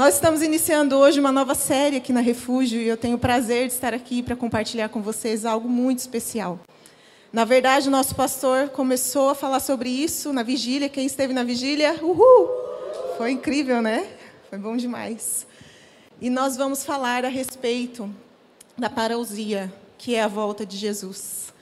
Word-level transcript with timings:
Nós 0.00 0.14
estamos 0.14 0.40
iniciando 0.40 0.96
hoje 0.96 1.20
uma 1.20 1.30
nova 1.30 1.54
série 1.54 1.98
aqui 1.98 2.10
na 2.10 2.22
Refúgio 2.22 2.80
e 2.80 2.88
eu 2.88 2.96
tenho 2.96 3.16
o 3.16 3.18
prazer 3.18 3.66
de 3.66 3.74
estar 3.74 3.92
aqui 3.92 4.22
para 4.22 4.34
compartilhar 4.34 4.88
com 4.88 5.02
vocês 5.02 5.44
algo 5.44 5.68
muito 5.68 5.98
especial. 5.98 6.58
Na 7.30 7.44
verdade, 7.44 7.88
o 7.88 7.90
nosso 7.90 8.14
pastor 8.14 8.70
começou 8.70 9.28
a 9.28 9.34
falar 9.34 9.60
sobre 9.60 9.90
isso 9.90 10.32
na 10.32 10.42
vigília. 10.42 10.88
Quem 10.88 11.04
esteve 11.04 11.34
na 11.34 11.44
vigília? 11.44 12.02
Uhul! 12.02 12.48
Foi 13.18 13.32
incrível, 13.32 13.82
né? 13.82 14.08
Foi 14.48 14.58
bom 14.58 14.74
demais. 14.74 15.46
E 16.18 16.30
nós 16.30 16.56
vamos 16.56 16.82
falar 16.82 17.26
a 17.26 17.28
respeito 17.28 18.10
da 18.78 18.88
parousia, 18.88 19.70
que 19.98 20.14
é 20.14 20.22
a 20.22 20.28
volta 20.28 20.64
de 20.64 20.78
Jesus. 20.78 21.52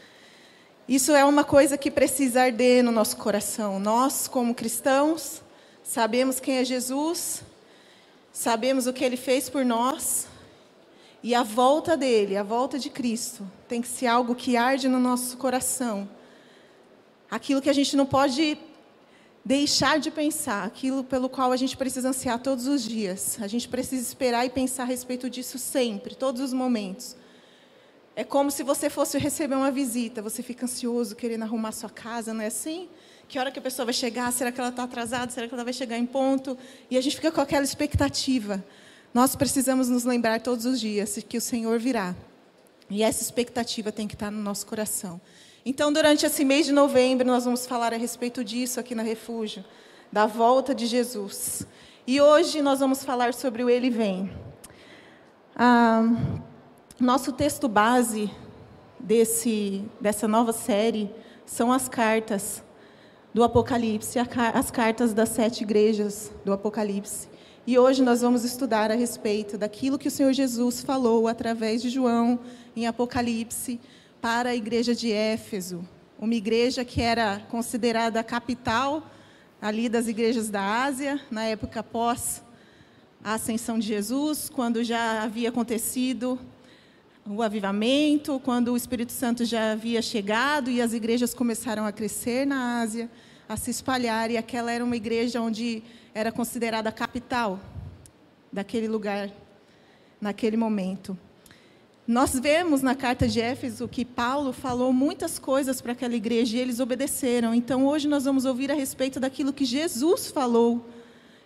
Isso 0.89 1.11
é 1.11 1.25
uma 1.25 1.43
coisa 1.43 1.77
que 1.77 1.91
precisa 1.91 2.43
arder 2.43 2.84
no 2.84 2.93
nosso 2.93 3.16
coração. 3.16 3.80
Nós, 3.80 4.29
como 4.29 4.55
cristãos, 4.55 5.43
sabemos 5.82 6.39
quem 6.39 6.59
é 6.59 6.64
Jesus, 6.64 7.43
Sabemos 8.39 8.86
o 8.86 8.93
que 8.93 9.05
ele 9.05 9.16
fez 9.16 9.50
por 9.50 9.64
nós 9.64 10.28
e 11.24 11.34
a 11.34 11.42
volta 11.42 11.96
dele, 11.96 12.37
a 12.37 12.45
volta 12.45 12.79
de 12.79 12.88
Cristo, 12.88 13.45
tem 13.66 13.83
que 13.83 13.88
ser 13.88 14.06
algo 14.06 14.33
que 14.33 14.56
arde 14.56 14.87
no 14.87 15.01
nosso 15.01 15.37
coração. 15.37 16.09
Aquilo 17.29 17.60
que 17.60 17.69
a 17.69 17.73
gente 17.73 17.96
não 17.96 18.06
pode 18.06 18.56
deixar 19.45 19.98
de 19.98 20.09
pensar, 20.12 20.62
aquilo 20.62 21.02
pelo 21.02 21.29
qual 21.29 21.51
a 21.51 21.56
gente 21.56 21.77
precisa 21.77 22.10
ansiar 22.10 22.38
todos 22.38 22.69
os 22.69 22.84
dias. 22.84 23.38
A 23.43 23.48
gente 23.48 23.69
precisa 23.69 24.01
esperar 24.01 24.46
e 24.46 24.51
pensar 24.51 24.84
a 24.84 24.87
respeito 24.87 25.29
disso 25.29 25.59
sempre, 25.59 26.15
todos 26.15 26.41
os 26.41 26.52
momentos. 26.52 27.16
É 28.15 28.23
como 28.23 28.52
se 28.52 28.62
você 28.62 28.88
fosse 28.88 29.18
receber 29.18 29.57
uma 29.57 29.73
visita, 29.73 30.23
você 30.23 30.45
fica 30.45 30.65
ansioso, 30.65 31.16
querendo 31.16 31.43
arrumar 31.43 31.73
sua 31.73 31.91
casa, 31.91 32.32
não 32.32 32.43
é 32.43 32.46
assim? 32.46 32.88
Que 33.28 33.38
hora 33.38 33.50
que 33.50 33.59
a 33.59 33.62
pessoa 33.62 33.84
vai 33.84 33.92
chegar? 33.92 34.32
Será 34.32 34.50
que 34.50 34.59
ela 34.59 34.70
está 34.70 34.84
atrasada? 34.84 35.30
Será 35.30 35.46
que 35.46 35.52
ela 35.52 35.62
vai 35.62 35.74
chegar 35.74 35.98
em 35.98 36.06
ponto? 36.06 36.56
E 36.91 36.96
a 36.96 37.00
gente 37.02 37.14
fica 37.14 37.30
com 37.30 37.42
aquela 37.42 37.62
expectativa. 37.62 38.64
Nós 39.12 39.37
precisamos 39.37 39.87
nos 39.87 40.04
lembrar 40.04 40.41
todos 40.41 40.64
os 40.64 40.80
dias 40.80 41.23
que 41.28 41.37
o 41.37 41.41
Senhor 41.41 41.78
virá. 41.78 42.15
E 42.88 43.02
essa 43.02 43.23
expectativa 43.23 43.93
tem 43.93 44.09
que 44.09 44.15
estar 44.15 44.30
no 44.30 44.40
nosso 44.40 44.66
coração. 44.66 45.20
Então, 45.62 45.93
durante 45.93 46.24
esse 46.24 46.43
mês 46.43 46.65
de 46.65 46.73
novembro, 46.73 47.26
nós 47.26 47.45
vamos 47.45 47.66
falar 47.66 47.93
a 47.93 47.98
respeito 47.98 48.43
disso 48.43 48.80
aqui 48.80 48.95
na 48.95 49.02
Refúgio, 49.02 49.63
da 50.10 50.24
volta 50.24 50.74
de 50.74 50.87
Jesus. 50.87 51.66
E 52.07 52.23
hoje 52.23 52.63
nós 52.63 52.80
vamos 52.80 53.04
falar 53.04 53.35
sobre 53.35 53.63
o 53.63 53.68
Ele 53.68 53.90
Vem. 53.90 54.32
Ah, 55.54 56.02
nosso 56.98 57.30
texto 57.30 57.68
base 57.68 58.30
desse, 58.98 59.85
dessa 60.01 60.26
nova 60.26 60.54
série 60.54 61.10
são 61.45 61.70
as 61.70 61.90
cartas 61.90 62.63
do 63.32 63.45
Apocalipse, 63.45 64.19
as 64.19 64.71
cartas 64.71 65.12
das 65.12 65.28
sete 65.28 65.62
igrejas 65.62 66.32
do 66.44 66.53
Apocalipse. 66.53 67.28
E 67.66 67.78
hoje 67.78 68.03
nós 68.03 68.22
vamos 68.22 68.44
estudar 68.44 68.91
a 68.91 68.94
respeito 68.94 69.59
daquilo 69.59 69.98
que 69.98 70.09
o 70.09 70.10
Senhor 70.10 70.32
Jesus 70.32 70.82
falou 70.82 71.28
através 71.28 71.82
de 71.82 71.91
João 71.91 72.41
em 72.75 72.87
Apocalipse 72.87 73.78
para 74.20 74.50
a 74.50 74.54
igreja 74.54 74.94
de 74.94 75.12
Éfeso, 75.12 75.87
uma 76.19 76.34
igreja 76.34 76.84
que 76.84 77.03
era 77.03 77.41
considerada 77.50 78.20
a 78.20 78.25
capital 78.25 79.03
ali 79.60 79.88
das 79.88 80.09
igrejas 80.09 80.48
da 80.48 80.84
Ásia, 80.84 81.20
na 81.31 81.44
época 81.44 81.81
após 81.81 82.42
a 83.22 83.34
ascensão 83.34 83.78
de 83.78 83.87
Jesus, 83.87 84.48
quando 84.48 84.82
já 84.82 85.22
havia 85.22 85.50
acontecido 85.50 86.38
o 87.31 87.43
avivamento, 87.43 88.41
quando 88.41 88.72
o 88.72 88.76
Espírito 88.76 89.12
Santo 89.12 89.44
já 89.44 89.72
havia 89.72 90.00
chegado 90.00 90.71
e 90.71 90.81
as 90.81 90.94
igrejas 90.94 91.34
começaram 91.34 91.84
a 91.84 91.93
crescer 91.93 92.47
na 92.47 92.81
Ásia, 92.81 93.10
a 93.47 93.56
se 93.56 93.70
espalhar, 93.70 94.31
e 94.31 94.37
aquela 94.37 94.72
era 94.72 94.82
uma 94.82 94.97
igreja 94.97 95.41
onde 95.41 95.82
era 96.15 96.32
considerada 96.32 96.88
a 96.88 96.93
capital 96.93 97.60
daquele 98.50 98.88
lugar, 98.88 99.31
naquele 100.19 100.56
momento. 100.56 101.16
Nós 102.06 102.38
vemos 102.38 102.81
na 102.81 102.94
carta 102.94 103.28
de 103.28 103.41
Éfeso 103.41 103.87
que 103.87 104.06
Paulo 104.06 104.50
falou 104.50 104.91
muitas 104.91 105.38
coisas 105.38 105.82
para 105.82 105.92
aquela 105.92 106.14
igreja 106.14 106.56
e 106.56 106.60
eles 106.60 106.80
obedeceram. 106.80 107.54
Então 107.54 107.86
hoje 107.86 108.08
nós 108.08 108.24
vamos 108.24 108.47
ouvir 108.47 108.70
a 108.70 108.74
respeito 108.74 109.20
daquilo 109.20 109.53
que 109.53 109.66
Jesus 109.66 110.30
falou. 110.30 110.86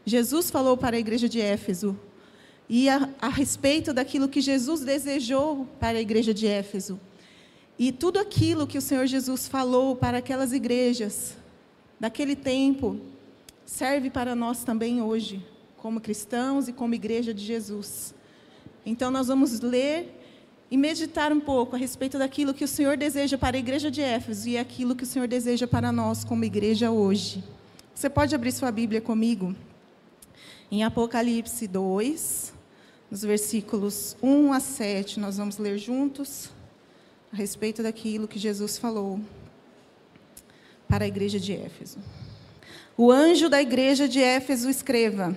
Jesus 0.07 0.49
falou 0.49 0.77
para 0.77 0.97
a 0.97 1.01
igreja 1.01 1.29
de 1.29 1.41
Éfeso 1.41 1.99
e 2.75 2.89
a, 2.89 3.07
a 3.21 3.29
respeito 3.29 3.93
daquilo 3.93 4.27
que 4.27 4.41
Jesus 4.41 4.81
desejou 4.81 5.69
para 5.79 5.99
a 5.99 6.01
igreja 6.01 6.33
de 6.33 6.47
Éfeso. 6.47 6.99
E 7.79 7.93
tudo 7.93 8.19
aquilo 8.19 8.67
que 8.67 8.79
o 8.79 8.81
Senhor 8.81 9.07
Jesus 9.07 9.47
falou 9.47 9.95
para 9.95 10.17
aquelas 10.17 10.55
igrejas 10.55 11.37
daquele 12.01 12.35
tempo 12.35 12.99
serve 13.67 14.09
para 14.09 14.35
nós 14.35 14.65
também 14.65 15.03
hoje, 15.03 15.45
como 15.77 16.01
cristãos 16.01 16.67
e 16.67 16.73
como 16.73 16.95
igreja 16.95 17.35
de 17.35 17.45
Jesus. 17.45 18.15
Então 18.87 19.11
nós 19.11 19.29
vamos 19.29 19.61
ler 19.61 20.19
e 20.71 20.77
meditar 20.79 21.31
um 21.31 21.41
pouco 21.41 21.77
a 21.77 21.79
respeito 21.79 22.19
daquilo 22.19 22.55
que 22.55 22.65
o 22.65 22.69
Senhor 22.69 22.97
deseja 22.97 23.37
para 23.37 23.59
a 23.59 23.61
igreja 23.61 23.91
de 23.91 24.01
Éfeso 24.01 24.49
e 24.49 24.57
aquilo 24.57 24.97
que 24.97 25.05
o 25.05 25.07
Senhor 25.07 25.29
deseja 25.29 25.67
para 25.67 25.93
nós 25.93 26.25
como 26.25 26.43
igreja 26.43 26.91
hoje. 26.91 27.45
Você 27.95 28.09
pode 28.09 28.35
abrir 28.35 28.51
sua 28.51 28.73
Bíblia 28.73 29.03
comigo? 29.03 29.55
Em 30.71 30.83
Apocalipse 30.85 31.69
2, 31.69 32.52
nos 33.13 33.21
versículos 33.21 34.17
1 34.23 34.55
a 34.55 34.59
7, 34.59 35.21
nós 35.21 35.37
vamos 35.37 35.59
ler 35.59 35.77
juntos 35.77 36.49
a 37.31 37.37
respeito 37.37 37.83
daquilo 37.83 38.27
que 38.27 38.39
Jesus 38.39 38.79
falou 38.79 39.21
para 40.89 41.05
a 41.05 41.07
igreja 41.07 41.39
de 41.39 41.53
Éfeso. 41.53 41.99
O 42.97 43.13
anjo 43.13 43.51
da 43.51 43.61
igreja 43.61 44.09
de 44.09 44.19
Éfeso 44.19 44.71
escreva: 44.71 45.37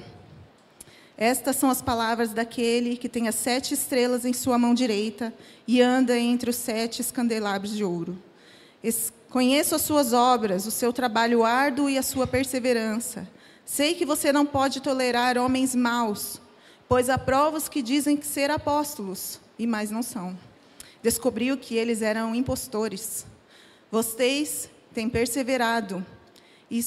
Estas 1.18 1.58
são 1.58 1.70
as 1.70 1.82
palavras 1.82 2.32
daquele 2.32 2.96
que 2.96 3.10
tem 3.10 3.28
as 3.28 3.36
sete 3.36 3.74
estrelas 3.74 4.24
em 4.24 4.32
sua 4.32 4.58
mão 4.58 4.74
direita 4.74 5.34
e 5.68 5.82
anda 5.82 6.18
entre 6.18 6.50
os 6.50 6.56
sete 6.56 7.04
candelabros 7.12 7.76
de 7.76 7.84
ouro. 7.84 8.18
Conheço 9.30 9.76
as 9.76 9.82
suas 9.82 10.14
obras, 10.14 10.66
o 10.66 10.72
seu 10.72 10.94
trabalho 10.94 11.44
árduo 11.44 11.90
e 11.90 11.98
a 11.98 12.04
sua 12.04 12.26
perseverança. 12.26 13.28
Sei 13.66 13.96
que 13.96 14.06
você 14.06 14.32
não 14.32 14.46
pode 14.46 14.80
tolerar 14.80 15.38
homens 15.38 15.76
maus 15.76 16.40
pois 16.88 17.10
há 17.10 17.18
provas 17.18 17.68
que 17.68 17.82
dizem 17.82 18.16
que 18.16 18.26
ser 18.26 18.52
apóstolos, 18.52 19.40
e 19.58 19.66
mais 19.66 19.92
não 19.92 20.04
são. 20.04 20.38
Descobriu 21.02 21.58
que 21.58 21.76
eles 21.76 22.02
eram 22.02 22.36
impostores. 22.36 23.26
Vocês 23.92 24.70
têm 24.94 25.10
perseverado 25.10 26.06
e, 26.70 26.84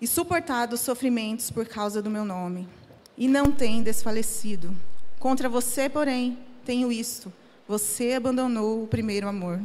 e 0.00 0.06
suportado 0.06 0.74
os 0.74 0.80
sofrimentos 0.80 1.50
por 1.50 1.66
causa 1.66 2.02
do 2.02 2.10
meu 2.10 2.24
nome, 2.24 2.68
e 3.16 3.28
não 3.28 3.50
têm 3.50 3.82
desfalecido. 3.82 4.74
Contra 5.18 5.48
você, 5.48 5.88
porém, 5.88 6.38
tenho 6.64 6.90
isto: 6.90 7.32
você 7.68 8.12
abandonou 8.12 8.84
o 8.84 8.86
primeiro 8.86 9.28
amor. 9.28 9.60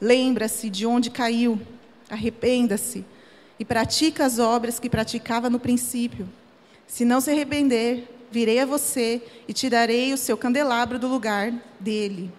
Lembra-se 0.00 0.68
de 0.68 0.84
onde 0.86 1.10
caiu, 1.10 1.60
arrependa-se 2.10 3.04
e 3.58 3.64
pratica 3.64 4.24
as 4.24 4.38
obras 4.38 4.78
que 4.78 4.90
praticava 4.90 5.48
no 5.48 5.58
princípio. 5.58 6.28
Se 6.86 7.04
não 7.04 7.20
se 7.20 7.30
arrepender, 7.30 8.15
virei 8.30 8.58
a 8.60 8.66
você 8.66 9.22
e 9.46 9.52
tirarei 9.52 10.12
o 10.12 10.18
seu 10.18 10.36
candelabro 10.36 10.98
do 10.98 11.08
lugar 11.08 11.52
dele. 11.80 12.32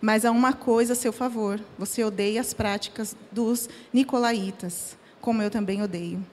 Mas 0.00 0.24
há 0.24 0.30
uma 0.30 0.52
coisa 0.52 0.92
a 0.92 0.96
seu 0.96 1.12
favor: 1.12 1.60
você 1.78 2.04
odeia 2.04 2.40
as 2.40 2.54
práticas 2.54 3.16
dos 3.32 3.68
nicolaítas, 3.92 4.96
como 5.20 5.42
eu 5.42 5.50
também 5.50 5.82
odeio. 5.82 6.24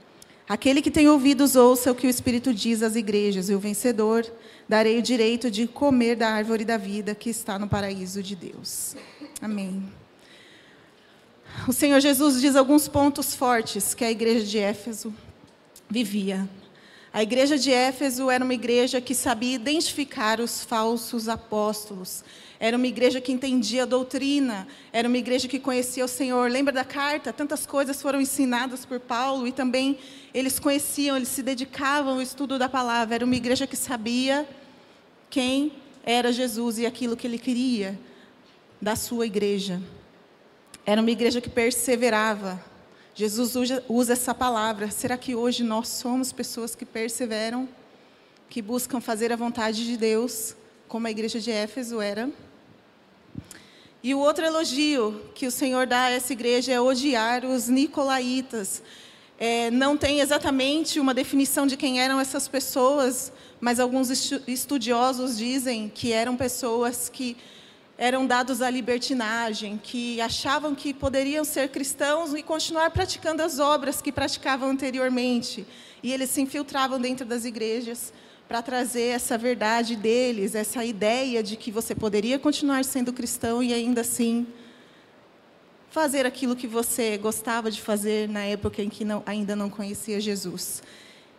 Aquele 0.47 0.79
que 0.79 0.91
tem 0.91 1.09
ouvidos, 1.09 1.55
ouça 1.55 1.91
o 1.91 1.95
que 1.95 2.05
o 2.05 2.09
Espírito 2.09 2.53
diz 2.53 2.83
às 2.83 2.95
igrejas, 2.95 3.49
e 3.49 3.55
o 3.55 3.59
vencedor 3.59 4.31
darei 4.69 4.99
o 4.99 5.01
direito 5.01 5.49
de 5.49 5.65
comer 5.65 6.15
da 6.15 6.29
árvore 6.29 6.63
da 6.63 6.77
vida 6.77 7.15
que 7.15 7.31
está 7.31 7.57
no 7.57 7.67
paraíso 7.67 8.21
de 8.21 8.35
Deus. 8.35 8.95
Amém. 9.41 9.83
O 11.67 11.73
Senhor 11.73 11.99
Jesus 11.99 12.39
diz 12.39 12.55
alguns 12.55 12.87
pontos 12.87 13.33
fortes 13.33 13.95
que 13.95 14.05
a 14.05 14.11
igreja 14.11 14.45
de 14.45 14.59
Éfeso 14.59 15.11
vivia. 15.89 16.47
A 17.15 17.23
igreja 17.23 17.57
de 17.57 17.71
Éfeso 17.71 18.29
era 18.29 18.43
uma 18.43 18.53
igreja 18.53 18.99
que 18.99 19.15
sabia 19.15 19.55
identificar 19.55 20.41
os 20.41 20.65
falsos 20.65 21.29
apóstolos. 21.29 22.25
Era 22.59 22.75
uma 22.75 22.87
igreja 22.87 23.21
que 23.21 23.31
entendia 23.31 23.83
a 23.83 23.85
doutrina, 23.85 24.67
era 24.91 25.07
uma 25.07 25.17
igreja 25.17 25.47
que 25.47 25.57
conhecia 25.57 26.03
o 26.03 26.09
Senhor. 26.09 26.51
Lembra 26.51 26.73
da 26.73 26.83
carta? 26.83 27.31
Tantas 27.31 27.65
coisas 27.65 28.01
foram 28.01 28.19
ensinadas 28.19 28.85
por 28.85 28.99
Paulo 28.99 29.47
e 29.47 29.53
também 29.53 29.97
eles 30.33 30.59
conheciam, 30.59 31.15
eles 31.15 31.29
se 31.29 31.41
dedicavam 31.41 32.15
ao 32.15 32.21
estudo 32.21 32.59
da 32.59 32.67
palavra. 32.67 33.15
Era 33.15 33.23
uma 33.23 33.35
igreja 33.37 33.65
que 33.65 33.77
sabia 33.77 34.45
quem 35.29 35.71
era 36.03 36.33
Jesus 36.33 36.79
e 36.79 36.85
aquilo 36.85 37.15
que 37.15 37.25
ele 37.25 37.39
queria 37.39 37.97
da 38.81 38.97
sua 38.97 39.25
igreja. 39.25 39.81
Era 40.85 40.99
uma 40.99 41.11
igreja 41.11 41.39
que 41.39 41.49
perseverava, 41.49 42.61
Jesus 43.17 43.55
usa, 43.87 44.11
essa 44.11 44.35
palavra. 44.35 44.91
Será 44.91 45.17
que 45.17 45.33
hoje 45.33 45.63
nós 45.63 45.87
somos 45.87 46.33
pessoas 46.33 46.75
que 46.75 46.85
perseveram, 46.85 47.67
que 48.49 48.61
buscam 48.61 48.99
fazer 48.99 49.31
a 49.31 49.37
vontade 49.37 49.85
de 49.85 49.95
Deus, 49.95 50.53
como 50.89 51.07
a 51.07 51.11
igreja 51.11 51.39
de 51.39 51.49
Éfeso 51.49 52.01
era? 52.01 52.29
E 54.03 54.13
o 54.13 54.19
outro 54.19 54.43
elogio 54.43 55.21
que 55.33 55.47
o 55.47 55.51
Senhor 55.51 55.87
dá 55.87 56.03
a 56.03 56.11
essa 56.11 56.33
igreja 56.33 56.73
é 56.73 56.81
odiar 56.81 57.45
os 57.45 57.69
nicolaítas. 57.69 58.83
É, 59.39 59.71
não 59.71 59.95
tem 59.95 60.19
exatamente 60.19 60.99
uma 60.99 61.13
definição 61.13 61.65
de 61.65 61.77
quem 61.77 62.01
eram 62.01 62.19
essas 62.19 62.49
pessoas, 62.49 63.31
mas 63.61 63.79
alguns 63.79 64.09
estudiosos 64.45 65.37
dizem 65.37 65.87
que 65.87 66.11
eram 66.11 66.35
pessoas 66.35 67.07
que 67.07 67.37
eram 67.97 68.27
dados 68.27 68.61
à 68.61 68.69
libertinagem, 68.69 69.79
que 69.81 70.19
achavam 70.19 70.75
que 70.75 70.93
poderiam 70.93 71.45
ser 71.45 71.69
cristãos 71.69 72.33
e 72.33 72.43
continuar 72.43 72.89
praticando 72.89 73.41
as 73.41 73.57
obras 73.59 74.01
que 74.01 74.11
praticavam 74.11 74.69
anteriormente. 74.69 75.65
E 76.03 76.11
eles 76.11 76.29
se 76.29 76.41
infiltravam 76.41 76.99
dentro 76.99 77.25
das 77.25 77.45
igrejas 77.45 78.13
para 78.47 78.61
trazer 78.61 79.07
essa 79.07 79.37
verdade 79.37 79.95
deles, 79.95 80.55
essa 80.55 80.83
ideia 80.83 81.41
de 81.41 81.55
que 81.55 81.71
você 81.71 81.95
poderia 81.95 82.37
continuar 82.37 82.83
sendo 82.83 83.13
cristão 83.13 83.63
e 83.63 83.73
ainda 83.73 84.01
assim 84.01 84.45
fazer 85.89 86.25
aquilo 86.25 86.57
que 86.57 86.67
você 86.67 87.17
gostava 87.17 87.71
de 87.71 87.81
fazer 87.81 88.27
na 88.27 88.41
época 88.41 88.81
em 88.81 88.89
que 88.89 89.05
não, 89.05 89.23
ainda 89.25 89.55
não 89.55 89.69
conhecia 89.69 90.19
Jesus. 90.19 90.83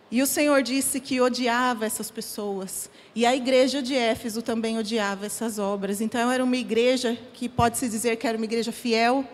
E 0.09 0.21
o 0.21 0.27
Senhor 0.27 0.63
disse 0.63 0.99
que 1.01 1.19
odiava 1.19 1.85
essas 1.85 2.09
pessoas. 2.09 2.89
E 3.13 3.25
a 3.25 3.35
igreja 3.35 3.81
de 3.81 3.93
Éfeso 3.93 4.41
também 4.41 4.77
odiava 4.77 5.25
essas 5.25 5.59
obras. 5.59 5.99
Então, 5.99 6.31
era 6.31 6.43
uma 6.43 6.55
igreja 6.55 7.17
que 7.33 7.49
pode-se 7.49 7.89
dizer 7.89 8.15
que 8.15 8.25
era 8.25 8.37
uma 8.37 8.45
igreja 8.45 8.71
fiel, 8.71 9.25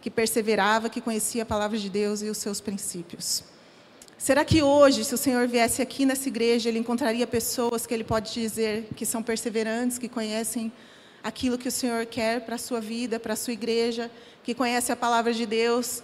que 0.00 0.10
perseverava, 0.10 0.90
que 0.90 1.00
conhecia 1.00 1.42
a 1.42 1.46
palavra 1.46 1.78
de 1.78 1.88
Deus 1.88 2.20
e 2.20 2.28
os 2.28 2.36
seus 2.36 2.60
princípios. 2.60 3.44
Será 4.18 4.44
que 4.44 4.62
hoje, 4.62 5.02
se 5.06 5.14
o 5.14 5.18
Senhor 5.18 5.48
viesse 5.48 5.80
aqui 5.80 6.04
nessa 6.04 6.28
igreja, 6.28 6.68
ele 6.68 6.78
encontraria 6.78 7.26
pessoas 7.26 7.86
que 7.86 7.94
ele 7.94 8.04
pode 8.04 8.34
dizer 8.34 8.88
que 8.94 9.06
são 9.06 9.22
perseverantes, 9.22 9.96
que 9.96 10.10
conhecem 10.10 10.70
aquilo 11.22 11.56
que 11.56 11.68
o 11.68 11.72
Senhor 11.72 12.04
quer 12.04 12.44
para 12.44 12.56
a 12.56 12.58
sua 12.58 12.82
vida, 12.82 13.18
para 13.18 13.32
a 13.32 13.36
sua 13.36 13.54
igreja, 13.54 14.10
que 14.44 14.54
conhecem 14.54 14.92
a 14.92 14.96
palavra 14.96 15.32
de 15.32 15.46
Deus, 15.46 16.02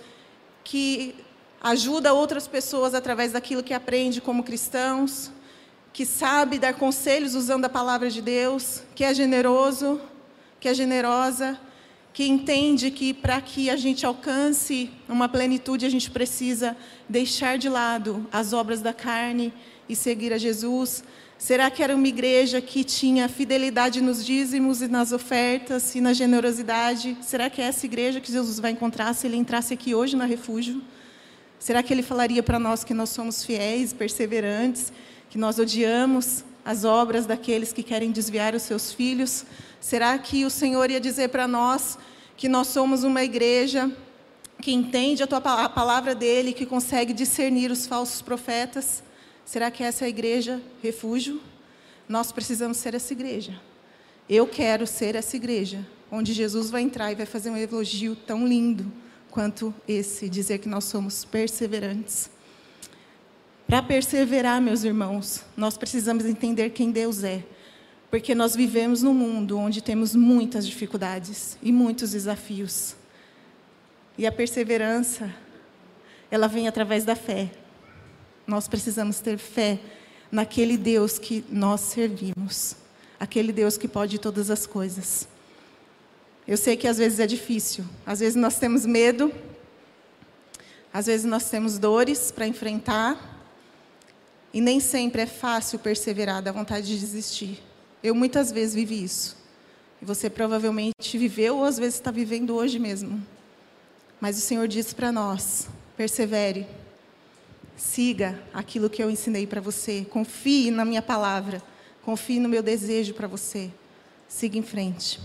que 0.64 1.14
ajuda 1.62 2.12
outras 2.12 2.46
pessoas 2.46 2.94
através 2.94 3.32
daquilo 3.32 3.62
que 3.62 3.74
aprende 3.74 4.20
como 4.20 4.42
cristãos, 4.42 5.30
que 5.92 6.04
sabe 6.04 6.58
dar 6.58 6.74
conselhos 6.74 7.34
usando 7.34 7.64
a 7.64 7.70
palavra 7.70 8.10
de 8.10 8.20
Deus, 8.20 8.82
que 8.94 9.02
é 9.02 9.14
generoso, 9.14 10.00
que 10.60 10.68
é 10.68 10.74
generosa, 10.74 11.58
que 12.12 12.26
entende 12.26 12.90
que 12.90 13.12
para 13.12 13.40
que 13.40 13.68
a 13.68 13.76
gente 13.76 14.06
alcance 14.06 14.90
uma 15.08 15.28
plenitude, 15.28 15.84
a 15.84 15.90
gente 15.90 16.10
precisa 16.10 16.76
deixar 17.08 17.58
de 17.58 17.68
lado 17.68 18.26
as 18.32 18.52
obras 18.52 18.80
da 18.80 18.92
carne 18.92 19.52
e 19.88 19.94
seguir 19.94 20.32
a 20.32 20.38
Jesus. 20.38 21.04
Será 21.38 21.70
que 21.70 21.82
era 21.82 21.94
uma 21.94 22.08
igreja 22.08 22.60
que 22.60 22.82
tinha 22.84 23.28
fidelidade 23.28 24.00
nos 24.00 24.24
dízimos 24.24 24.80
e 24.80 24.88
nas 24.88 25.12
ofertas 25.12 25.94
e 25.94 26.00
na 26.00 26.14
generosidade? 26.14 27.18
Será 27.20 27.50
que 27.50 27.60
é 27.60 27.66
essa 27.66 27.84
igreja 27.84 28.20
que 28.20 28.32
Jesus 28.32 28.58
vai 28.58 28.70
encontrar 28.70 29.12
se 29.14 29.26
ele 29.26 29.36
entrasse 29.36 29.74
aqui 29.74 29.94
hoje 29.94 30.16
na 30.16 30.24
refúgio? 30.24 30.82
Será 31.58 31.82
que 31.82 31.92
ele 31.92 32.02
falaria 32.02 32.42
para 32.42 32.58
nós 32.58 32.84
que 32.84 32.94
nós 32.94 33.10
somos 33.10 33.44
fiéis, 33.44 33.92
perseverantes, 33.92 34.92
que 35.30 35.38
nós 35.38 35.58
odiamos 35.58 36.44
as 36.64 36.84
obras 36.84 37.26
daqueles 37.26 37.72
que 37.72 37.82
querem 37.82 38.10
desviar 38.10 38.54
os 38.54 38.62
seus 38.62 38.92
filhos? 38.92 39.44
Será 39.80 40.18
que 40.18 40.44
o 40.44 40.50
Senhor 40.50 40.90
ia 40.90 41.00
dizer 41.00 41.28
para 41.28 41.48
nós 41.48 41.98
que 42.36 42.48
nós 42.48 42.68
somos 42.68 43.04
uma 43.04 43.22
igreja 43.22 43.90
que 44.60 44.72
entende 44.72 45.22
a, 45.22 45.26
tua, 45.26 45.38
a 45.38 45.68
palavra 45.68 46.14
dele, 46.14 46.52
que 46.52 46.66
consegue 46.66 47.12
discernir 47.12 47.70
os 47.70 47.86
falsos 47.86 48.20
profetas? 48.20 49.02
Será 49.44 49.70
que 49.70 49.82
essa 49.82 50.04
é 50.04 50.06
a 50.06 50.08
igreja 50.08 50.60
refúgio? 50.82 51.40
Nós 52.08 52.32
precisamos 52.32 52.76
ser 52.76 52.94
essa 52.94 53.12
igreja. 53.12 53.60
Eu 54.28 54.46
quero 54.46 54.86
ser 54.86 55.14
essa 55.14 55.36
igreja, 55.36 55.86
onde 56.10 56.32
Jesus 56.32 56.68
vai 56.68 56.82
entrar 56.82 57.12
e 57.12 57.14
vai 57.14 57.26
fazer 57.26 57.50
um 57.50 57.56
elogio 57.56 58.16
tão 58.16 58.46
lindo 58.46 58.90
quanto 59.36 59.74
esse, 59.86 60.30
dizer 60.30 60.60
que 60.60 60.66
nós 60.66 60.84
somos 60.84 61.22
perseverantes. 61.22 62.30
Para 63.66 63.82
perseverar, 63.82 64.62
meus 64.62 64.82
irmãos, 64.82 65.44
nós 65.54 65.76
precisamos 65.76 66.24
entender 66.24 66.70
quem 66.70 66.90
Deus 66.90 67.22
é, 67.22 67.44
porque 68.10 68.34
nós 68.34 68.56
vivemos 68.56 69.02
num 69.02 69.12
mundo 69.12 69.58
onde 69.58 69.82
temos 69.82 70.14
muitas 70.14 70.66
dificuldades 70.66 71.58
e 71.62 71.70
muitos 71.70 72.12
desafios. 72.12 72.96
E 74.16 74.26
a 74.26 74.32
perseverança, 74.32 75.30
ela 76.30 76.46
vem 76.46 76.66
através 76.66 77.04
da 77.04 77.14
fé. 77.14 77.50
Nós 78.46 78.66
precisamos 78.66 79.20
ter 79.20 79.36
fé 79.36 79.78
naquele 80.32 80.78
Deus 80.78 81.18
que 81.18 81.44
nós 81.50 81.82
servimos, 81.82 82.74
aquele 83.20 83.52
Deus 83.52 83.76
que 83.76 83.86
pode 83.86 84.18
todas 84.18 84.48
as 84.48 84.66
coisas. 84.66 85.28
Eu 86.46 86.56
sei 86.56 86.76
que 86.76 86.86
às 86.86 86.98
vezes 86.98 87.18
é 87.18 87.26
difícil, 87.26 87.84
às 88.04 88.20
vezes 88.20 88.36
nós 88.36 88.58
temos 88.58 88.86
medo, 88.86 89.32
às 90.92 91.06
vezes 91.06 91.26
nós 91.26 91.50
temos 91.50 91.78
dores 91.78 92.30
para 92.30 92.46
enfrentar, 92.46 93.36
e 94.54 94.60
nem 94.60 94.80
sempre 94.80 95.22
é 95.22 95.26
fácil 95.26 95.78
perseverar, 95.78 96.40
dá 96.40 96.52
vontade 96.52 96.86
de 96.86 96.98
desistir. 96.98 97.62
Eu 98.02 98.14
muitas 98.14 98.52
vezes 98.52 98.74
vivi 98.74 99.02
isso. 99.02 99.36
E 100.00 100.04
você 100.04 100.30
provavelmente 100.30 101.18
viveu 101.18 101.58
ou 101.58 101.64
às 101.64 101.76
vezes 101.78 101.96
está 101.96 102.10
vivendo 102.10 102.54
hoje 102.54 102.78
mesmo. 102.78 103.22
Mas 104.20 104.38
o 104.38 104.40
Senhor 104.40 104.66
disse 104.68 104.94
para 104.94 105.10
nós: 105.10 105.68
persevere, 105.96 106.66
siga 107.76 108.40
aquilo 108.54 108.88
que 108.88 109.02
eu 109.02 109.10
ensinei 109.10 109.46
para 109.46 109.60
você, 109.60 110.06
confie 110.08 110.70
na 110.70 110.84
minha 110.84 111.02
palavra, 111.02 111.62
confie 112.02 112.38
no 112.38 112.48
meu 112.48 112.62
desejo 112.62 113.12
para 113.14 113.26
você, 113.26 113.70
siga 114.28 114.56
em 114.56 114.62
frente. 114.62 115.20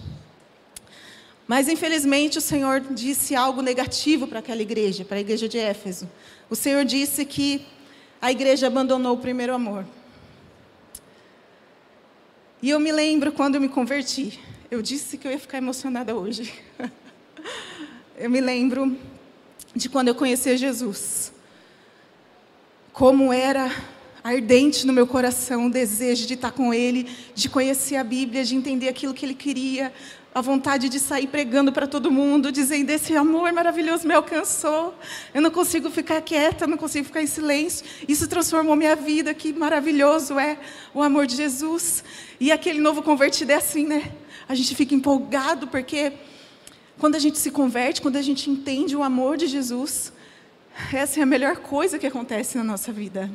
Mas, 1.51 1.67
infelizmente, 1.67 2.37
o 2.37 2.41
Senhor 2.41 2.79
disse 2.79 3.35
algo 3.35 3.61
negativo 3.61 4.25
para 4.25 4.39
aquela 4.39 4.61
igreja, 4.61 5.03
para 5.03 5.17
a 5.17 5.19
igreja 5.19 5.49
de 5.49 5.57
Éfeso. 5.57 6.09
O 6.49 6.55
Senhor 6.55 6.85
disse 6.85 7.25
que 7.25 7.65
a 8.21 8.31
igreja 8.31 8.67
abandonou 8.67 9.15
o 9.15 9.19
primeiro 9.19 9.53
amor. 9.53 9.85
E 12.61 12.69
eu 12.69 12.79
me 12.79 12.89
lembro 12.89 13.33
quando 13.33 13.55
eu 13.55 13.61
me 13.61 13.67
converti. 13.67 14.39
Eu 14.71 14.81
disse 14.81 15.17
que 15.17 15.27
eu 15.27 15.31
ia 15.33 15.37
ficar 15.37 15.57
emocionada 15.57 16.15
hoje. 16.15 16.53
eu 18.17 18.29
me 18.29 18.39
lembro 18.39 18.97
de 19.75 19.89
quando 19.89 20.07
eu 20.07 20.15
conheci 20.15 20.55
Jesus. 20.55 21.33
Como 22.93 23.33
era 23.33 23.69
ardente 24.23 24.85
no 24.85 24.93
meu 24.93 25.07
coração 25.07 25.67
o 25.67 25.71
desejo 25.71 26.27
de 26.27 26.35
estar 26.35 26.51
com 26.51 26.73
Ele, 26.73 27.09
de 27.33 27.49
conhecer 27.49 27.95
a 27.95 28.03
Bíblia, 28.03 28.43
de 28.43 28.55
entender 28.55 28.87
aquilo 28.87 29.13
que 29.13 29.25
Ele 29.25 29.33
queria, 29.33 29.91
a 30.33 30.39
vontade 30.39 30.87
de 30.87 30.97
sair 30.97 31.27
pregando 31.27 31.73
para 31.73 31.85
todo 31.85 32.09
mundo, 32.09 32.51
dizendo: 32.51 32.89
Esse 32.89 33.15
amor 33.15 33.51
maravilhoso 33.51 34.07
me 34.07 34.13
alcançou. 34.13 34.95
Eu 35.33 35.41
não 35.41 35.51
consigo 35.51 35.89
ficar 35.89 36.21
quieta, 36.21 36.65
não 36.65 36.77
consigo 36.77 37.05
ficar 37.05 37.21
em 37.21 37.27
silêncio. 37.27 37.85
Isso 38.07 38.27
transformou 38.27 38.75
minha 38.75 38.95
vida. 38.95 39.33
Que 39.33 39.51
maravilhoso 39.51 40.39
é 40.39 40.57
o 40.93 41.01
amor 41.01 41.27
de 41.27 41.35
Jesus. 41.35 42.03
E 42.39 42.51
aquele 42.51 42.79
novo 42.79 43.03
convertido 43.03 43.51
é 43.51 43.55
assim, 43.55 43.85
né? 43.85 44.11
A 44.47 44.55
gente 44.55 44.73
fica 44.73 44.95
empolgado 44.95 45.67
porque 45.67 46.13
quando 46.97 47.15
a 47.15 47.19
gente 47.19 47.37
se 47.37 47.51
converte, 47.51 48.01
quando 48.01 48.15
a 48.15 48.21
gente 48.21 48.49
entende 48.49 48.95
o 48.95 49.03
amor 49.03 49.35
de 49.35 49.47
Jesus, 49.47 50.13
essa 50.93 51.19
é 51.19 51.23
a 51.23 51.25
melhor 51.25 51.57
coisa 51.57 51.99
que 51.99 52.07
acontece 52.07 52.57
na 52.57 52.63
nossa 52.63 52.91
vida. 52.91 53.29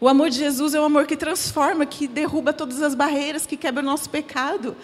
O 0.00 0.08
amor 0.08 0.30
de 0.30 0.38
Jesus 0.38 0.74
é 0.74 0.80
um 0.80 0.84
amor 0.84 1.06
que 1.06 1.16
transforma, 1.16 1.86
que 1.86 2.06
derruba 2.06 2.52
todas 2.52 2.82
as 2.82 2.94
barreiras, 2.94 3.46
que 3.46 3.56
quebra 3.56 3.82
o 3.82 3.86
nosso 3.86 4.10
pecado 4.10 4.76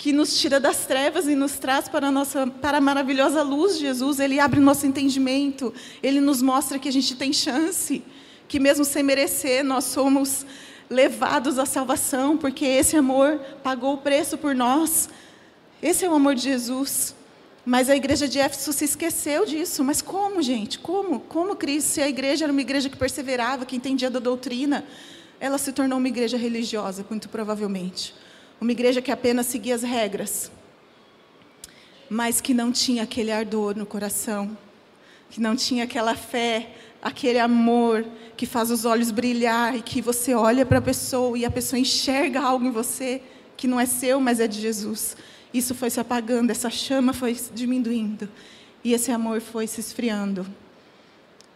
que 0.00 0.14
nos 0.14 0.40
tira 0.40 0.58
das 0.58 0.86
trevas 0.86 1.26
e 1.26 1.34
nos 1.34 1.58
traz 1.58 1.86
para 1.86 2.08
a, 2.08 2.10
nossa, 2.10 2.46
para 2.46 2.78
a 2.78 2.80
maravilhosa 2.80 3.42
luz 3.42 3.74
de 3.74 3.80
Jesus. 3.80 4.18
Ele 4.18 4.40
abre 4.40 4.58
nosso 4.58 4.86
entendimento, 4.86 5.74
ele 6.02 6.22
nos 6.22 6.40
mostra 6.40 6.78
que 6.78 6.88
a 6.88 6.92
gente 6.92 7.14
tem 7.16 7.34
chance, 7.34 8.02
que 8.48 8.58
mesmo 8.58 8.82
sem 8.82 9.02
merecer, 9.02 9.62
nós 9.62 9.84
somos 9.84 10.46
levados 10.88 11.58
à 11.58 11.66
salvação, 11.66 12.38
porque 12.38 12.64
esse 12.64 12.96
amor 12.96 13.38
pagou 13.62 13.92
o 13.92 13.98
preço 13.98 14.38
por 14.38 14.54
nós. 14.54 15.10
Esse 15.82 16.06
é 16.06 16.08
o 16.08 16.14
amor 16.14 16.34
de 16.34 16.44
Jesus. 16.44 17.14
Mas 17.70 17.88
a 17.88 17.94
igreja 17.94 18.26
de 18.26 18.40
Éfeso 18.40 18.72
se 18.72 18.84
esqueceu 18.84 19.46
disso. 19.46 19.84
Mas 19.84 20.02
como, 20.02 20.42
gente? 20.42 20.76
Como? 20.76 21.20
Como 21.20 21.54
Cristo? 21.54 21.90
Se 21.90 22.02
a 22.02 22.08
igreja 22.08 22.44
era 22.44 22.50
uma 22.50 22.60
igreja 22.60 22.90
que 22.90 22.96
perseverava, 22.96 23.64
que 23.64 23.76
entendia 23.76 24.10
da 24.10 24.18
doutrina, 24.18 24.84
ela 25.38 25.56
se 25.56 25.72
tornou 25.72 25.96
uma 25.96 26.08
igreja 26.08 26.36
religiosa, 26.36 27.06
muito 27.08 27.28
provavelmente. 27.28 28.12
Uma 28.60 28.72
igreja 28.72 29.00
que 29.00 29.12
apenas 29.12 29.46
seguia 29.46 29.76
as 29.76 29.84
regras, 29.84 30.50
mas 32.08 32.40
que 32.40 32.52
não 32.52 32.72
tinha 32.72 33.04
aquele 33.04 33.30
ardor 33.30 33.78
no 33.78 33.86
coração, 33.86 34.58
que 35.30 35.40
não 35.40 35.54
tinha 35.54 35.84
aquela 35.84 36.16
fé, 36.16 36.72
aquele 37.00 37.38
amor 37.38 38.04
que 38.36 38.46
faz 38.46 38.72
os 38.72 38.84
olhos 38.84 39.12
brilhar 39.12 39.76
e 39.76 39.80
que 39.80 40.02
você 40.02 40.34
olha 40.34 40.66
para 40.66 40.78
a 40.78 40.82
pessoa 40.82 41.38
e 41.38 41.44
a 41.44 41.50
pessoa 41.52 41.78
enxerga 41.78 42.40
algo 42.40 42.66
em 42.66 42.72
você 42.72 43.22
que 43.56 43.68
não 43.68 43.78
é 43.78 43.86
seu, 43.86 44.18
mas 44.20 44.40
é 44.40 44.48
de 44.48 44.60
Jesus. 44.60 45.16
Isso 45.52 45.74
foi 45.74 45.90
se 45.90 45.98
apagando, 45.98 46.50
essa 46.50 46.70
chama 46.70 47.12
foi 47.12 47.36
diminuindo 47.52 48.28
e 48.84 48.92
esse 48.92 49.10
amor 49.10 49.40
foi 49.40 49.66
se 49.66 49.80
esfriando. 49.80 50.46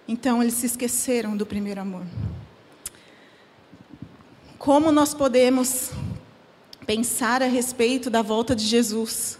Então 0.07 0.43
eles 0.43 0.55
se 0.55 0.67
esqueceram 0.67 1.37
do 1.37 1.47
primeiro 1.47 1.81
amor. 1.81 2.05
Como 4.59 4.91
nós 4.91 5.15
podemos 5.15 5.91
pensar 6.87 7.43
a 7.43 7.47
respeito 7.47 8.11
da 8.11 8.21
volta 8.21 8.55
de 8.55 8.65
Jesus, 8.65 9.39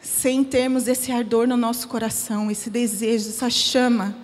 sem 0.00 0.42
termos 0.42 0.88
esse 0.88 1.12
ardor 1.12 1.46
no 1.46 1.56
nosso 1.56 1.86
coração, 1.88 2.50
esse 2.50 2.68
desejo, 2.68 3.28
essa 3.28 3.48
chama 3.48 4.16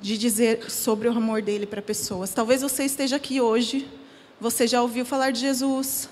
de 0.00 0.16
dizer 0.16 0.70
sobre 0.70 1.08
o 1.08 1.12
amor 1.12 1.42
dele 1.42 1.66
para 1.66 1.82
pessoas. 1.82 2.32
Talvez 2.32 2.62
você 2.62 2.84
esteja 2.84 3.16
aqui 3.16 3.40
hoje, 3.40 3.88
você 4.40 4.66
já 4.66 4.82
ouviu 4.82 5.04
falar 5.04 5.30
de 5.30 5.40
Jesus, 5.40 6.08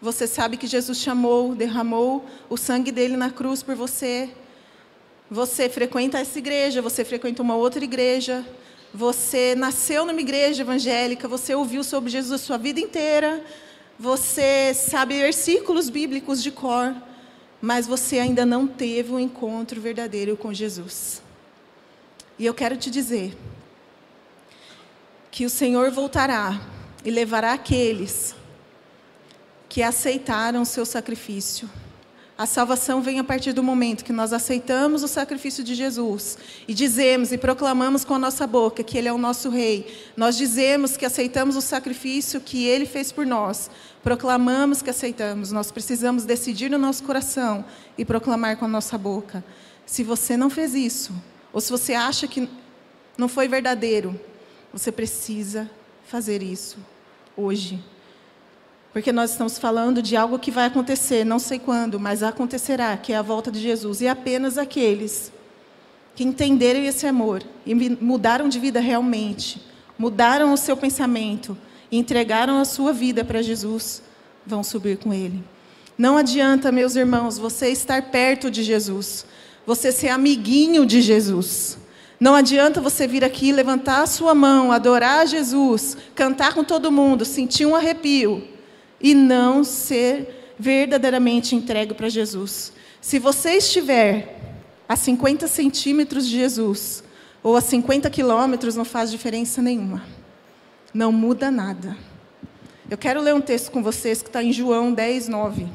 você 0.00 0.26
sabe 0.26 0.56
que 0.56 0.66
Jesus 0.66 0.98
chamou, 0.98 1.54
derramou 1.54 2.24
o 2.48 2.56
sangue 2.56 2.90
dele 2.90 3.16
na 3.16 3.30
cruz 3.30 3.62
por 3.62 3.74
você. 3.74 4.30
Você 5.30 5.68
frequenta 5.68 6.18
essa 6.18 6.38
igreja, 6.38 6.80
você 6.80 7.04
frequenta 7.04 7.42
uma 7.42 7.54
outra 7.54 7.84
igreja, 7.84 8.44
você 8.94 9.54
nasceu 9.54 10.06
numa 10.06 10.20
igreja 10.20 10.62
evangélica, 10.62 11.28
você 11.28 11.54
ouviu 11.54 11.84
sobre 11.84 12.10
Jesus 12.10 12.40
a 12.40 12.44
sua 12.44 12.56
vida 12.56 12.80
inteira, 12.80 13.44
você 13.98 14.72
sabe 14.74 15.18
versículos 15.18 15.90
bíblicos 15.90 16.42
de 16.42 16.50
cor, 16.50 16.96
mas 17.60 17.86
você 17.86 18.18
ainda 18.18 18.46
não 18.46 18.66
teve 18.66 19.12
um 19.12 19.20
encontro 19.20 19.80
verdadeiro 19.80 20.36
com 20.36 20.52
Jesus. 20.52 21.22
E 22.38 22.46
eu 22.46 22.54
quero 22.54 22.76
te 22.76 22.90
dizer 22.90 23.36
que 25.30 25.44
o 25.44 25.50
Senhor 25.50 25.90
voltará 25.90 26.58
e 27.04 27.10
levará 27.10 27.52
aqueles 27.52 28.34
que 29.70 29.82
aceitaram 29.82 30.60
o 30.60 30.66
seu 30.66 30.84
sacrifício 30.84 31.70
a 32.40 32.46
salvação 32.46 33.02
vem 33.02 33.18
a 33.18 33.24
partir 33.24 33.52
do 33.52 33.62
momento 33.62 34.02
que 34.02 34.14
nós 34.14 34.32
aceitamos 34.32 35.02
o 35.02 35.08
sacrifício 35.08 35.62
de 35.62 35.74
Jesus 35.74 36.38
e 36.66 36.72
dizemos 36.72 37.32
e 37.32 37.36
proclamamos 37.36 38.02
com 38.02 38.14
a 38.14 38.18
nossa 38.18 38.46
boca 38.46 38.82
que 38.82 38.96
Ele 38.96 39.08
é 39.08 39.12
o 39.12 39.18
nosso 39.18 39.50
Rei. 39.50 39.94
Nós 40.16 40.38
dizemos 40.38 40.96
que 40.96 41.04
aceitamos 41.04 41.54
o 41.54 41.60
sacrifício 41.60 42.40
que 42.40 42.64
Ele 42.64 42.86
fez 42.86 43.12
por 43.12 43.26
nós. 43.26 43.70
Proclamamos 44.02 44.80
que 44.80 44.88
aceitamos. 44.88 45.52
Nós 45.52 45.70
precisamos 45.70 46.24
decidir 46.24 46.70
no 46.70 46.78
nosso 46.78 47.04
coração 47.04 47.62
e 47.98 48.06
proclamar 48.06 48.56
com 48.56 48.64
a 48.64 48.68
nossa 48.68 48.96
boca. 48.96 49.44
Se 49.84 50.02
você 50.02 50.34
não 50.34 50.48
fez 50.48 50.74
isso, 50.74 51.12
ou 51.52 51.60
se 51.60 51.70
você 51.70 51.92
acha 51.92 52.26
que 52.26 52.48
não 53.18 53.28
foi 53.28 53.48
verdadeiro, 53.48 54.18
você 54.72 54.90
precisa 54.90 55.70
fazer 56.06 56.42
isso 56.42 56.78
hoje. 57.36 57.78
Porque 58.92 59.12
nós 59.12 59.30
estamos 59.30 59.56
falando 59.56 60.02
de 60.02 60.16
algo 60.16 60.38
que 60.38 60.50
vai 60.50 60.66
acontecer, 60.66 61.24
não 61.24 61.38
sei 61.38 61.58
quando, 61.58 62.00
mas 62.00 62.22
acontecerá, 62.22 62.96
que 62.96 63.12
é 63.12 63.16
a 63.16 63.22
volta 63.22 63.50
de 63.50 63.60
Jesus. 63.60 64.00
E 64.00 64.08
apenas 64.08 64.58
aqueles 64.58 65.32
que 66.14 66.24
entenderam 66.24 66.80
esse 66.80 67.06
amor 67.06 67.42
e 67.64 67.74
mudaram 67.74 68.48
de 68.48 68.58
vida 68.58 68.80
realmente, 68.80 69.62
mudaram 69.96 70.52
o 70.52 70.56
seu 70.56 70.76
pensamento 70.76 71.56
e 71.90 71.98
entregaram 71.98 72.58
a 72.58 72.64
sua 72.64 72.92
vida 72.92 73.24
para 73.24 73.42
Jesus, 73.42 74.02
vão 74.44 74.64
subir 74.64 74.98
com 74.98 75.14
Ele. 75.14 75.42
Não 75.96 76.16
adianta, 76.16 76.72
meus 76.72 76.96
irmãos, 76.96 77.38
você 77.38 77.68
estar 77.68 78.10
perto 78.10 78.50
de 78.50 78.64
Jesus, 78.64 79.24
você 79.64 79.92
ser 79.92 80.08
amiguinho 80.08 80.84
de 80.84 81.00
Jesus. 81.00 81.78
Não 82.18 82.34
adianta 82.34 82.80
você 82.80 83.06
vir 83.06 83.24
aqui, 83.24 83.52
levantar 83.52 84.02
a 84.02 84.06
sua 84.06 84.34
mão, 84.34 84.72
adorar 84.72 85.28
Jesus, 85.28 85.96
cantar 86.14 86.54
com 86.54 86.64
todo 86.64 86.90
mundo, 86.90 87.24
sentir 87.24 87.66
um 87.66 87.76
arrepio 87.76 88.49
e 89.00 89.14
não 89.14 89.64
ser 89.64 90.54
verdadeiramente 90.58 91.56
entregue 91.56 91.94
para 91.94 92.08
Jesus. 92.08 92.72
Se 93.00 93.18
você 93.18 93.52
estiver 93.52 94.38
a 94.88 94.96
50 94.96 95.48
centímetros 95.48 96.26
de 96.26 96.36
Jesus, 96.36 97.02
ou 97.42 97.56
a 97.56 97.60
50 97.60 98.10
quilômetros, 98.10 98.76
não 98.76 98.84
faz 98.84 99.10
diferença 99.10 99.62
nenhuma. 99.62 100.02
Não 100.92 101.10
muda 101.10 101.50
nada. 101.50 101.96
Eu 102.90 102.98
quero 102.98 103.20
ler 103.20 103.34
um 103.34 103.40
texto 103.40 103.70
com 103.70 103.82
vocês 103.82 104.20
que 104.20 104.28
está 104.28 104.42
em 104.42 104.52
João 104.52 104.92
10, 104.92 105.28
9. 105.28 105.66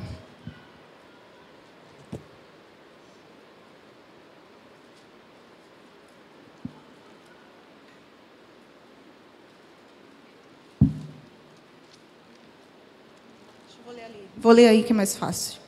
Vou 14.46 14.54
ler 14.54 14.68
aí 14.68 14.84
que 14.84 14.94
é 14.94 14.96
mais 14.96 15.18
fácil. 15.18 15.60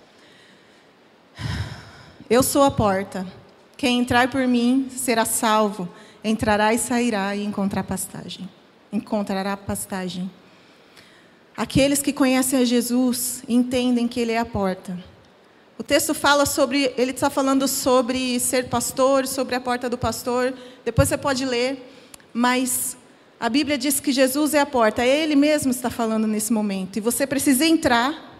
Eu 2.29 2.43
sou 2.43 2.61
a 2.61 2.69
porta. 2.69 3.25
Quem 3.75 3.97
entrar 3.97 4.29
por 4.29 4.47
mim 4.47 4.87
será 4.95 5.25
salvo. 5.25 5.89
Entrará 6.23 6.71
e 6.75 6.77
sairá 6.77 7.35
e 7.35 7.43
encontrará 7.43 7.83
pastagem. 7.83 8.47
Encontrará 8.93 9.57
pastagem. 9.57 10.29
Aqueles 11.57 12.03
que 12.03 12.13
conhecem 12.13 12.59
a 12.59 12.63
Jesus 12.63 13.41
entendem 13.49 14.07
que 14.07 14.19
Ele 14.19 14.33
é 14.33 14.37
a 14.37 14.45
porta. 14.45 14.95
O 15.75 15.81
texto 15.81 16.13
fala 16.13 16.45
sobre, 16.45 16.93
ele 16.99 17.13
está 17.13 17.31
falando 17.31 17.67
sobre 17.67 18.39
ser 18.39 18.69
pastor, 18.69 19.25
sobre 19.25 19.55
a 19.55 19.59
porta 19.59 19.89
do 19.89 19.97
pastor. 19.97 20.53
Depois 20.85 21.09
você 21.09 21.17
pode 21.17 21.43
ler, 21.45 21.83
mas 22.31 22.95
a 23.39 23.49
Bíblia 23.49 23.75
diz 23.75 23.99
que 23.99 24.11
Jesus 24.11 24.53
é 24.53 24.59
a 24.59 24.67
porta. 24.67 25.03
Ele 25.03 25.35
mesmo 25.35 25.71
está 25.71 25.89
falando 25.89 26.27
nesse 26.27 26.53
momento. 26.53 26.97
E 26.97 26.99
você 26.99 27.25
precisa 27.25 27.65
entrar 27.65 28.36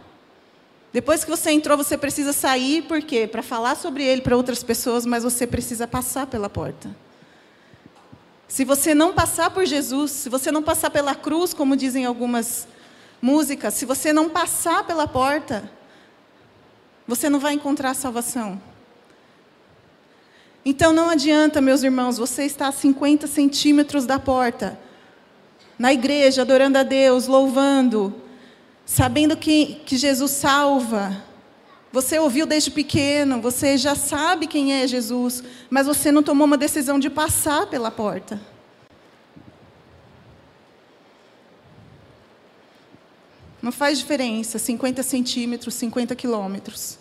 depois 0.97 1.23
que 1.23 1.29
você 1.29 1.51
entrou, 1.51 1.77
você 1.77 1.95
precisa 1.95 2.33
sair, 2.33 2.81
por 2.81 3.03
quê? 3.03 3.27
Para 3.27 3.43
falar 3.43 3.75
sobre 3.75 4.03
ele 4.03 4.19
para 4.19 4.35
outras 4.35 4.63
pessoas, 4.63 5.05
mas 5.05 5.21
você 5.21 5.45
precisa 5.45 5.87
passar 5.87 6.25
pela 6.25 6.49
porta. 6.49 6.89
Se 8.47 8.65
você 8.65 8.95
não 8.95 9.13
passar 9.13 9.51
por 9.51 9.63
Jesus, 9.63 10.09
se 10.09 10.27
você 10.27 10.51
não 10.51 10.63
passar 10.63 10.89
pela 10.89 11.13
cruz, 11.13 11.53
como 11.53 11.77
dizem 11.77 12.03
algumas 12.03 12.67
músicas, 13.21 13.75
se 13.75 13.85
você 13.85 14.11
não 14.11 14.27
passar 14.27 14.87
pela 14.87 15.07
porta, 15.07 15.69
você 17.07 17.29
não 17.29 17.39
vai 17.39 17.53
encontrar 17.53 17.93
salvação. 17.93 18.59
Então 20.65 20.91
não 20.91 21.11
adianta, 21.11 21.61
meus 21.61 21.83
irmãos, 21.83 22.17
você 22.17 22.43
estar 22.43 22.69
a 22.69 22.71
50 22.71 23.27
centímetros 23.27 24.07
da 24.07 24.17
porta, 24.17 24.79
na 25.77 25.93
igreja, 25.93 26.41
adorando 26.41 26.79
a 26.79 26.83
Deus, 26.83 27.27
louvando, 27.27 28.19
sabendo 28.87 29.35
que, 29.35 29.81
que 29.85 29.97
Jesus 29.97 30.31
salva. 30.31 31.21
Você 31.91 32.17
ouviu 32.17 32.45
desde 32.45 32.71
pequeno, 32.71 33.41
você 33.41 33.77
já 33.77 33.95
sabe 33.95 34.47
quem 34.47 34.73
é 34.73 34.87
Jesus, 34.87 35.43
mas 35.69 35.85
você 35.85 36.09
não 36.11 36.23
tomou 36.23 36.45
uma 36.45 36.57
decisão 36.57 36.97
de 36.97 37.09
passar 37.09 37.67
pela 37.67 37.91
porta. 37.91 38.39
Não 43.61 43.71
faz 43.71 43.97
diferença 43.99 44.57
50 44.57 45.03
centímetros, 45.03 45.73
50 45.73 46.15
quilômetros. 46.15 46.97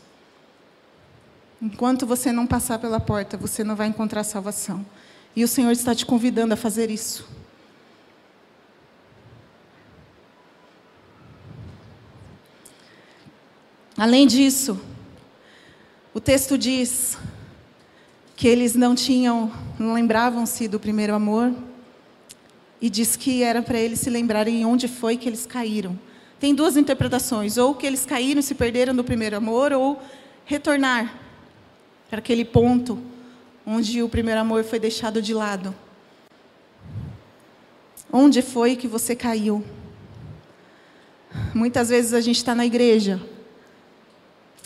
Enquanto 1.62 2.04
você 2.04 2.32
não 2.32 2.46
passar 2.46 2.80
pela 2.80 2.98
porta, 2.98 3.36
você 3.36 3.62
não 3.62 3.76
vai 3.76 3.86
encontrar 3.86 4.24
salvação. 4.24 4.84
E 5.36 5.44
o 5.44 5.48
Senhor 5.48 5.70
está 5.70 5.94
te 5.94 6.04
convidando 6.04 6.54
a 6.54 6.56
fazer 6.56 6.90
isso. 6.90 7.35
Além 13.98 14.26
disso, 14.26 14.78
o 16.12 16.20
texto 16.20 16.58
diz 16.58 17.16
que 18.36 18.46
eles 18.46 18.74
não 18.74 18.94
tinham, 18.94 19.50
não 19.78 19.94
lembravam-se 19.94 20.68
do 20.68 20.78
primeiro 20.78 21.14
amor, 21.14 21.54
e 22.78 22.90
diz 22.90 23.16
que 23.16 23.42
era 23.42 23.62
para 23.62 23.78
eles 23.78 24.00
se 24.00 24.10
lembrarem 24.10 24.66
onde 24.66 24.86
foi 24.86 25.16
que 25.16 25.26
eles 25.26 25.46
caíram. 25.46 25.98
Tem 26.38 26.54
duas 26.54 26.76
interpretações: 26.76 27.56
ou 27.56 27.74
que 27.74 27.86
eles 27.86 28.04
caíram 28.04 28.40
e 28.40 28.42
se 28.42 28.54
perderam 28.54 28.94
do 28.94 29.02
primeiro 29.02 29.36
amor, 29.36 29.72
ou 29.72 29.98
retornar 30.44 31.14
para 32.10 32.18
aquele 32.18 32.44
ponto 32.44 33.02
onde 33.66 34.02
o 34.02 34.08
primeiro 34.10 34.40
amor 34.40 34.62
foi 34.62 34.78
deixado 34.78 35.22
de 35.22 35.32
lado. 35.32 35.74
Onde 38.12 38.42
foi 38.42 38.76
que 38.76 38.86
você 38.86 39.16
caiu? 39.16 39.64
Muitas 41.54 41.88
vezes 41.88 42.12
a 42.12 42.20
gente 42.20 42.36
está 42.36 42.54
na 42.54 42.64
igreja, 42.64 43.20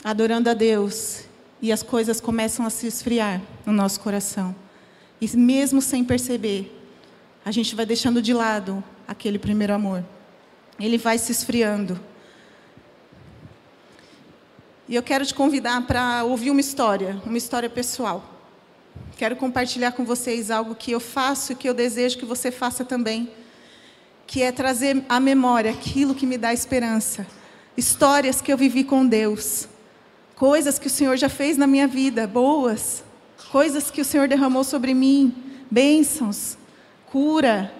adorando 0.03 0.49
a 0.49 0.55
Deus 0.55 1.25
e 1.61 1.71
as 1.71 1.83
coisas 1.83 2.21
começam 2.21 2.65
a 2.65 2.71
se 2.71 2.87
esfriar 2.87 3.41
no 3.67 3.73
nosso 3.73 4.01
coração. 4.01 4.55
E 5.21 5.37
mesmo 5.37 5.83
sem 5.83 6.03
perceber, 6.03 6.75
a 7.45 7.51
gente 7.51 7.75
vai 7.75 7.85
deixando 7.85 8.23
de 8.23 8.33
lado 8.33 8.83
aquele 9.07 9.39
primeiro 9.39 9.75
amor. 9.75 10.05
Ele 10.79 10.97
vai 10.97 11.19
se 11.19 11.31
esfriando. 11.31 12.01
E 14.89 14.95
eu 14.95 15.03
quero 15.03 15.25
te 15.25 15.35
convidar 15.35 15.87
para 15.87 16.25
ouvir 16.25 16.51
uma 16.51 16.61
história, 16.61 17.21
uma 17.25 17.39
história 17.39 17.69
pessoal. 17.69 18.25
Quero 19.17 19.37
compartilhar 19.37 19.93
com 19.93 20.05
vocês 20.05 20.51
algo 20.51 20.75
que 20.75 20.91
eu 20.91 21.01
faço 21.01 21.53
e 21.53 21.55
que 21.55 21.69
eu 21.69 21.75
desejo 21.75 22.19
que 22.19 22.25
você 22.25 22.51
faça 22.51 22.85
também, 22.85 23.31
que 24.27 24.43
é 24.43 24.51
trazer 24.51 25.05
à 25.09 25.21
memória 25.21 25.71
aquilo 25.71 26.15
que 26.15 26.27
me 26.27 26.39
dá 26.39 26.53
esperança. 26.55 27.27
Histórias 27.77 28.41
que 28.41 28.53
eu 28.53 28.57
vivi 28.57 28.83
com 28.83 29.07
Deus, 29.07 29.69
coisas 30.41 30.79
que 30.79 30.87
o 30.87 30.91
Senhor 30.91 31.19
já 31.19 31.29
fez 31.29 31.59
na 31.59 31.67
minha 31.67 31.87
vida, 31.87 32.27
boas, 32.27 33.05
coisas 33.53 33.91
que 33.91 34.01
o 34.01 34.05
Senhor 34.07 34.27
derramou 34.27 34.65
sobre 34.65 34.95
mim, 34.95 35.35
bênçãos, 35.71 36.57
cura, 37.13 37.71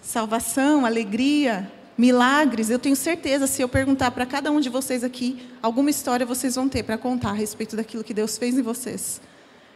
salvação, 0.00 0.86
alegria, 0.86 1.70
milagres. 1.98 2.70
Eu 2.70 2.78
tenho 2.78 2.96
certeza, 2.96 3.46
se 3.46 3.60
eu 3.60 3.68
perguntar 3.68 4.12
para 4.12 4.24
cada 4.24 4.50
um 4.50 4.60
de 4.60 4.70
vocês 4.70 5.04
aqui, 5.04 5.46
alguma 5.60 5.90
história 5.90 6.24
vocês 6.24 6.54
vão 6.54 6.70
ter 6.70 6.82
para 6.82 6.96
contar 6.96 7.28
a 7.28 7.34
respeito 7.34 7.76
daquilo 7.76 8.02
que 8.02 8.14
Deus 8.14 8.38
fez 8.38 8.56
em 8.56 8.62
vocês. 8.62 9.20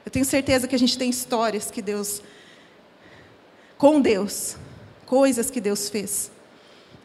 Eu 0.02 0.10
tenho 0.10 0.24
certeza 0.24 0.66
que 0.66 0.74
a 0.74 0.78
gente 0.78 0.96
tem 0.96 1.10
histórias 1.10 1.70
que 1.70 1.82
Deus 1.82 2.22
com 3.76 4.00
Deus, 4.00 4.56
coisas 5.04 5.50
que 5.50 5.60
Deus 5.60 5.90
fez. 5.90 6.30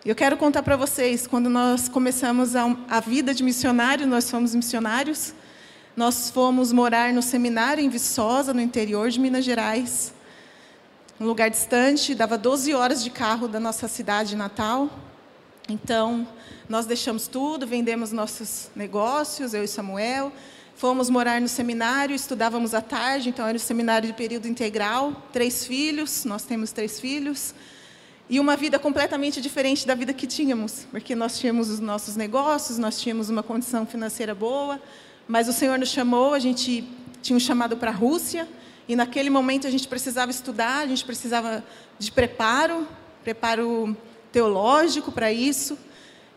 Eu 0.06 0.14
quero 0.14 0.38
contar 0.38 0.62
para 0.62 0.78
vocês, 0.78 1.26
quando 1.26 1.50
nós 1.50 1.90
começamos 1.90 2.56
a, 2.56 2.78
a 2.88 3.00
vida 3.00 3.34
de 3.34 3.42
missionário, 3.42 4.06
nós 4.06 4.30
fomos 4.30 4.54
missionários, 4.54 5.34
nós 5.98 6.30
fomos 6.30 6.72
morar 6.72 7.12
no 7.12 7.24
seminário 7.24 7.84
em 7.84 7.90
Viçosa, 7.90 8.54
no 8.54 8.62
interior 8.62 9.10
de 9.10 9.20
Minas 9.20 9.44
Gerais, 9.44 10.14
um 11.20 11.26
lugar 11.26 11.50
distante, 11.50 12.14
dava 12.14 12.38
12 12.38 12.72
horas 12.76 13.04
de 13.04 13.10
carro 13.10 13.48
da 13.48 13.60
nossa 13.60 13.88
cidade 13.88 14.36
natal. 14.36 14.92
Então, 15.68 16.28
nós 16.70 16.86
deixamos 16.86 17.28
tudo, 17.28 17.66
vendemos 17.66 18.12
nossos 18.12 18.70
negócios, 18.76 19.56
eu 19.56 19.64
e 19.64 19.68
Samuel, 19.68 20.32
fomos 20.76 21.10
morar 21.10 21.42
no 21.42 21.48
seminário, 21.48 22.16
estudávamos 22.16 22.76
à 22.76 22.82
tarde, 22.82 23.30
então 23.30 23.48
era 23.48 23.58
o 23.58 23.60
seminário 23.60 24.08
de 24.08 24.14
período 24.14 24.48
integral, 24.48 25.24
três 25.34 25.66
filhos, 25.66 26.26
nós 26.26 26.44
temos 26.44 26.72
três 26.72 27.00
filhos, 27.00 27.56
e 28.30 28.40
uma 28.40 28.56
vida 28.56 28.80
completamente 28.80 29.40
diferente 29.40 29.86
da 29.86 29.94
vida 29.94 30.14
que 30.14 30.26
tínhamos, 30.26 30.88
porque 30.90 31.16
nós 31.16 31.38
tínhamos 31.40 31.70
os 31.70 31.80
nossos 31.80 32.16
negócios, 32.16 32.78
nós 32.78 33.00
tínhamos 33.00 33.30
uma 33.30 33.44
condição 33.44 33.86
financeira 33.86 34.34
boa, 34.34 34.82
mas 35.28 35.48
o 35.48 35.54
Senhor 35.54 35.78
nos 35.78 35.90
chamou, 35.90 36.34
a 36.34 36.40
gente 36.40 36.88
tinha 37.22 37.38
um 37.38 37.40
chamado 37.40 37.78
para 37.78 37.92
a 37.92 37.94
Rússia, 37.94 38.48
e 38.88 38.96
naquele 38.96 39.30
momento 39.30 39.66
a 39.68 39.72
gente 39.72 39.88
precisava 39.88 40.32
estudar, 40.32 40.80
a 40.80 40.88
gente 40.88 41.04
precisava 41.04 41.64
de 41.98 42.12
preparo, 42.12 42.88
preparo 43.24 43.98
teológico 44.32 45.12
para 45.12 45.32
isso. 45.32 45.78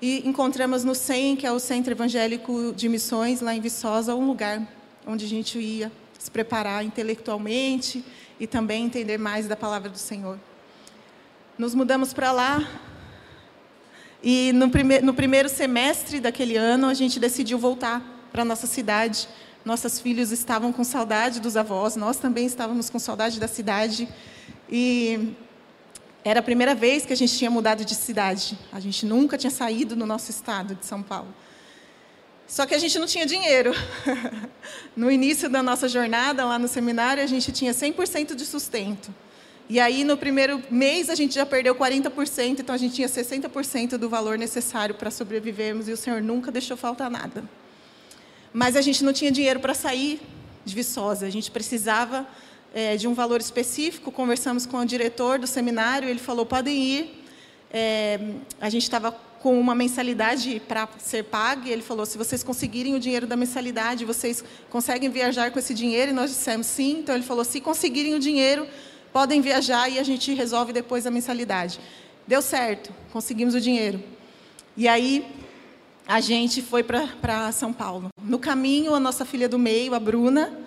E 0.01 0.27
encontramos 0.27 0.85
no 0.85 0.95
CEM, 0.95 1.37
que 1.37 1.47
é 1.47 1.53
o 1.53 1.59
Centro 1.59 1.93
Evangélico 1.93 2.73
de 2.75 2.89
Missões, 2.89 3.41
lá 3.41 3.55
em 3.55 3.61
Viçosa, 3.61 4.15
um 4.15 4.27
lugar 4.27 4.67
onde 5.07 5.25
a 5.25 5.29
gente 5.29 5.59
ia 5.59 5.93
se 6.19 6.31
preparar 6.31 6.85
intelectualmente 6.85 8.05
e 8.39 8.47
também 8.47 8.85
entender 8.85 9.19
mais 9.19 9.47
da 9.47 9.57
palavra 9.57 9.91
do 9.91 9.99
Senhor. 9.99 10.39
Nos 11.59 11.75
mudamos 11.75 12.13
para 12.13 12.33
lá 12.33 12.67
e 14.23 14.53
no, 14.53 14.71
prime 14.71 15.01
no 15.01 15.13
primeiro 15.13 15.49
semestre 15.49 16.21
daquele 16.21 16.57
ano 16.57 16.87
a 16.87 16.95
gente 16.95 17.21
decidiu 17.21 17.59
voltar 17.59 18.01
para 18.33 18.45
nossa 18.45 18.67
cidade 18.67 19.29
nossos 19.69 20.01
filhos 20.01 20.33
estavam 20.33 20.73
com 20.73 20.83
saudade 20.83 21.41
dos 21.41 21.57
avós, 21.57 21.95
nós 21.95 22.17
também 22.17 22.47
estávamos 22.47 22.89
com 22.89 22.99
saudade 22.99 23.39
da 23.39 23.47
cidade. 23.47 24.09
E 24.67 25.35
era 26.25 26.41
a 26.41 26.43
primeira 26.43 26.75
vez 26.75 27.05
que 27.05 27.13
a 27.13 27.17
gente 27.17 27.37
tinha 27.37 27.51
mudado 27.51 27.85
de 27.85 27.95
cidade. 27.95 28.59
A 28.73 28.81
gente 28.81 29.05
nunca 29.05 29.37
tinha 29.37 29.51
saído 29.51 29.95
do 29.95 30.07
nosso 30.07 30.31
estado 30.31 30.75
de 30.75 30.87
São 30.87 31.03
Paulo. 31.03 31.35
Só 32.47 32.65
que 32.65 32.75
a 32.75 32.79
gente 32.79 32.99
não 32.99 33.07
tinha 33.07 33.27
dinheiro. 33.27 33.73
No 34.97 35.11
início 35.11 35.49
da 35.49 35.63
nossa 35.63 35.89
jornada 35.89 36.45
lá 36.45 36.59
no 36.59 36.67
seminário, 36.67 37.23
a 37.23 37.27
gente 37.27 37.53
tinha 37.53 37.73
100% 37.73 38.35
de 38.35 38.45
sustento. 38.45 39.15
E 39.71 39.79
aí, 39.79 40.03
no 40.03 40.17
primeiro 40.17 40.63
mês, 40.71 41.11
a 41.11 41.15
gente 41.15 41.35
já 41.35 41.45
perdeu 41.45 41.75
40%, 41.75 42.61
então 42.61 42.75
a 42.75 42.79
gente 42.79 42.95
tinha 42.95 43.09
60% 43.09 43.99
do 43.99 44.09
valor 44.09 44.39
necessário 44.39 44.95
para 44.95 45.11
sobrevivermos, 45.11 45.89
e 45.89 45.93
o 45.93 45.97
Senhor 45.97 46.23
nunca 46.23 46.51
deixou 46.51 46.75
faltar 46.75 47.11
nada. 47.11 47.45
Mas 48.51 48.77
a 48.77 48.81
gente 48.81 49.05
não 49.05 49.13
tinha 49.13 49.31
dinheiro 49.31 49.61
para 49.61 49.75
sair 49.75 50.23
de 50.65 50.75
Viçosa, 50.75 51.27
a 51.27 51.31
gente 51.31 51.51
precisava 51.51 52.27
é, 52.75 52.97
de 52.97 53.07
um 53.07 53.13
valor 53.13 53.41
específico. 53.41 54.11
Conversamos 54.11 54.65
com 54.65 54.79
o 54.79 54.85
diretor 54.87 55.39
do 55.39 55.47
seminário, 55.47 56.09
ele 56.09 56.19
falou: 56.19 56.47
podem 56.47 56.83
ir. 56.83 57.25
É, 57.71 58.19
a 58.59 58.71
gente 58.71 58.85
estava 58.85 59.13
com 59.13 59.61
uma 59.61 59.75
mensalidade 59.75 60.61
para 60.67 60.89
ser 60.99 61.25
paga, 61.25 61.69
e 61.69 61.73
ele 61.73 61.83
falou: 61.83 62.07
se 62.07 62.17
vocês 62.17 62.43
conseguirem 62.43 62.95
o 62.95 63.01
dinheiro 63.01 63.27
da 63.27 63.37
mensalidade, 63.37 64.05
vocês 64.05 64.43
conseguem 64.71 65.11
viajar 65.11 65.51
com 65.51 65.59
esse 65.59 65.75
dinheiro? 65.75 66.11
E 66.11 66.15
nós 66.15 66.31
dissemos 66.31 66.67
sim. 66.67 67.01
Então 67.01 67.15
ele 67.15 67.25
falou: 67.25 67.45
se 67.45 67.61
conseguirem 67.61 68.15
o 68.15 68.19
dinheiro, 68.19 68.67
podem 69.13 69.41
viajar 69.41 69.89
e 69.89 69.99
a 69.99 70.03
gente 70.03 70.33
resolve 70.35 70.73
depois 70.73 71.07
a 71.07 71.11
mensalidade. 71.11 71.81
Deu 72.27 72.43
certo, 72.43 72.93
conseguimos 73.13 73.55
o 73.55 73.61
dinheiro. 73.61 74.03
E 74.77 74.87
aí 74.87 75.27
a 76.07 76.21
gente 76.21 76.63
foi 76.63 76.83
para 76.83 77.53
São 77.53 77.73
Paulo. 77.73 78.09
No 78.23 78.39
caminho, 78.39 78.95
a 78.95 79.01
nossa 79.01 79.25
filha 79.25 79.49
do 79.49 79.59
meio, 79.59 79.95
a 79.95 80.01
Bruna, 80.01 80.59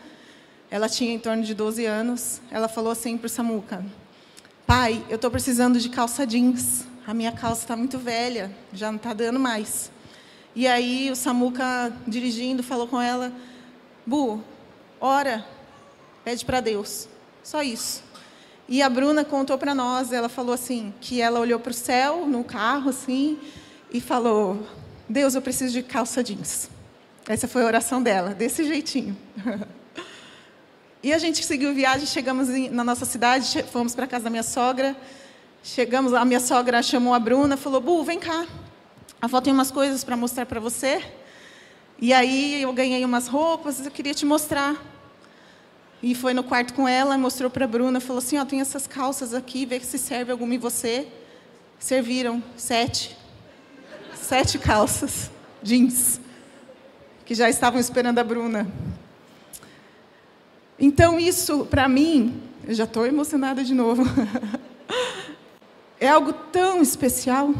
ela 0.69 0.87
tinha 0.87 1.13
em 1.13 1.19
torno 1.19 1.43
de 1.43 1.53
12 1.53 1.85
anos, 1.85 2.41
ela 2.51 2.67
falou 2.67 2.91
assim 2.91 3.17
para 3.17 3.25
o 3.25 3.29
Samuca: 3.29 3.83
Pai, 4.65 5.03
eu 5.09 5.15
estou 5.15 5.29
precisando 5.31 5.79
de 5.79 5.89
calça 5.89 6.25
jeans. 6.25 6.85
A 7.05 7.13
minha 7.13 7.31
calça 7.31 7.63
está 7.63 7.75
muito 7.75 7.97
velha, 7.97 8.55
já 8.71 8.91
não 8.91 8.97
está 8.97 9.13
dando 9.13 9.39
mais. 9.39 9.91
E 10.55 10.67
aí 10.67 11.09
o 11.09 11.15
Samuca, 11.15 11.91
dirigindo, 12.07 12.61
falou 12.61 12.87
com 12.87 13.01
ela: 13.01 13.33
Bu, 14.05 14.41
ora, 14.99 15.45
pede 16.23 16.45
para 16.45 16.61
Deus. 16.61 17.07
Só 17.43 17.63
isso. 17.63 18.03
E 18.67 18.81
a 18.81 18.89
Bruna 18.89 19.25
contou 19.25 19.57
para 19.57 19.75
nós, 19.75 20.11
ela 20.11 20.29
falou 20.29 20.53
assim, 20.53 20.93
que 21.01 21.21
ela 21.21 21.39
olhou 21.39 21.59
para 21.59 21.71
o 21.71 21.73
céu 21.73 22.25
no 22.25 22.43
carro 22.43 22.89
assim 22.89 23.37
e 23.91 23.99
falou: 23.99 24.65
Deus, 25.09 25.35
eu 25.35 25.41
preciso 25.41 25.73
de 25.73 25.83
calça 25.83 26.23
jeans. 26.23 26.69
Essa 27.27 27.47
foi 27.47 27.63
a 27.63 27.65
oração 27.65 28.01
dela, 28.01 28.33
desse 28.33 28.63
jeitinho. 28.63 29.15
e 31.03 31.13
a 31.13 31.17
gente 31.17 31.43
seguiu 31.43 31.73
viagem, 31.73 32.05
chegamos 32.07 32.47
na 32.71 32.83
nossa 32.83 33.05
cidade, 33.05 33.63
fomos 33.71 33.93
para 33.93 34.07
casa 34.07 34.25
da 34.25 34.29
minha 34.29 34.43
sogra. 34.43 34.95
Chegamos 35.63 36.11
lá, 36.13 36.21
a 36.21 36.25
minha 36.25 36.39
sogra 36.39 36.81
chamou 36.81 37.13
a 37.13 37.19
Bruna, 37.19 37.57
falou: 37.57 37.79
Bu, 37.81 38.03
vem 38.03 38.19
cá. 38.19 38.47
A 39.21 39.25
avó 39.25 39.39
tem 39.39 39.53
umas 39.53 39.69
coisas 39.69 40.03
para 40.03 40.17
mostrar 40.17 40.45
para 40.45 40.59
você. 40.59 41.03
E 41.99 42.11
aí 42.11 42.63
eu 42.63 42.73
ganhei 42.73 43.05
umas 43.05 43.27
roupas, 43.27 43.85
eu 43.85 43.91
queria 43.91 44.13
te 44.13 44.25
mostrar. 44.25 44.90
E 46.01 46.15
foi 46.15 46.33
no 46.33 46.43
quarto 46.43 46.73
com 46.73 46.87
ela, 46.87 47.17
mostrou 47.17 47.49
para 47.49 47.65
a 47.65 47.67
Bruna, 47.67 47.99
falou 47.99 48.19
assim: 48.19 48.37
Ó, 48.37 48.45
tem 48.45 48.61
essas 48.61 48.87
calças 48.87 49.33
aqui, 49.33 49.65
vê 49.65 49.79
se 49.79 49.97
serve 49.97 50.31
alguma 50.31 50.55
em 50.55 50.57
você. 50.57 51.07
Serviram 51.79 52.43
sete 52.55 53.17
sete 54.31 54.57
calças 54.57 55.29
jeans 55.61 56.21
que 57.25 57.35
já 57.35 57.49
estavam 57.49 57.79
esperando 57.79 58.19
a 58.19 58.23
Bruna. 58.23 58.65
Então, 60.79 61.19
isso, 61.19 61.65
para 61.65 61.87
mim, 61.89 62.41
eu 62.65 62.73
já 62.73 62.85
estou 62.85 63.05
emocionada 63.05 63.63
de 63.63 63.73
novo. 63.73 64.03
é 65.99 66.07
algo 66.07 66.31
tão 66.31 66.81
especial, 66.81 67.53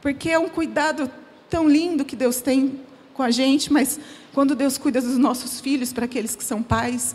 porque 0.00 0.30
é 0.30 0.38
um 0.38 0.48
cuidado 0.48 1.10
tão 1.50 1.68
lindo 1.68 2.04
que 2.04 2.14
Deus 2.14 2.40
tem 2.40 2.80
com 3.12 3.22
a 3.22 3.30
gente, 3.30 3.72
mas 3.72 3.98
quando 4.32 4.54
Deus 4.54 4.78
cuida 4.78 5.00
dos 5.00 5.18
nossos 5.18 5.60
filhos, 5.60 5.92
para 5.92 6.04
aqueles 6.04 6.36
que 6.36 6.44
são 6.44 6.62
pais, 6.62 7.14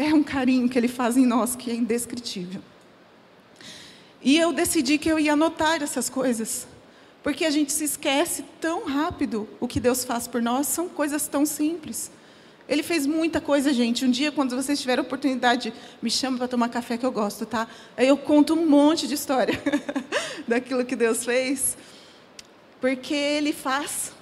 é 0.00 0.14
um 0.14 0.22
carinho 0.22 0.68
que 0.68 0.78
Ele 0.78 0.88
faz 0.88 1.16
em 1.16 1.26
nós 1.26 1.54
que 1.54 1.70
é 1.70 1.74
indescritível. 1.74 2.62
E 4.22 4.38
eu 4.38 4.52
decidi 4.52 4.96
que 4.96 5.10
eu 5.10 5.18
ia 5.18 5.34
anotar 5.34 5.82
essas 5.82 6.08
coisas, 6.08 6.66
porque 7.22 7.44
a 7.44 7.50
gente 7.50 7.70
se 7.70 7.84
esquece 7.84 8.44
tão 8.60 8.86
rápido 8.86 9.46
o 9.60 9.68
que 9.68 9.78
Deus 9.78 10.04
faz 10.04 10.26
por 10.26 10.40
nós, 10.40 10.66
são 10.66 10.88
coisas 10.88 11.28
tão 11.28 11.44
simples. 11.44 12.10
Ele 12.66 12.82
fez 12.82 13.06
muita 13.06 13.40
coisa, 13.40 13.72
gente. 13.74 14.04
Um 14.04 14.10
dia, 14.10 14.30
quando 14.30 14.54
vocês 14.54 14.80
tiverem 14.80 15.02
oportunidade, 15.02 15.72
me 16.00 16.10
chama 16.10 16.38
para 16.38 16.48
tomar 16.48 16.68
café 16.68 16.96
que 16.96 17.04
eu 17.04 17.12
gosto, 17.12 17.44
tá? 17.44 17.66
Aí 17.96 18.06
eu 18.06 18.16
conto 18.16 18.54
um 18.54 18.66
monte 18.66 19.06
de 19.06 19.14
história 19.14 19.60
daquilo 20.48 20.84
que 20.84 20.96
Deus 20.96 21.24
fez, 21.24 21.76
porque 22.80 23.12
Ele 23.12 23.52
faz. 23.52 24.12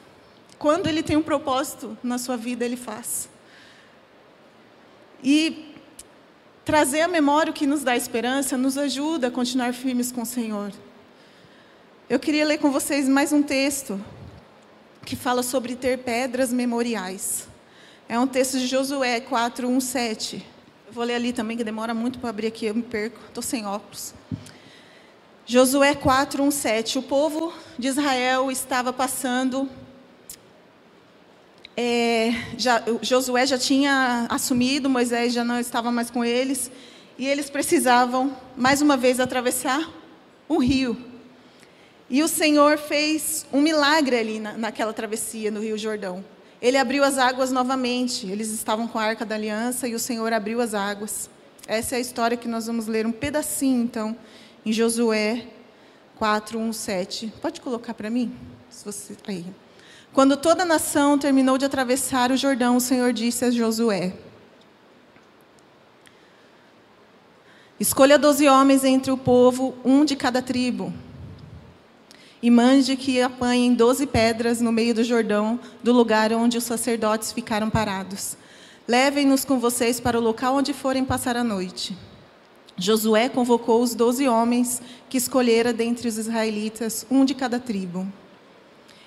Quando 0.59 0.88
Ele 0.88 1.03
tem 1.03 1.17
um 1.17 1.23
propósito 1.23 1.97
na 2.03 2.19
sua 2.19 2.37
vida, 2.37 2.64
Ele 2.64 2.77
faz. 2.77 3.29
E 5.23 5.67
trazer 6.68 7.00
à 7.00 7.09
memória 7.09 7.50
o 7.50 7.54
que 7.54 7.66
nos 7.66 7.83
dá 7.83 7.96
esperança 7.96 8.54
nos 8.59 8.76
ajuda 8.76 9.28
a 9.28 9.31
continuar 9.31 9.72
firmes 9.72 10.12
com 10.12 10.20
o 10.20 10.26
Senhor. 10.26 10.70
Eu 12.11 12.20
queria 12.20 12.44
ler 12.44 12.59
com 12.59 12.70
vocês 12.70 13.09
mais 13.09 13.33
um 13.33 13.42
texto 13.42 13.98
que 15.02 15.16
fala 15.16 15.42
sobre 15.42 15.74
ter 15.74 15.96
pedras 16.00 16.52
memoriais. 16.52 17.48
É 18.07 18.20
um 18.20 18.26
texto 18.26 18.59
de 18.59 18.66
Josué 18.66 19.18
4, 19.18 19.66
1, 19.66 19.81
7. 19.81 20.46
Eu 20.88 20.92
vou 20.92 21.04
ler 21.04 21.14
ali 21.14 21.33
também, 21.33 21.57
que 21.57 21.64
demora 21.64 21.94
muito 21.94 22.18
para 22.18 22.28
abrir 22.28 22.48
aqui, 22.48 22.66
eu 22.66 22.74
me 22.74 22.83
perco, 22.83 23.18
estou 23.26 23.42
sem 23.42 23.64
óculos. 23.64 24.12
Josué 25.46 25.94
4, 25.94 26.42
1, 26.42 26.50
7. 26.50 26.98
O 26.98 27.02
povo 27.02 27.50
de 27.78 27.88
Israel 27.88 28.50
estava 28.50 28.92
passando. 28.92 29.66
É, 31.81 32.33
já, 32.57 32.83
Josué 33.01 33.47
já 33.47 33.57
tinha 33.57 34.27
assumido, 34.29 34.91
Moisés 34.91 35.33
já 35.33 35.45
não 35.45 35.61
estava 35.61 35.93
mais 35.93 36.11
com 36.11 36.25
eles, 36.25 36.73
e 37.17 37.25
eles 37.25 37.49
precisavam, 37.49 38.37
mais 38.57 38.83
uma 38.83 38.97
vez, 38.97 39.21
atravessar 39.21 39.88
um 40.51 40.59
rio. 40.59 40.97
E 42.11 42.21
o 42.21 42.27
Senhor 42.27 42.79
fez 42.79 43.47
um 43.53 43.61
milagre 43.61 44.17
ali 44.17 44.41
na, 44.41 44.55
naquela 44.55 44.93
travessia 44.93 45.53
no 45.53 45.61
Rio 45.61 45.79
Jordão. 45.79 46.25
Ele 46.61 46.77
abriu 46.77 47.05
as 47.05 47.17
águas 47.17 47.53
novamente. 47.53 48.27
Eles 48.27 48.51
estavam 48.51 48.88
com 48.88 48.99
a 48.99 49.05
arca 49.05 49.25
da 49.25 49.37
aliança 49.37 49.87
e 49.87 49.95
o 49.95 50.01
Senhor 50.01 50.33
abriu 50.33 50.61
as 50.61 50.75
águas. 50.75 51.31
Essa 51.64 51.95
é 51.95 51.99
a 51.99 52.01
história 52.01 52.37
que 52.37 52.49
nós 52.49 52.67
vamos 52.67 52.88
ler 52.88 53.07
um 53.07 53.12
pedacinho, 53.12 53.85
então, 53.85 54.17
em 54.67 54.73
Josué 54.73 55.47
4, 56.17 56.59
1, 56.59 56.73
7. 56.73 57.33
Pode 57.41 57.61
colocar 57.61 57.95
para 57.95 58.11
mim? 58.11 58.35
Se 58.69 58.85
você... 58.85 59.14
Aí. 59.29 59.47
Quando 60.12 60.37
toda 60.37 60.62
a 60.62 60.66
nação 60.66 61.18
terminou 61.18 61.59
de 61.59 61.64
atravessar 61.64 62.33
o 62.33 62.37
Jordão, 62.37 62.77
o 62.77 62.81
Senhor 62.81 63.12
disse 63.12 63.44
a 63.44 63.51
Josué: 63.51 64.14
Escolha 67.79 68.18
doze 68.18 68.49
homens 68.49 68.85
entre 68.85 69.12
o 69.12 69.16
povo, 69.16 69.75
um 69.85 70.05
de 70.05 70.16
cada 70.16 70.42
tribo, 70.42 70.92
e 72.42 72.51
mande 72.51 72.97
que 72.97 73.21
apanhem 73.23 73.75
doze 73.75 74.07
pedras 74.07 74.61
no 74.61 74.73
meio 74.73 74.94
do 74.94 75.05
Jordão, 75.05 75.61
do 75.83 75.92
lugar 75.92 76.33
onde 76.33 76.59
os 76.59 76.64
sacerdotes 76.64 77.31
ficaram 77.31 77.71
parados. 77.71 78.37
Levem-nos 78.88 79.44
com 79.44 79.61
vocês 79.61 80.01
para 80.01 80.18
o 80.18 80.23
local 80.23 80.57
onde 80.57 80.73
forem 80.73 81.05
passar 81.05 81.37
a 81.37 81.44
noite. 81.44 81.97
Josué 82.77 83.29
convocou 83.29 83.83
os 83.83 83.94
doze 83.94 84.27
homens 84.27 84.81
que 85.09 85.18
escolhera 85.18 85.73
dentre 85.73 86.09
os 86.09 86.16
israelitas, 86.16 87.05
um 87.11 87.25
de 87.25 87.35
cada 87.35 87.61
tribo. 87.61 88.07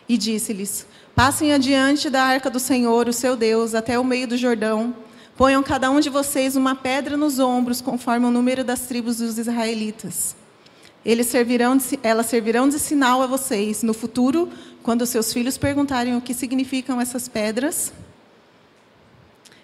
E 0.08 0.18
disse-lhes: 0.18 0.86
Passem 1.16 1.54
adiante 1.54 2.10
da 2.10 2.24
arca 2.24 2.50
do 2.50 2.60
Senhor, 2.60 3.08
o 3.08 3.14
seu 3.14 3.36
Deus, 3.36 3.76
até 3.76 4.00
o 4.00 4.04
meio 4.04 4.28
do 4.28 4.38
Jordão 4.38 4.94
Ponham 5.42 5.64
cada 5.64 5.90
um 5.90 6.00
de 6.00 6.08
vocês 6.08 6.56
uma 6.56 6.76
pedra 6.76 7.18
nos 7.18 7.40
ombros, 7.40 7.82
conforme 7.82 8.28
o 8.28 8.30
número 8.30 8.64
das 8.64 8.82
tribos 8.82 9.18
dos 9.18 9.40
israelitas. 9.40 10.36
Eles 11.04 11.26
servirão 11.26 11.76
de, 11.76 12.00
elas 12.04 12.28
servirão 12.28 12.70
de 12.70 12.78
sinal 12.78 13.24
a 13.24 13.26
vocês 13.26 13.82
no 13.82 13.92
futuro, 13.92 14.50
quando 14.84 15.04
seus 15.04 15.34
filhos 15.34 15.58
perguntarem 15.58 16.16
o 16.16 16.22
que 16.22 16.36
significam 16.36 17.02
essas 17.02 17.28
pedras. 17.28 17.92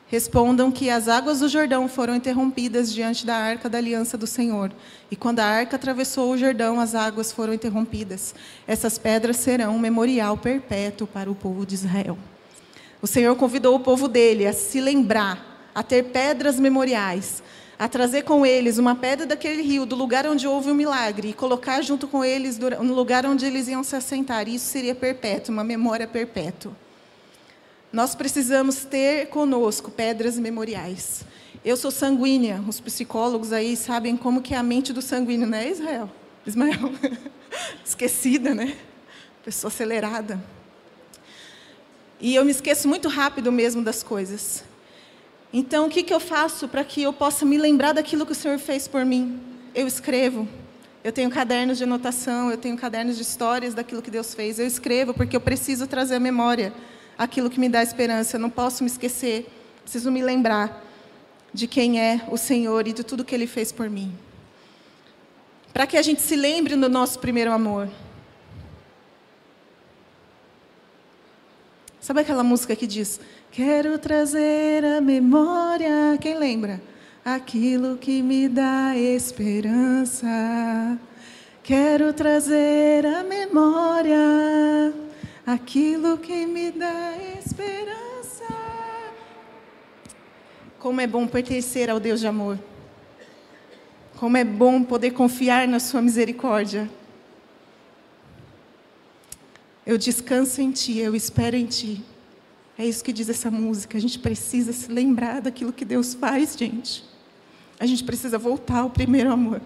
Respondam 0.09 0.71
que 0.71 0.89
as 0.89 1.09
águas 1.09 1.41
do 1.41 1.49
Jordão 1.49 1.89
foram 1.89 2.15
interrompidas 2.15 2.93
diante 2.93 3.25
da 3.25 3.35
arca 3.35 3.67
da 3.67 3.77
aliança 3.77 4.17
do 4.17 4.25
Senhor. 4.25 4.71
E 5.11 5.17
quando 5.17 5.39
a 5.39 5.45
arca 5.45 5.75
atravessou 5.75 6.31
o 6.31 6.37
Jordão, 6.37 6.79
as 6.79 6.95
águas 6.95 7.33
foram 7.33 7.53
interrompidas. 7.53 8.33
Essas 8.65 8.97
pedras 8.97 9.35
serão 9.35 9.75
um 9.75 9.79
memorial 9.79 10.37
perpétuo 10.37 11.05
para 11.05 11.29
o 11.29 11.35
povo 11.35 11.65
de 11.65 11.75
Israel. 11.75 12.17
O 13.01 13.07
Senhor 13.07 13.35
convidou 13.35 13.75
o 13.75 13.81
povo 13.81 14.07
dele 14.07 14.47
a 14.47 14.53
se 14.53 14.79
lembrar 14.79 15.71
a 15.75 15.83
ter 15.83 16.05
pedras 16.05 16.57
memoriais, 16.57 17.43
a 17.77 17.87
trazer 17.87 18.23
com 18.23 18.45
eles 18.45 18.77
uma 18.77 18.95
pedra 18.95 19.25
daquele 19.25 19.61
rio, 19.61 19.85
do 19.85 19.95
lugar 19.95 20.25
onde 20.25 20.47
houve 20.47 20.71
o 20.71 20.75
milagre, 20.75 21.29
e 21.29 21.33
colocar 21.33 21.81
junto 21.81 22.07
com 22.07 22.23
eles 22.23 22.57
no 22.57 22.95
lugar 22.95 23.25
onde 23.25 23.45
eles 23.45 23.67
iam 23.67 23.83
se 23.83 23.95
assentar. 23.95 24.47
Isso 24.47 24.65
seria 24.65 24.95
perpétuo, 24.95 25.53
uma 25.53 25.65
memória 25.65 26.07
perpétua. 26.07 26.71
Nós 27.97 28.13
precisamos 28.13 28.85
ter 28.85 29.25
conosco 29.29 29.89
pedras 29.89 30.37
memoriais. 30.37 31.25
Eu 31.65 31.75
sou 31.75 31.89
sanguínea, 31.89 32.63
os 32.67 32.79
psicólogos 32.79 33.51
aí 33.51 33.75
sabem 33.75 34.15
como 34.15 34.39
que 34.39 34.53
é 34.53 34.57
a 34.57 34.61
mente 34.61 34.93
do 34.93 35.01
sanguíneo, 35.01 35.47
não 35.47 35.57
é 35.57 35.67
Israel? 35.67 36.07
Ismael, 36.45 36.91
esquecida, 37.83 38.53
né? 38.53 38.77
Pessoa 39.43 39.69
acelerada. 39.69 40.39
E 42.21 42.35
eu 42.35 42.45
me 42.45 42.51
esqueço 42.51 42.87
muito 42.87 43.07
rápido 43.07 43.51
mesmo 43.51 43.81
das 43.81 44.03
coisas. 44.03 44.63
Então, 45.51 45.87
o 45.87 45.89
que, 45.89 46.03
que 46.03 46.13
eu 46.13 46.19
faço 46.19 46.67
para 46.67 46.83
que 46.83 47.01
eu 47.01 47.11
possa 47.11 47.47
me 47.47 47.57
lembrar 47.57 47.93
daquilo 47.93 48.27
que 48.27 48.33
o 48.33 48.35
Senhor 48.35 48.59
fez 48.59 48.87
por 48.87 49.03
mim? 49.03 49.41
Eu 49.73 49.87
escrevo. 49.87 50.47
Eu 51.03 51.11
tenho 51.11 51.31
cadernos 51.31 51.79
de 51.79 51.83
anotação, 51.83 52.51
eu 52.51 52.57
tenho 52.59 52.77
cadernos 52.77 53.15
de 53.15 53.23
histórias 53.23 53.73
daquilo 53.73 54.03
que 54.03 54.11
Deus 54.11 54.35
fez. 54.35 54.59
Eu 54.59 54.67
escrevo 54.67 55.15
porque 55.15 55.35
eu 55.35 55.41
preciso 55.41 55.87
trazer 55.87 56.13
à 56.13 56.19
memória 56.19 56.71
aquilo 57.17 57.49
que 57.49 57.59
me 57.59 57.69
dá 57.69 57.81
esperança. 57.81 58.37
Eu 58.37 58.41
não 58.41 58.49
posso 58.49 58.83
me 58.83 58.89
esquecer, 58.89 59.49
preciso 59.81 60.11
me 60.11 60.21
lembrar 60.21 60.83
de 61.53 61.67
quem 61.67 61.99
é 61.99 62.21
o 62.29 62.37
Senhor 62.37 62.87
e 62.87 62.93
de 62.93 63.03
tudo 63.03 63.25
que 63.25 63.33
Ele 63.33 63.47
fez 63.47 63.71
por 63.71 63.89
mim. 63.89 64.15
Para 65.73 65.87
que 65.87 65.97
a 65.97 66.01
gente 66.01 66.21
se 66.21 66.35
lembre 66.35 66.75
do 66.75 66.89
nosso 66.89 67.19
primeiro 67.19 67.51
amor. 67.51 67.89
Sabe 71.99 72.21
aquela 72.21 72.43
música 72.43 72.75
que 72.75 72.87
diz: 72.87 73.19
Quero 73.51 73.97
trazer 73.99 74.85
a 74.85 75.01
memória, 75.01 76.17
quem 76.21 76.37
lembra? 76.37 76.81
Aquilo 77.25 77.97
que 77.97 78.21
me 78.21 78.47
dá 78.47 78.95
esperança. 78.95 80.27
Quero 81.63 82.13
trazer 82.13 83.05
a 83.05 83.23
memória, 83.23 84.93
aquilo 85.47 86.17
que 86.17 86.45
me 86.45 86.71
dá 86.71 87.15
esperança. 87.39 88.43
Como 90.77 90.99
é 90.99 91.07
bom 91.07 91.25
pertencer 91.25 91.89
ao 91.89 92.01
Deus 92.01 92.19
de 92.19 92.27
amor. 92.27 92.59
Como 94.17 94.35
é 94.35 94.43
bom 94.43 94.83
poder 94.83 95.11
confiar 95.11 95.65
na 95.65 95.79
Sua 95.79 96.01
misericórdia. 96.01 96.89
Eu 99.85 99.97
descanso 99.97 100.59
em 100.59 100.69
Ti, 100.71 100.97
eu 100.97 101.15
espero 101.15 101.55
em 101.55 101.65
Ti. 101.65 102.03
É 102.77 102.85
isso 102.85 103.01
que 103.01 103.13
diz 103.13 103.29
essa 103.29 103.49
música. 103.49 103.97
A 103.97 104.01
gente 104.01 104.19
precisa 104.19 104.73
se 104.73 104.91
lembrar 104.91 105.39
daquilo 105.39 105.71
que 105.71 105.85
Deus 105.85 106.13
faz, 106.13 106.57
gente. 106.57 107.05
A 107.79 107.85
gente 107.85 108.03
precisa 108.03 108.37
voltar 108.37 108.79
ao 108.79 108.89
primeiro 108.89 109.31
amor. 109.31 109.61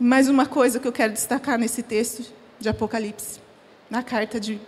Mais 0.00 0.28
uma 0.28 0.46
coisa 0.46 0.80
que 0.80 0.88
eu 0.88 0.92
quero 0.92 1.12
destacar 1.12 1.56
nesse 1.56 1.82
texto 1.82 2.39
de 2.60 2.68
Apocalipse, 2.68 3.40
na 3.88 4.02
carta 4.02 4.38
de 4.38 4.60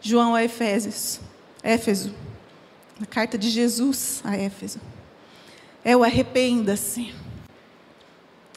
João 0.00 0.34
a 0.34 0.44
Efésios, 0.44 1.20
Éfeso, 1.62 2.14
na 3.00 3.06
carta 3.06 3.38
de 3.38 3.48
Jesus 3.48 4.20
a 4.22 4.36
Éfeso, 4.36 4.78
é 5.84 5.96
o 5.96 6.04
arrependa-se. 6.04 7.12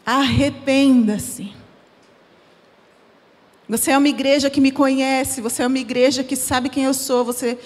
Arrependa-se. 0.05 1.51
Você 3.67 3.89
é 3.89 3.97
uma 3.97 4.07
igreja 4.07 4.49
que 4.49 4.61
me 4.61 4.71
conhece, 4.71 5.41
você 5.41 5.63
é 5.63 5.67
uma 5.67 5.79
igreja 5.79 6.23
que 6.23 6.35
sabe 6.35 6.69
quem 6.69 6.83
eu 6.83 6.93
sou, 6.93 7.25
você 7.25 7.57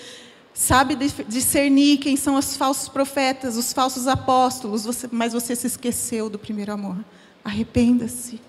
sabe 0.54 0.96
discernir 1.28 1.98
quem 1.98 2.16
são 2.16 2.36
os 2.36 2.56
falsos 2.56 2.88
profetas, 2.88 3.58
os 3.58 3.74
falsos 3.74 4.08
apóstolos, 4.08 4.86
você, 4.86 5.10
mas 5.12 5.34
você 5.34 5.56
se 5.56 5.68
esqueceu 5.68 6.30
do 6.30 6.40
primeiro 6.40 6.72
amor. 6.72 6.98
Arrependa-se. 7.44 8.40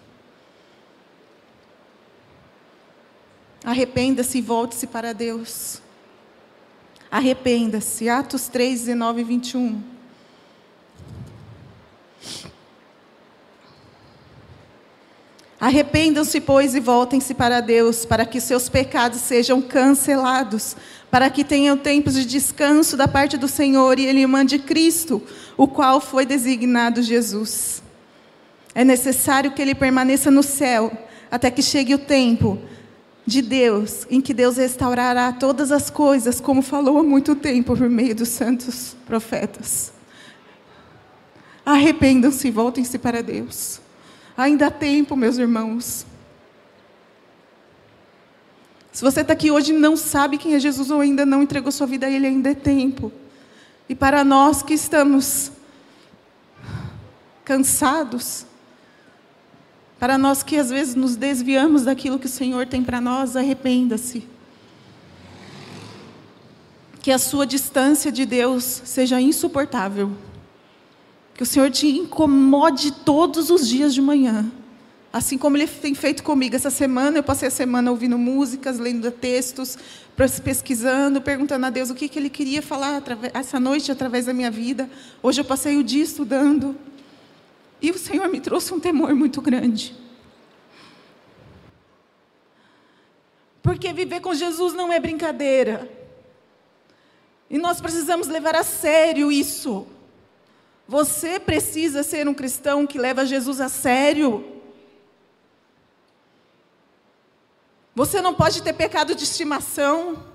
Arrependa-se 3.64 4.38
e 4.38 4.40
volte-se 4.40 4.86
para 4.86 5.12
Deus. 5.12 5.82
Arrependa-se. 7.10 8.08
Atos 8.08 8.48
3, 8.48 8.80
19 8.80 9.20
e 9.20 9.24
21. 9.24 9.82
Arrependam-se, 15.60 16.40
pois, 16.40 16.74
e 16.74 16.80
voltem-se 16.80 17.34
para 17.34 17.60
Deus, 17.60 18.06
para 18.06 18.24
que 18.24 18.40
seus 18.40 18.70
pecados 18.70 19.20
sejam 19.20 19.60
cancelados, 19.60 20.74
para 21.10 21.28
que 21.28 21.44
tenham 21.44 21.76
tempos 21.76 22.14
de 22.14 22.24
descanso 22.24 22.96
da 22.96 23.06
parte 23.06 23.36
do 23.36 23.46
Senhor 23.46 23.98
e 23.98 24.06
Ele 24.06 24.26
mande 24.26 24.58
Cristo, 24.58 25.22
o 25.58 25.68
qual 25.68 26.00
foi 26.00 26.24
designado 26.24 27.02
Jesus. 27.02 27.82
É 28.74 28.84
necessário 28.84 29.50
que 29.50 29.60
ele 29.60 29.74
permaneça 29.74 30.30
no 30.30 30.42
céu, 30.42 30.90
até 31.30 31.50
que 31.50 31.60
chegue 31.60 31.94
o 31.94 31.98
tempo 31.98 32.58
de 33.30 33.42
Deus, 33.42 34.08
em 34.10 34.20
que 34.20 34.34
Deus 34.34 34.56
restaurará 34.56 35.32
todas 35.32 35.70
as 35.70 35.88
coisas, 35.88 36.40
como 36.40 36.60
falou 36.60 36.98
há 36.98 37.02
muito 37.04 37.36
tempo 37.36 37.76
por 37.76 37.88
meio 37.88 38.12
dos 38.12 38.28
santos 38.28 38.96
profetas. 39.06 39.92
Arrependam-se 41.64 42.48
e 42.48 42.50
voltem-se 42.50 42.98
para 42.98 43.22
Deus. 43.22 43.80
Ainda 44.36 44.66
há 44.66 44.70
tempo, 44.70 45.14
meus 45.14 45.38
irmãos. 45.38 46.04
Se 48.90 49.00
você 49.00 49.20
está 49.20 49.32
aqui 49.32 49.48
hoje 49.48 49.72
e 49.72 49.78
não 49.78 49.96
sabe 49.96 50.36
quem 50.36 50.56
é 50.56 50.58
Jesus 50.58 50.90
ou 50.90 51.00
ainda 51.00 51.24
não 51.24 51.40
entregou 51.40 51.70
sua 51.70 51.86
vida 51.86 52.06
a 52.06 52.10
Ele, 52.10 52.26
ainda 52.26 52.50
é 52.50 52.54
tempo. 52.54 53.12
E 53.88 53.94
para 53.94 54.24
nós 54.24 54.60
que 54.60 54.74
estamos 54.74 55.52
cansados, 57.44 58.44
para 60.00 60.16
nós 60.16 60.42
que 60.42 60.56
às 60.56 60.70
vezes 60.70 60.94
nos 60.94 61.14
desviamos 61.14 61.82
daquilo 61.82 62.18
que 62.18 62.24
o 62.24 62.30
Senhor 62.30 62.66
tem 62.66 62.82
para 62.82 63.02
nós, 63.02 63.36
arrependa-se. 63.36 64.26
Que 67.02 67.12
a 67.12 67.18
sua 67.18 67.46
distância 67.46 68.10
de 68.10 68.24
Deus 68.24 68.64
seja 68.64 69.20
insuportável. 69.20 70.10
Que 71.34 71.42
o 71.42 71.46
Senhor 71.46 71.70
te 71.70 71.86
incomode 71.86 72.92
todos 72.92 73.50
os 73.50 73.68
dias 73.68 73.92
de 73.92 74.00
manhã. 74.00 74.50
Assim 75.12 75.36
como 75.36 75.58
Ele 75.58 75.66
tem 75.66 75.94
feito 75.94 76.22
comigo 76.22 76.56
essa 76.56 76.70
semana, 76.70 77.18
eu 77.18 77.22
passei 77.22 77.48
a 77.48 77.50
semana 77.50 77.90
ouvindo 77.90 78.16
músicas, 78.16 78.78
lendo 78.78 79.10
textos, 79.10 79.76
pesquisando, 80.42 81.20
perguntando 81.20 81.66
a 81.66 81.70
Deus 81.70 81.90
o 81.90 81.94
que, 81.94 82.08
que 82.08 82.18
Ele 82.18 82.30
queria 82.30 82.62
falar 82.62 83.02
essa 83.34 83.60
noite 83.60 83.92
através 83.92 84.24
da 84.24 84.32
minha 84.32 84.50
vida. 84.50 84.88
Hoje 85.22 85.42
eu 85.42 85.44
passei 85.44 85.76
o 85.76 85.84
dia 85.84 86.04
estudando. 86.04 86.74
E 87.80 87.90
o 87.90 87.98
Senhor 87.98 88.28
me 88.28 88.40
trouxe 88.40 88.74
um 88.74 88.80
temor 88.80 89.14
muito 89.14 89.40
grande. 89.40 89.96
Porque 93.62 93.92
viver 93.92 94.20
com 94.20 94.34
Jesus 94.34 94.74
não 94.74 94.92
é 94.92 94.98
brincadeira. 94.98 95.90
E 97.48 97.58
nós 97.58 97.80
precisamos 97.80 98.28
levar 98.28 98.54
a 98.54 98.62
sério 98.62 99.30
isso. 99.30 99.86
Você 100.86 101.38
precisa 101.38 102.02
ser 102.02 102.26
um 102.28 102.34
cristão 102.34 102.86
que 102.86 102.98
leva 102.98 103.24
Jesus 103.24 103.60
a 103.60 103.68
sério. 103.68 104.44
Você 107.94 108.20
não 108.20 108.34
pode 108.34 108.62
ter 108.62 108.72
pecado 108.72 109.14
de 109.14 109.24
estimação. 109.24 110.29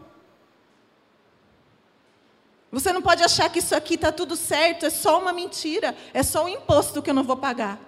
Você 2.76 2.92
não 2.92 3.02
pode 3.02 3.24
achar 3.24 3.50
que 3.50 3.60
isso 3.60 3.74
aqui 3.74 3.94
está 3.94 4.12
tudo 4.12 4.36
certo, 4.36 4.86
é 4.86 4.90
só 4.90 5.22
uma 5.22 5.32
mentira, 5.32 5.96
é 6.14 6.22
só 6.22 6.44
um 6.44 6.50
imposto 6.50 7.02
que 7.02 7.10
eu 7.10 7.14
não 7.14 7.24
vou 7.24 7.38
pagar. 7.38 7.80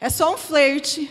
É 0.00 0.08
só 0.08 0.32
um 0.32 0.38
flerte. 0.38 1.10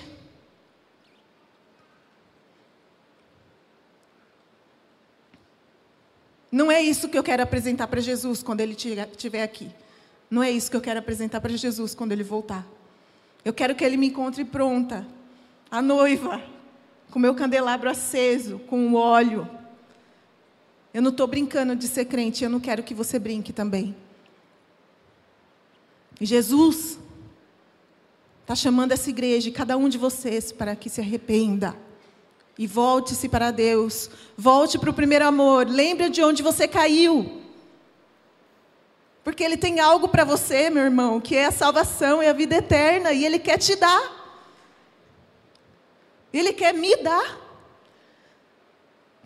Não 6.52 6.72
é 6.72 6.82
isso 6.82 7.08
que 7.08 7.16
eu 7.16 7.22
quero 7.22 7.44
apresentar 7.44 7.86
para 7.86 8.02
Jesus 8.02 8.42
quando 8.42 8.62
ele 8.62 8.74
estiver 8.74 9.44
aqui. 9.44 9.70
Não 10.28 10.42
é 10.42 10.50
isso 10.50 10.72
que 10.72 10.76
eu 10.76 10.82
quero 10.82 10.98
apresentar 10.98 11.40
para 11.42 11.56
Jesus 11.56 11.94
quando 11.94 12.12
ele 12.12 12.24
voltar. 12.24 12.66
Eu 13.46 13.54
quero 13.54 13.76
que 13.76 13.86
ele 13.86 13.98
me 13.98 14.08
encontre 14.08 14.44
pronta, 14.44 15.06
a 15.70 15.80
noiva, 15.80 16.42
com 17.12 17.20
meu 17.20 17.36
candelabro 17.36 17.88
aceso, 17.88 18.58
com 18.68 18.88
o 18.88 18.96
óleo 18.96 19.59
eu 20.94 21.02
não 21.02 21.12
estou 21.12 21.28
brincando 21.28 21.76
de 21.76 21.88
ser 21.88 22.06
crente, 22.06 22.44
eu 22.44 22.50
não 22.50 22.60
quero 22.60 22.84
que 22.84 22.94
você 22.94 23.20
brinque 23.20 23.54
também. 23.54 23.96
Jesus 26.20 26.98
está 28.42 28.56
chamando 28.56 28.92
essa 28.92 29.10
igreja, 29.10 29.52
cada 29.52 29.78
um 29.78 29.88
de 29.88 29.98
vocês, 29.98 30.52
para 30.52 30.76
que 30.76 30.90
se 30.90 31.00
arrependa. 31.00 31.76
E 32.58 32.68
volte-se 32.68 33.30
para 33.30 33.52
Deus. 33.52 34.10
Volte 34.38 34.78
para 34.78 34.90
o 34.90 34.94
primeiro 34.94 35.26
amor. 35.26 35.66
Lembre 35.68 36.10
de 36.10 36.22
onde 36.22 36.44
você 36.44 36.68
caiu. 36.68 37.42
Porque 39.24 39.44
Ele 39.44 39.56
tem 39.56 39.80
algo 39.80 40.10
para 40.10 40.26
você, 40.26 40.70
meu 40.70 40.84
irmão, 40.84 41.22
que 41.22 41.36
é 41.38 41.46
a 41.46 41.52
salvação 41.52 42.22
e 42.22 42.28
a 42.28 42.34
vida 42.34 42.56
eterna. 42.56 43.14
E 43.14 43.24
Ele 43.24 43.40
quer 43.40 43.58
te 43.60 43.78
dar. 43.78 44.20
Ele 46.34 46.52
quer 46.52 46.74
me 46.74 46.98
dar. 46.98 47.49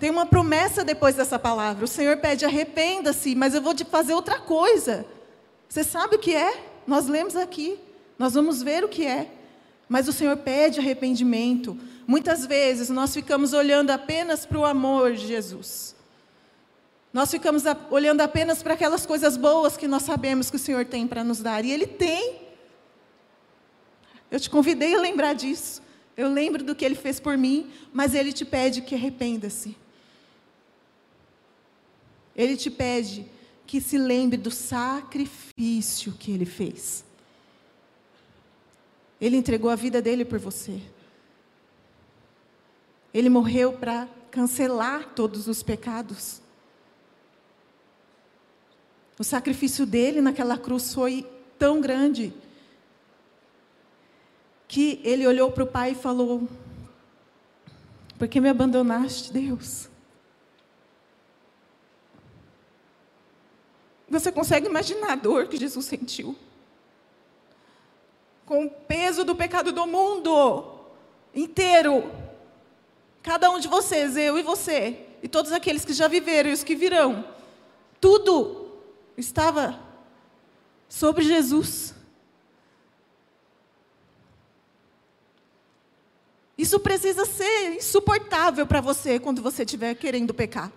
Tem 0.04 0.10
uma 0.10 0.26
promessa 0.26 0.84
depois 0.84 1.16
dessa 1.16 1.40
palavra. 1.40 1.86
O 1.86 1.88
Senhor 1.88 2.18
pede: 2.18 2.44
arrependa-se, 2.44 3.34
mas 3.36 3.56
eu 3.56 3.62
vou 3.62 3.74
te 3.74 3.86
fazer 3.86 4.14
outra 4.14 4.38
coisa. 4.38 5.06
Você 5.70 5.82
sabe 5.82 6.18
o 6.18 6.20
que 6.20 6.36
é? 6.36 6.62
Nós 6.86 7.08
lemos 7.08 7.38
aqui. 7.38 7.80
Nós 8.20 8.34
vamos 8.34 8.62
ver 8.62 8.84
o 8.84 8.90
que 8.90 9.06
é. 9.06 9.32
Mas 9.88 10.10
o 10.10 10.12
Senhor 10.12 10.36
pede 10.36 10.82
arrependimento. 10.82 11.80
Muitas 12.06 12.46
vezes 12.46 12.90
nós 12.90 13.14
ficamos 13.14 13.54
olhando 13.54 13.92
apenas 13.92 14.46
para 14.46 14.60
o 14.60 14.66
amor 14.66 15.14
de 15.14 15.26
Jesus. 15.26 15.96
Nós 17.14 17.32
ficamos 17.32 17.64
olhando 17.90 18.20
apenas 18.20 18.62
para 18.62 18.74
aquelas 18.74 19.06
coisas 19.06 19.38
boas 19.38 19.78
que 19.78 19.88
nós 19.88 20.04
sabemos 20.04 20.50
que 20.50 20.58
o 20.58 20.60
Senhor 20.60 20.84
tem 20.84 21.08
para 21.08 21.24
nos 21.24 21.40
dar. 21.40 21.64
E 21.64 21.72
Ele 21.72 21.88
tem. 21.88 22.42
Eu 24.30 24.38
te 24.38 24.50
convidei 24.50 24.96
a 24.96 25.00
lembrar 25.00 25.32
disso. 25.32 25.82
Eu 26.18 26.28
lembro 26.28 26.62
do 26.62 26.76
que 26.76 26.84
Ele 26.84 26.94
fez 26.94 27.22
por 27.22 27.38
mim, 27.38 27.72
mas 27.94 28.14
Ele 28.14 28.34
te 28.34 28.44
pede 28.44 28.82
que 28.82 28.96
arrependa-se. 28.96 29.82
Ele 32.36 32.58
te 32.58 32.70
pede 32.70 33.26
que 33.66 33.80
se 33.80 33.98
lembre 33.98 34.38
do 34.38 34.52
sacrifício 34.52 36.14
que 36.14 36.32
ele 36.32 36.46
fez. 36.46 37.04
Ele 39.20 39.38
entregou 39.38 39.70
a 39.70 39.76
vida 39.76 40.02
dele 40.02 40.26
por 40.26 40.40
você. 40.40 40.82
Ele 43.14 43.30
morreu 43.30 43.74
para 43.74 44.08
cancelar 44.32 45.14
todos 45.14 45.48
os 45.48 45.62
pecados. 45.62 46.42
O 49.18 49.24
sacrifício 49.24 49.86
dele 49.86 50.20
naquela 50.22 50.58
cruz 50.58 50.94
foi 50.94 51.26
tão 51.60 51.80
grande 51.80 52.34
que 54.68 55.00
ele 55.04 55.28
olhou 55.28 55.52
para 55.52 55.64
o 55.64 55.68
pai 55.68 55.92
e 55.92 55.96
falou: 55.96 56.50
Por 58.18 58.28
que 58.28 58.42
me 58.42 58.50
abandonaste, 58.50 59.32
Deus? 59.32 59.93
Você 64.14 64.32
consegue 64.32 64.68
imaginar 64.68 65.14
a 65.14 65.16
dor 65.16 65.48
que 65.48 65.58
Jesus 65.58 65.86
sentiu? 65.86 66.36
Com 68.46 68.66
o 68.66 68.70
peso 68.70 69.26
do 69.26 69.36
pecado 69.36 69.72
do 69.72 69.88
mundo 69.88 70.64
inteiro. 71.34 72.12
Cada 73.24 73.50
um 73.50 73.60
de 73.60 73.68
vocês, 73.68 74.16
eu 74.16 74.38
e 74.38 74.44
você, 74.44 75.04
e 75.24 75.28
todos 75.28 75.52
aqueles 75.52 75.84
que 75.84 75.94
já 75.94 76.08
viveram 76.08 76.52
e 76.52 76.54
os 76.54 76.64
que 76.64 76.76
virão, 76.76 77.26
tudo 78.00 78.70
estava 79.18 79.80
sobre 80.88 81.24
Jesus. 81.24 81.96
Isso 86.56 86.80
precisa 86.80 87.26
ser 87.26 87.78
insuportável 87.78 88.68
para 88.68 88.80
você 88.80 89.20
quando 89.20 89.42
você 89.42 89.64
estiver 89.64 89.96
querendo 89.96 90.36
pecar. 90.36 90.72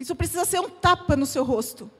Isso 0.00 0.16
precisa 0.16 0.46
ser 0.46 0.58
um 0.60 0.70
tapa 0.70 1.14
no 1.14 1.26
seu 1.26 1.44
rosto. 1.44 1.90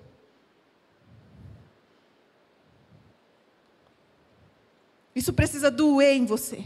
Isso 5.14 5.34
precisa 5.34 5.70
doer 5.70 6.14
em 6.14 6.24
você. 6.24 6.64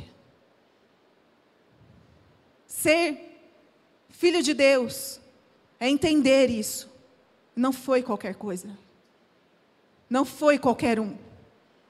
Ser 2.69 3.41
filho 4.11 4.43
de 4.45 4.55
Deus 4.55 5.21
é 5.81 5.89
entender 5.89 6.49
isso. 6.51 6.89
Não 7.57 7.73
foi 7.73 8.01
qualquer 8.01 8.37
coisa. 8.37 8.79
Não 10.09 10.25
foi 10.25 10.57
qualquer 10.57 11.01
um. 11.01 11.17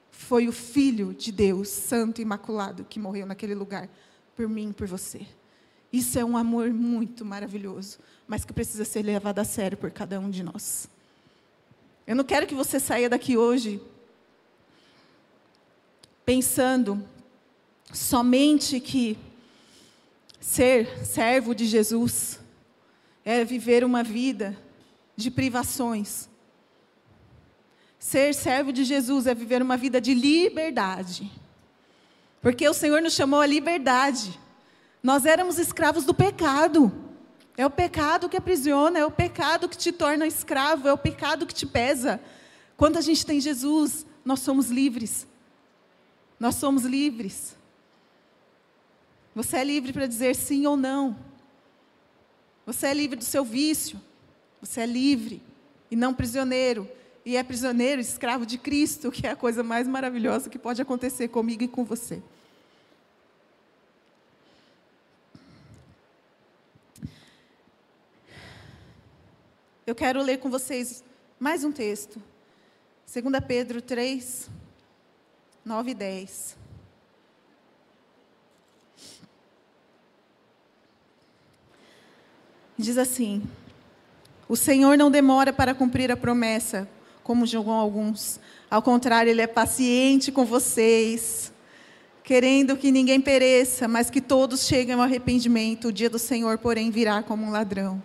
Foi 0.09 0.47
o 0.47 0.51
Filho 0.51 1.13
de 1.13 1.31
Deus, 1.31 1.67
Santo 1.67 2.19
e 2.19 2.21
Imaculado, 2.21 2.85
que 2.85 2.97
morreu 2.97 3.25
naquele 3.25 3.53
lugar, 3.53 3.89
por 4.35 4.47
mim 4.47 4.69
e 4.69 4.73
por 4.73 4.87
você. 4.87 5.27
Isso 5.95 6.19
é 6.19 6.25
um 6.25 6.35
amor 6.35 6.73
muito 6.73 7.23
maravilhoso, 7.23 7.99
mas 8.27 8.43
que 8.43 8.51
precisa 8.51 8.83
ser 8.83 9.01
levado 9.01 9.39
a 9.39 9.45
sério 9.45 9.77
por 9.77 9.89
cada 9.91 10.19
um 10.19 10.29
de 10.29 10.43
nós. 10.43 10.89
Eu 12.05 12.17
não 12.17 12.23
quero 12.25 12.45
que 12.45 12.53
você 12.53 12.81
saia 12.81 13.09
daqui 13.09 13.37
hoje 13.37 13.81
pensando 16.25 17.01
somente 17.93 18.81
que 18.81 19.17
ser 20.37 21.05
servo 21.05 21.55
de 21.55 21.65
Jesus 21.65 22.41
é 23.23 23.45
viver 23.45 23.85
uma 23.85 24.03
vida 24.03 24.53
de 25.15 25.31
privações. 25.31 26.27
Ser 27.97 28.35
servo 28.35 28.73
de 28.73 28.83
Jesus 28.83 29.27
é 29.27 29.33
viver 29.33 29.61
uma 29.61 29.77
vida 29.77 30.01
de 30.01 30.13
liberdade. 30.13 31.31
Porque 32.41 32.67
o 32.67 32.73
Senhor 32.73 33.01
nos 33.01 33.13
chamou 33.13 33.39
à 33.39 33.45
liberdade. 33.45 34.43
Nós 35.05 35.23
éramos 35.23 35.59
escravos 35.59 36.03
do 36.03 36.15
pecado. 36.15 36.91
É 37.55 37.63
o 37.63 37.69
pecado 37.69 38.27
que 38.27 38.35
aprisiona, 38.35 38.97
é 38.97 39.05
o 39.05 39.11
pecado 39.11 39.69
que 39.69 39.77
te 39.77 39.91
torna 39.91 40.25
escravo, 40.25 40.87
é 40.87 40.93
o 40.93 40.97
pecado 40.97 41.45
que 41.45 41.53
te 41.53 41.67
pesa. 41.67 42.19
Quando 42.75 42.97
a 42.97 43.01
gente 43.01 43.23
tem 43.23 43.39
Jesus, 43.39 44.03
nós 44.25 44.39
somos 44.39 44.71
livres. 44.71 45.27
Nós 46.39 46.55
somos 46.55 46.85
livres. 46.85 47.55
Você 49.35 49.57
é 49.57 49.63
livre 49.63 49.93
para 49.93 50.07
dizer 50.07 50.35
sim 50.35 50.65
ou 50.65 50.75
não. 50.75 51.15
Você 52.65 52.87
é 52.87 52.93
livre 52.95 53.15
do 53.15 53.23
seu 53.23 53.45
vício. 53.45 54.01
Você 54.59 54.81
é 54.81 54.87
livre 54.87 55.39
e 55.91 55.95
não 55.95 56.15
prisioneiro. 56.15 56.89
E 57.23 57.37
é 57.37 57.43
prisioneiro, 57.43 58.01
escravo 58.01 58.43
de 58.43 58.57
Cristo, 58.57 59.11
que 59.11 59.27
é 59.27 59.29
a 59.29 59.35
coisa 59.35 59.61
mais 59.61 59.87
maravilhosa 59.87 60.49
que 60.49 60.57
pode 60.57 60.81
acontecer 60.81 61.27
comigo 61.27 61.61
e 61.61 61.67
com 61.67 61.85
você. 61.85 62.23
Eu 69.87 69.93
quero 69.93 70.19
ler 70.23 70.39
com 70.39 70.49
vocês 70.49 71.03
mais 71.39 71.63
um 71.63 71.71
texto. 71.71 72.19
2 73.13 73.25
Pedro 73.47 73.79
3, 73.83 74.49
9 75.63 75.91
e 75.91 75.93
10. 75.93 76.57
Diz 82.75 82.97
assim: 82.97 83.43
O 84.49 84.55
Senhor 84.55 84.97
não 84.97 85.11
demora 85.11 85.53
para 85.53 85.75
cumprir 85.75 86.11
a 86.11 86.17
promessa, 86.17 86.89
como 87.23 87.45
julgam 87.45 87.75
alguns. 87.75 88.39
Ao 88.71 88.81
contrário, 88.81 89.29
Ele 89.29 89.43
é 89.43 89.47
paciente 89.47 90.31
com 90.31 90.45
vocês, 90.45 91.53
querendo 92.23 92.75
que 92.75 92.89
ninguém 92.89 93.21
pereça, 93.21 93.87
mas 93.87 94.09
que 94.09 94.19
todos 94.19 94.65
cheguem 94.65 94.95
ao 94.95 95.01
arrependimento. 95.01 95.89
O 95.89 95.93
dia 95.93 96.09
do 96.09 96.17
Senhor, 96.17 96.57
porém, 96.57 96.89
virá 96.89 97.21
como 97.21 97.45
um 97.45 97.51
ladrão. 97.51 98.01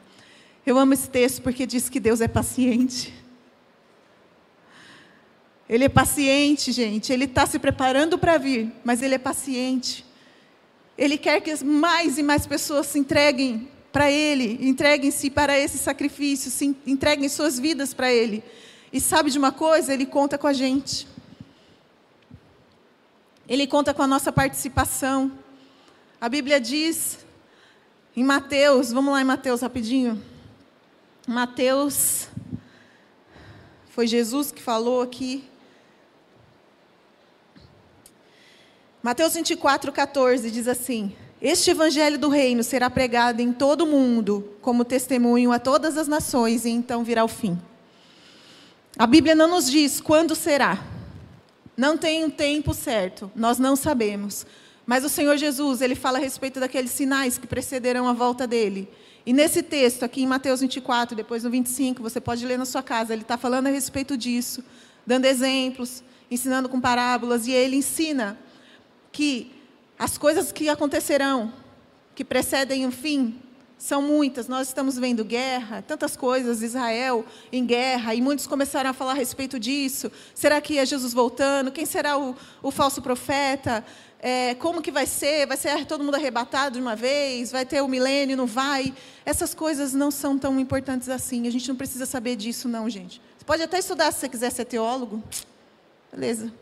Eu 0.65 0.79
amo 0.79 0.93
esse 0.93 1.09
texto 1.09 1.43
porque 1.43 1.67
diz 1.67 1.89
que 1.89 1.99
Deus 1.99 2.21
é 2.21 2.29
paciente. 2.29 3.15
Ele 5.69 5.85
é 5.85 5.89
paciente, 5.89 6.73
gente. 6.73 7.13
Ele 7.13 7.25
está 7.25 7.47
se 7.47 7.59
preparando 7.59 8.19
para 8.19 8.39
vir, 8.39 8.73
mas 8.85 9.03
ele 9.03 9.15
é 9.15 9.19
paciente. 9.19 10.05
Ele 10.99 11.17
quer 11.17 11.41
que 11.41 11.65
mais 11.65 12.19
e 12.19 12.23
mais 12.23 12.47
pessoas 12.47 12.87
se 12.87 12.99
entreguem 12.99 13.69
para 13.93 14.11
Ele, 14.11 14.59
entreguem-se 14.69 15.31
para 15.31 15.59
esse 15.59 15.79
sacrifício, 15.79 16.51
se 16.51 16.77
entreguem 16.87 17.29
suas 17.29 17.59
vidas 17.59 17.93
para 17.95 18.13
Ele. 18.13 18.43
E 18.93 19.01
sabe 19.01 19.31
de 19.31 19.39
uma 19.39 19.53
coisa? 19.53 19.93
Ele 19.93 20.07
conta 20.07 20.37
com 20.37 20.47
a 20.47 20.53
gente. 20.53 21.07
Ele 23.49 23.67
conta 23.67 23.93
com 23.93 24.03
a 24.03 24.07
nossa 24.07 24.31
participação. 24.31 25.33
A 26.21 26.29
Bíblia 26.29 26.61
diz 26.61 27.19
em 28.17 28.23
Mateus, 28.23 28.93
vamos 28.93 29.13
lá 29.13 29.21
em 29.21 29.25
Mateus 29.25 29.61
rapidinho. 29.61 30.23
Mateus 31.31 32.27
Foi 33.91 34.05
Jesus 34.09 34.51
que 34.51 34.61
falou 34.61 35.01
aqui. 35.01 35.45
Mateus 39.01 39.35
24, 39.35 39.93
14 39.93 40.51
diz 40.51 40.67
assim: 40.67 41.15
Este 41.41 41.71
evangelho 41.71 42.19
do 42.19 42.29
reino 42.29 42.65
será 42.65 42.91
pregado 42.91 43.41
em 43.41 43.53
todo 43.53 43.83
o 43.83 43.87
mundo, 43.87 44.57
como 44.61 44.85
testemunho 44.85 45.53
a 45.53 45.61
todas 45.61 45.97
as 45.97 46.09
nações, 46.09 46.65
e 46.65 46.71
então 46.71 47.05
virá 47.05 47.25
o 47.25 47.29
fim. 47.29 47.57
A 48.99 49.07
Bíblia 49.07 49.37
não 49.37 49.47
nos 49.47 49.71
diz 49.71 50.01
quando 50.01 50.35
será. 50.35 50.85
Não 51.77 51.97
tem 51.97 52.25
um 52.25 52.31
tempo 52.31 52.75
certo, 52.75 53.31
nós 53.37 53.57
não 53.57 53.77
sabemos. 53.77 54.45
Mas 54.85 55.05
o 55.05 55.09
Senhor 55.09 55.37
Jesus, 55.37 55.81
ele 55.81 55.95
fala 55.95 56.19
a 56.19 56.21
respeito 56.21 56.59
daqueles 56.59 56.91
sinais 56.91 57.39
que 57.39 57.47
precederão 57.47 58.09
a 58.09 58.13
volta 58.13 58.49
dele. 58.49 58.89
E 59.25 59.33
nesse 59.33 59.63
texto, 59.63 60.03
aqui 60.03 60.23
em 60.23 60.27
Mateus 60.27 60.61
24, 60.61 61.15
depois 61.15 61.45
no 61.45 61.51
25, 61.51 62.03
você 62.03 62.21
pode 62.21 62.45
ler 62.47 62.59
na 62.59 62.65
sua 62.65 62.83
casa, 62.83 63.13
ele 63.13 63.23
está 63.23 63.37
falando 63.37 63.67
a 63.67 63.71
respeito 63.71 64.17
disso, 64.17 64.65
dando 65.07 65.27
exemplos, 65.27 66.03
ensinando 66.31 66.69
com 66.69 66.81
parábolas, 66.81 67.47
e 67.47 67.53
ele 67.53 67.77
ensina 67.77 68.39
que 69.13 69.53
as 69.99 70.17
coisas 70.17 70.51
que 70.53 70.69
acontecerão, 70.69 71.53
que 72.15 72.25
precedem 72.25 72.87
o 72.87 72.91
fim, 72.91 73.39
são 73.81 74.03
muitas. 74.03 74.47
Nós 74.47 74.69
estamos 74.69 74.99
vendo 74.99 75.25
guerra, 75.25 75.83
tantas 75.83 76.15
coisas, 76.15 76.63
Israel 76.63 77.25
em 77.51 77.65
guerra, 77.65 78.15
e 78.15 78.21
muitos 78.21 78.47
começaram 78.47 78.91
a 78.91 78.93
falar 78.93 79.13
a 79.13 79.15
respeito 79.15 79.59
disso. 79.59 80.13
Será 80.35 80.61
que 80.61 80.79
é 80.79 80.85
Jesus 80.85 81.15
voltando? 81.15 81.73
Quem 81.73 81.87
será 81.87 82.19
o, 82.19 82.37
o 82.63 82.71
falso 82.71 83.01
profeta? 83.01 83.85
É, 84.23 84.55
como 84.57 84.83
que 84.83 84.91
vai 84.91 85.07
ser? 85.07 85.47
Vai 85.47 85.57
ser 85.57 85.87
todo 85.87 86.05
mundo 86.05 86.15
arrebatado 86.15 86.75
de 86.75 86.81
uma 86.81 86.95
vez? 86.95 87.51
Vai 87.51 87.65
ter 87.65 87.81
o 87.81 87.89
milênio? 87.89 88.37
Não 88.37 88.47
vai? 88.47 88.95
Essas 89.25 89.55
coisas 89.55 89.95
não 89.95 90.11
são 90.11 90.39
tão 90.39 90.61
importantes 90.61 91.09
assim. 91.09 91.47
A 91.47 91.51
gente 91.51 91.67
não 91.67 91.75
precisa 91.75 92.05
saber 92.05 92.37
disso, 92.37 92.69
não, 92.69 92.89
gente. 92.91 93.21
Você 93.39 93.45
pode 93.47 93.63
até 93.63 93.79
estudar 93.79 94.13
se 94.13 94.21
você 94.21 94.29
quiser 94.29 94.51
ser 94.51 94.67
teólogo. 94.67 95.23
Beleza. 96.13 96.53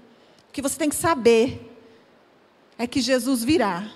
O 0.49 0.53
que 0.53 0.63
você 0.63 0.79
tem 0.79 0.89
que 0.89 0.95
saber 0.95 1.77
é 2.79 2.87
que 2.87 3.01
Jesus 3.01 3.43
virá. 3.43 3.91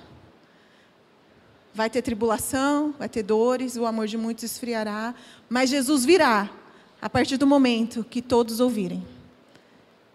Vai 1.73 1.89
ter 1.89 2.03
tribulação, 2.03 2.93
vai 2.99 3.09
ter 3.09 3.23
dores, 3.23 3.77
o 3.77 3.87
amor 3.87 4.09
de 4.09 4.19
muitos 4.19 4.43
esfriará, 4.45 5.15
mas 5.49 5.71
Jesus 5.71 6.05
virá 6.05 6.51
a 7.01 7.09
partir 7.09 7.37
do 7.37 7.47
momento 7.47 8.05
que 8.05 8.21
todos 8.21 8.59
ouvirem. 8.59 9.07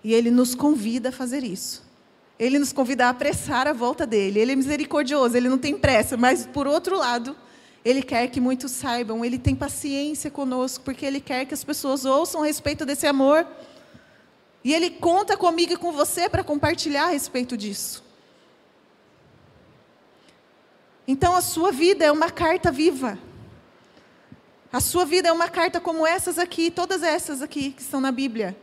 E 0.04 0.14
ele 0.14 0.30
nos 0.30 0.54
convida 0.54 1.10
a 1.10 1.12
fazer 1.12 1.44
isso. 1.44 1.87
Ele 2.40 2.60
nos 2.60 2.72
convida 2.72 3.08
a 3.08 3.10
apressar 3.10 3.68
a 3.68 3.74
volta 3.74 4.06
dele. 4.06 4.40
Ele 4.40 4.52
é 4.52 4.56
misericordioso, 4.56 5.36
ele 5.36 5.50
não 5.50 5.58
tem 5.58 5.78
pressa, 5.78 6.16
mas 6.16 6.46
por 6.46 6.68
outro 6.68 6.98
lado, 6.98 7.36
ele 7.84 8.04
quer 8.04 8.28
que 8.28 8.40
muitos 8.40 8.72
saibam, 8.72 9.24
ele 9.24 9.40
tem 9.40 9.56
paciência 9.56 10.30
conosco, 10.30 10.84
porque 10.84 11.06
ele 11.06 11.20
quer 11.20 11.46
que 11.46 11.54
as 11.54 11.64
pessoas 11.64 12.06
ouçam 12.06 12.44
a 12.44 12.46
respeito 12.46 12.86
desse 12.86 13.08
amor. 13.08 13.48
E 14.64 14.74
ele 14.74 14.90
conta 14.90 15.38
comigo 15.38 15.74
e 15.74 15.78
com 15.78 15.92
você 15.92 16.28
para 16.28 16.44
compartilhar 16.44 17.06
a 17.06 17.10
respeito 17.10 17.56
disso. 17.56 18.04
Então 21.08 21.36
a 21.36 21.42
sua 21.42 21.72
vida 21.72 22.04
é 22.04 22.12
uma 22.12 22.30
carta 22.30 22.70
viva. 22.70 23.18
A 24.72 24.82
sua 24.82 25.06
vida 25.06 25.30
é 25.30 25.32
uma 25.32 25.48
carta 25.48 25.80
como 25.80 26.06
essas 26.06 26.38
aqui, 26.38 26.70
todas 26.70 27.02
essas 27.02 27.42
aqui 27.42 27.72
que 27.72 27.82
estão 27.82 28.02
na 28.02 28.12
Bíblia. 28.12 28.58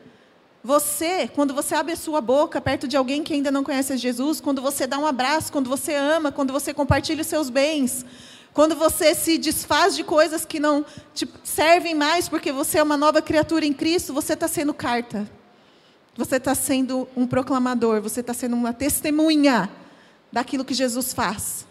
Você, 0.64 1.28
quando 1.28 1.52
você 1.52 1.74
abre 1.74 1.92
a 1.92 1.96
sua 1.96 2.22
boca 2.22 2.58
perto 2.58 2.88
de 2.88 2.96
alguém 2.96 3.22
que 3.22 3.34
ainda 3.34 3.50
não 3.50 3.62
conhece 3.62 3.94
Jesus, 3.98 4.40
quando 4.40 4.62
você 4.62 4.86
dá 4.86 4.98
um 4.98 5.06
abraço, 5.06 5.52
quando 5.52 5.68
você 5.68 5.94
ama, 5.94 6.32
quando 6.32 6.54
você 6.54 6.72
compartilha 6.72 7.20
os 7.20 7.26
seus 7.26 7.50
bens, 7.50 8.06
quando 8.54 8.74
você 8.74 9.14
se 9.14 9.36
desfaz 9.36 9.94
de 9.94 10.02
coisas 10.02 10.46
que 10.46 10.58
não 10.58 10.82
te 11.12 11.28
servem 11.44 11.94
mais 11.94 12.30
porque 12.30 12.50
você 12.50 12.78
é 12.78 12.82
uma 12.82 12.96
nova 12.96 13.20
criatura 13.20 13.66
em 13.66 13.74
Cristo, 13.74 14.14
você 14.14 14.32
está 14.32 14.48
sendo 14.48 14.72
carta. 14.72 15.30
Você 16.16 16.36
está 16.36 16.54
sendo 16.54 17.06
um 17.14 17.26
proclamador, 17.26 18.00
você 18.00 18.20
está 18.20 18.32
sendo 18.32 18.56
uma 18.56 18.72
testemunha 18.72 19.68
daquilo 20.32 20.64
que 20.64 20.72
Jesus 20.72 21.12
faz 21.12 21.66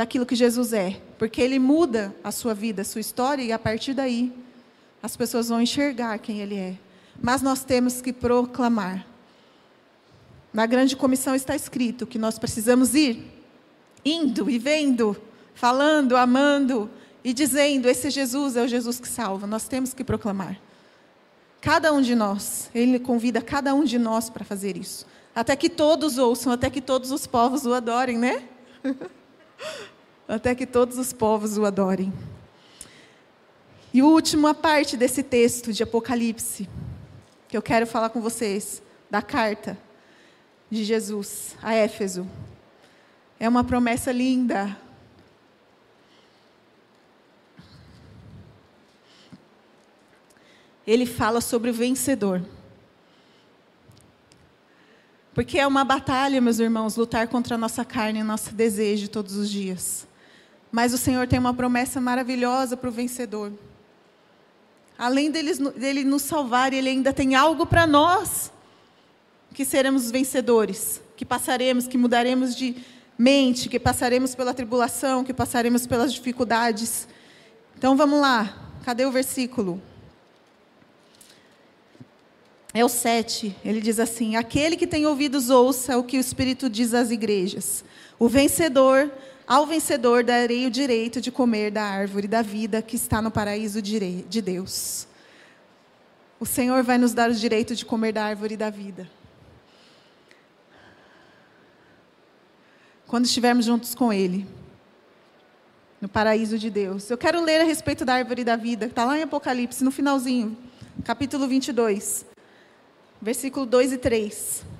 daquilo 0.00 0.24
que 0.24 0.34
Jesus 0.34 0.72
é, 0.72 0.98
porque 1.18 1.42
ele 1.42 1.58
muda 1.58 2.14
a 2.24 2.32
sua 2.32 2.54
vida, 2.54 2.80
a 2.80 2.84
sua 2.86 3.02
história 3.02 3.42
e 3.42 3.52
a 3.52 3.58
partir 3.58 3.92
daí 3.92 4.32
as 5.02 5.14
pessoas 5.14 5.50
vão 5.50 5.60
enxergar 5.60 6.18
quem 6.18 6.40
ele 6.40 6.56
é. 6.56 6.89
Mas 7.20 7.40
nós 7.40 7.64
temos 7.64 8.00
que 8.00 8.12
proclamar. 8.12 9.06
Na 10.52 10.66
grande 10.66 10.96
comissão 10.96 11.34
está 11.34 11.54
escrito 11.54 12.06
que 12.06 12.18
nós 12.18 12.38
precisamos 12.38 12.94
ir 12.94 13.24
indo 14.04 14.50
e 14.50 14.58
vendo, 14.58 15.16
falando, 15.54 16.16
amando 16.16 16.90
e 17.22 17.32
dizendo: 17.32 17.88
esse 17.88 18.10
Jesus 18.10 18.56
é 18.56 18.62
o 18.62 18.68
Jesus 18.68 18.98
que 18.98 19.08
salva. 19.08 19.46
Nós 19.46 19.68
temos 19.68 19.94
que 19.94 20.02
proclamar. 20.02 20.60
Cada 21.60 21.92
um 21.92 22.00
de 22.00 22.14
nós, 22.14 22.70
ele 22.74 22.98
convida 22.98 23.42
cada 23.42 23.74
um 23.74 23.84
de 23.84 23.98
nós 23.98 24.30
para 24.30 24.44
fazer 24.44 24.76
isso. 24.76 25.06
Até 25.34 25.54
que 25.54 25.68
todos 25.68 26.18
ouçam, 26.18 26.52
até 26.52 26.70
que 26.70 26.80
todos 26.80 27.10
os 27.10 27.26
povos 27.26 27.66
o 27.66 27.74
adorem, 27.74 28.18
né? 28.18 28.42
até 30.26 30.54
que 30.54 30.66
todos 30.66 30.98
os 30.98 31.12
povos 31.12 31.58
o 31.58 31.64
adorem. 31.64 32.12
E 33.92 34.00
a 34.00 34.04
última 34.04 34.54
parte 34.54 34.96
desse 34.96 35.22
texto 35.22 35.72
de 35.72 35.82
Apocalipse, 35.82 36.68
que 37.50 37.56
eu 37.56 37.62
quero 37.62 37.84
falar 37.84 38.10
com 38.10 38.20
vocês, 38.20 38.80
da 39.10 39.20
carta 39.20 39.76
de 40.70 40.84
Jesus 40.84 41.56
a 41.60 41.74
Éfeso, 41.74 42.24
é 43.40 43.48
uma 43.48 43.64
promessa 43.64 44.12
linda. 44.12 44.78
Ele 50.86 51.04
fala 51.04 51.40
sobre 51.40 51.70
o 51.70 51.74
vencedor. 51.74 52.40
Porque 55.34 55.58
é 55.58 55.66
uma 55.66 55.82
batalha, 55.82 56.40
meus 56.40 56.60
irmãos, 56.60 56.94
lutar 56.94 57.26
contra 57.26 57.56
a 57.56 57.58
nossa 57.58 57.84
carne 57.84 58.20
e 58.20 58.22
nosso 58.22 58.54
desejo 58.54 59.08
todos 59.08 59.34
os 59.34 59.50
dias. 59.50 60.06
Mas 60.70 60.94
o 60.94 60.98
Senhor 60.98 61.26
tem 61.26 61.40
uma 61.40 61.52
promessa 61.52 62.00
maravilhosa 62.00 62.76
para 62.76 62.88
o 62.88 62.92
vencedor. 62.92 63.52
Além 65.00 65.30
dele, 65.30 65.54
dele 65.54 66.04
nos 66.04 66.20
salvar, 66.20 66.74
Ele 66.74 66.90
ainda 66.90 67.10
tem 67.10 67.34
algo 67.34 67.64
para 67.64 67.86
nós, 67.86 68.52
que 69.54 69.64
seremos 69.64 70.10
vencedores, 70.10 71.00
que 71.16 71.24
passaremos, 71.24 71.88
que 71.88 71.96
mudaremos 71.96 72.54
de 72.54 72.76
mente, 73.16 73.70
que 73.70 73.80
passaremos 73.80 74.34
pela 74.34 74.52
tribulação, 74.52 75.24
que 75.24 75.32
passaremos 75.32 75.86
pelas 75.86 76.12
dificuldades. 76.12 77.08
Então 77.78 77.96
vamos 77.96 78.20
lá, 78.20 78.54
cadê 78.84 79.06
o 79.06 79.10
versículo? 79.10 79.80
É 82.74 82.84
o 82.84 82.88
7, 82.90 83.56
ele 83.64 83.80
diz 83.80 83.98
assim: 83.98 84.36
Aquele 84.36 84.76
que 84.76 84.86
tem 84.86 85.06
ouvidos, 85.06 85.48
ouça 85.48 85.96
o 85.96 86.04
que 86.04 86.18
o 86.18 86.20
Espírito 86.20 86.68
diz 86.68 86.92
às 86.92 87.10
igrejas. 87.10 87.82
O 88.18 88.28
vencedor 88.28 89.10
ao 89.50 89.66
vencedor 89.66 90.22
darei 90.22 90.64
o 90.64 90.70
direito 90.70 91.20
de 91.20 91.32
comer 91.32 91.72
da 91.72 91.82
árvore 91.82 92.28
da 92.28 92.40
vida 92.40 92.80
que 92.80 92.94
está 92.94 93.20
no 93.20 93.32
paraíso 93.32 93.82
de 93.82 94.40
Deus. 94.40 95.08
O 96.38 96.46
Senhor 96.46 96.84
vai 96.84 96.98
nos 96.98 97.12
dar 97.12 97.28
o 97.28 97.34
direito 97.34 97.74
de 97.74 97.84
comer 97.84 98.12
da 98.12 98.22
árvore 98.22 98.56
da 98.56 98.70
vida. 98.70 99.10
Quando 103.08 103.24
estivermos 103.24 103.64
juntos 103.64 103.92
com 103.92 104.12
Ele, 104.12 104.46
no 106.00 106.08
paraíso 106.08 106.56
de 106.56 106.70
Deus. 106.70 107.10
Eu 107.10 107.18
quero 107.18 107.42
ler 107.42 107.60
a 107.60 107.64
respeito 107.64 108.04
da 108.04 108.14
árvore 108.14 108.44
da 108.44 108.54
vida, 108.54 108.86
está 108.86 109.04
lá 109.04 109.18
em 109.18 109.22
Apocalipse, 109.22 109.82
no 109.82 109.90
finalzinho, 109.90 110.56
capítulo 111.04 111.48
22, 111.48 112.24
versículo 113.20 113.66
2 113.66 113.94
e 113.94 113.98
3. 113.98 114.79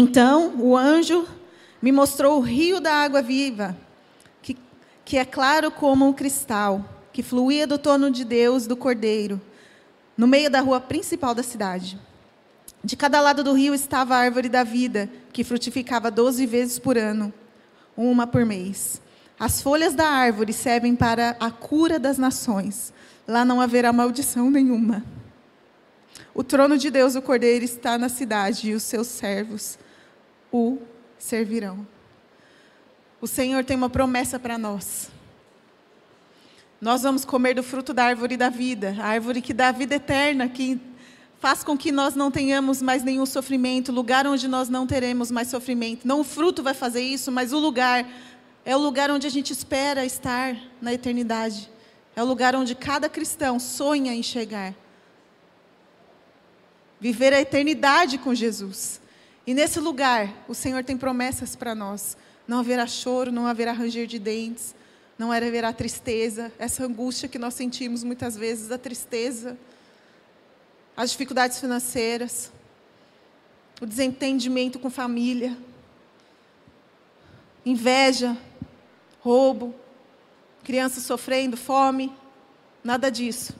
Então 0.00 0.54
o 0.60 0.76
anjo 0.76 1.26
me 1.82 1.90
mostrou 1.90 2.38
o 2.38 2.40
rio 2.40 2.80
da 2.80 2.94
água 2.94 3.20
viva, 3.20 3.76
que, 4.40 4.56
que 5.04 5.18
é 5.18 5.24
claro 5.24 5.72
como 5.72 6.06
um 6.06 6.12
cristal, 6.12 6.88
que 7.12 7.20
fluía 7.20 7.66
do 7.66 7.76
trono 7.76 8.08
de 8.08 8.24
Deus 8.24 8.64
do 8.64 8.76
Cordeiro, 8.76 9.40
no 10.16 10.28
meio 10.28 10.48
da 10.48 10.60
rua 10.60 10.80
principal 10.80 11.34
da 11.34 11.42
cidade. 11.42 11.98
De 12.84 12.94
cada 12.94 13.20
lado 13.20 13.42
do 13.42 13.52
rio 13.52 13.74
estava 13.74 14.14
a 14.14 14.18
árvore 14.18 14.48
da 14.48 14.62
vida, 14.62 15.10
que 15.32 15.42
frutificava 15.42 16.12
doze 16.12 16.46
vezes 16.46 16.78
por 16.78 16.96
ano, 16.96 17.34
uma 17.96 18.24
por 18.24 18.46
mês. 18.46 19.02
As 19.36 19.60
folhas 19.60 19.94
da 19.94 20.06
árvore 20.06 20.52
servem 20.52 20.94
para 20.94 21.36
a 21.40 21.50
cura 21.50 21.98
das 21.98 22.18
nações. 22.18 22.92
Lá 23.26 23.44
não 23.44 23.60
haverá 23.60 23.92
maldição 23.92 24.48
nenhuma. 24.48 25.04
O 26.32 26.44
trono 26.44 26.78
de 26.78 26.88
Deus, 26.88 27.16
o 27.16 27.22
Cordeiro, 27.22 27.64
está 27.64 27.98
na 27.98 28.08
cidade 28.08 28.70
e 28.70 28.74
os 28.74 28.84
seus 28.84 29.08
servos 29.08 29.76
o 30.52 30.78
servirão. 31.18 31.86
O 33.20 33.26
Senhor 33.26 33.64
tem 33.64 33.76
uma 33.76 33.90
promessa 33.90 34.38
para 34.38 34.56
nós. 34.56 35.10
Nós 36.80 37.02
vamos 37.02 37.24
comer 37.24 37.54
do 37.54 37.62
fruto 37.62 37.92
da 37.92 38.04
árvore 38.04 38.36
da 38.36 38.48
vida, 38.48 38.96
a 39.00 39.06
árvore 39.06 39.42
que 39.42 39.52
dá 39.52 39.72
vida 39.72 39.96
eterna, 39.96 40.48
que 40.48 40.80
faz 41.40 41.64
com 41.64 41.76
que 41.76 41.90
nós 41.90 42.14
não 42.14 42.30
tenhamos 42.30 42.80
mais 42.80 43.02
nenhum 43.02 43.26
sofrimento, 43.26 43.90
lugar 43.90 44.26
onde 44.26 44.46
nós 44.46 44.68
não 44.68 44.86
teremos 44.86 45.30
mais 45.30 45.48
sofrimento. 45.48 46.06
Não 46.06 46.20
o 46.20 46.24
fruto 46.24 46.62
vai 46.62 46.74
fazer 46.74 47.00
isso, 47.00 47.32
mas 47.32 47.52
o 47.52 47.58
lugar 47.58 48.06
é 48.64 48.76
o 48.76 48.78
lugar 48.78 49.10
onde 49.10 49.26
a 49.26 49.30
gente 49.30 49.52
espera 49.52 50.04
estar 50.04 50.56
na 50.80 50.92
eternidade. 50.92 51.70
É 52.14 52.22
o 52.22 52.26
lugar 52.26 52.54
onde 52.54 52.74
cada 52.74 53.08
cristão 53.08 53.58
sonha 53.58 54.14
em 54.14 54.22
chegar. 54.22 54.74
Viver 57.00 57.32
a 57.32 57.40
eternidade 57.40 58.18
com 58.18 58.34
Jesus. 58.34 59.00
E 59.48 59.54
nesse 59.54 59.80
lugar, 59.80 60.44
o 60.46 60.54
Senhor 60.54 60.84
tem 60.84 60.94
promessas 60.94 61.56
para 61.56 61.74
nós. 61.74 62.18
Não 62.46 62.58
haverá 62.58 62.86
choro, 62.86 63.32
não 63.32 63.46
haverá 63.46 63.72
ranger 63.72 64.06
de 64.06 64.18
dentes, 64.18 64.74
não 65.18 65.32
haverá 65.32 65.72
tristeza, 65.72 66.52
essa 66.58 66.84
angústia 66.84 67.30
que 67.30 67.38
nós 67.38 67.54
sentimos 67.54 68.04
muitas 68.04 68.36
vezes, 68.36 68.70
a 68.70 68.76
tristeza, 68.76 69.56
as 70.94 71.12
dificuldades 71.12 71.58
financeiras, 71.58 72.52
o 73.80 73.86
desentendimento 73.86 74.78
com 74.78 74.90
família, 74.90 75.56
inveja, 77.64 78.36
roubo, 79.18 79.74
crianças 80.62 81.04
sofrendo, 81.04 81.56
fome, 81.56 82.12
nada 82.84 83.10
disso. 83.10 83.56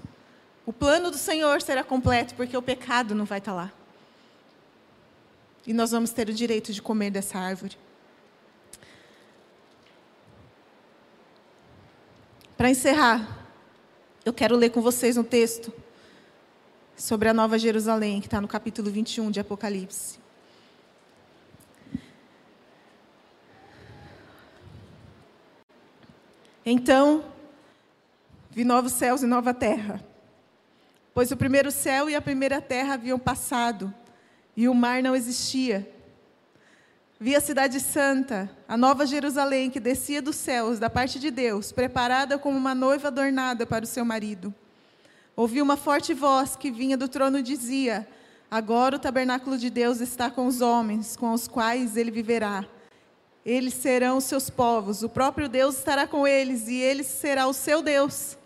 O 0.67 0.73
plano 0.73 1.11
do 1.11 1.17
Senhor 1.17 1.63
será 1.63 1.83
completo, 1.83 2.35
porque 2.35 2.55
o 2.55 2.61
pecado 2.61 3.15
não 3.15 3.25
vai 3.25 3.39
estar 3.39 3.55
lá. 3.55 3.73
E 5.67 5.73
nós 5.73 5.91
vamos 5.91 6.11
ter 6.11 6.29
o 6.29 6.33
direito 6.33 6.73
de 6.73 6.81
comer 6.81 7.11
dessa 7.11 7.39
árvore. 7.39 7.77
Para 12.57 12.71
encerrar, 12.71 13.47
eu 14.25 14.33
quero 14.33 14.57
ler 14.57 14.71
com 14.71 14.81
vocês 14.81 15.17
um 15.17 15.23
texto 15.23 15.73
sobre 16.97 17.29
a 17.29 17.35
Nova 17.35 17.59
Jerusalém, 17.59 18.21
que 18.21 18.27
está 18.27 18.41
no 18.41 18.49
capítulo 18.49 18.91
21 18.91 19.31
de 19.31 19.39
Apocalipse. 19.39 20.19
Então, 26.67 27.25
vi 28.51 28.65
novos 28.65 28.93
céus 28.93 29.23
e 29.23 29.27
nova 29.27 29.55
terra, 29.55 30.05
pois 31.15 31.31
o 31.31 31.37
primeiro 31.37 31.71
céu 31.71 32.11
e 32.11 32.15
a 32.15 32.21
primeira 32.21 32.61
terra 32.61 32.95
haviam 32.95 33.19
passado, 33.19 33.95
e 34.59 34.69
o 34.69 34.75
mar 34.75 35.01
não 35.05 35.15
existia. 35.15 35.89
Vi 37.21 37.37
a 37.37 37.41
cidade 37.41 37.79
santa, 37.79 38.51
a 38.67 38.77
nova 38.77 39.07
Jerusalém, 39.07 39.71
que 39.71 39.79
descia 39.79 40.21
dos 40.21 40.35
céus, 40.35 40.81
da 40.81 40.91
parte 40.91 41.21
de 41.21 41.31
Deus, 41.31 41.71
preparada 41.71 42.37
como 42.37 42.59
uma 42.59 42.75
noiva 42.75 43.07
adornada 43.07 43.65
para 43.65 43.85
o 43.85 43.87
seu 43.87 44.05
marido. 44.05 44.53
Ouvi 45.37 45.63
uma 45.63 45.77
forte 45.77 46.13
voz 46.13 46.57
que 46.57 46.73
vinha 46.73 46.97
do 46.97 47.07
trono 47.07 47.39
e 47.39 47.43
dizia: 47.43 48.05
Agora 48.51 48.97
o 48.97 48.99
tabernáculo 48.99 49.57
de 49.57 49.71
Deus 49.71 50.01
está 50.01 50.29
com 50.29 50.49
os 50.49 50.61
homens, 50.61 51.17
com 51.17 51.33
os 51.33 51.47
quais 51.47 51.97
ele 51.97 52.11
viverá. 52.11 52.65
Eles 53.47 53.75
serão 53.75 54.17
os 54.17 54.25
seus 54.25 54.51
povos, 54.51 55.05
o 55.05 55.09
próprio 55.09 55.49
Deus 55.49 55.79
estará 55.79 56.05
com 56.05 56.27
eles, 56.27 56.67
e 56.67 56.75
ele 56.75 57.05
será 57.05 57.47
o 57.47 57.53
seu 57.53 57.81
Deus. 57.81 58.37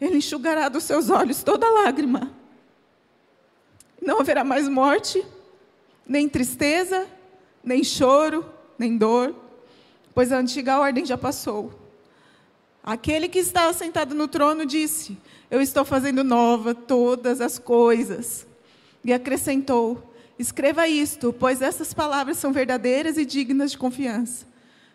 Ele 0.00 0.18
enxugará 0.18 0.68
dos 0.68 0.84
seus 0.84 1.10
olhos 1.10 1.42
toda 1.42 1.68
lágrima. 1.68 2.45
Não 4.00 4.20
haverá 4.20 4.44
mais 4.44 4.68
morte, 4.68 5.24
nem 6.06 6.28
tristeza, 6.28 7.06
nem 7.62 7.82
choro, 7.82 8.44
nem 8.78 8.96
dor, 8.96 9.34
pois 10.14 10.30
a 10.32 10.38
antiga 10.38 10.78
ordem 10.78 11.04
já 11.04 11.18
passou. 11.18 11.72
Aquele 12.82 13.28
que 13.28 13.40
estava 13.40 13.72
sentado 13.72 14.14
no 14.14 14.28
trono 14.28 14.64
disse: 14.64 15.18
Eu 15.50 15.60
estou 15.60 15.84
fazendo 15.84 16.22
nova 16.22 16.72
todas 16.72 17.40
as 17.40 17.58
coisas. 17.58 18.46
E 19.04 19.12
acrescentou: 19.12 20.14
Escreva 20.38 20.86
isto, 20.86 21.32
pois 21.32 21.60
essas 21.60 21.92
palavras 21.92 22.38
são 22.38 22.52
verdadeiras 22.52 23.18
e 23.18 23.24
dignas 23.24 23.72
de 23.72 23.78
confiança. 23.78 24.46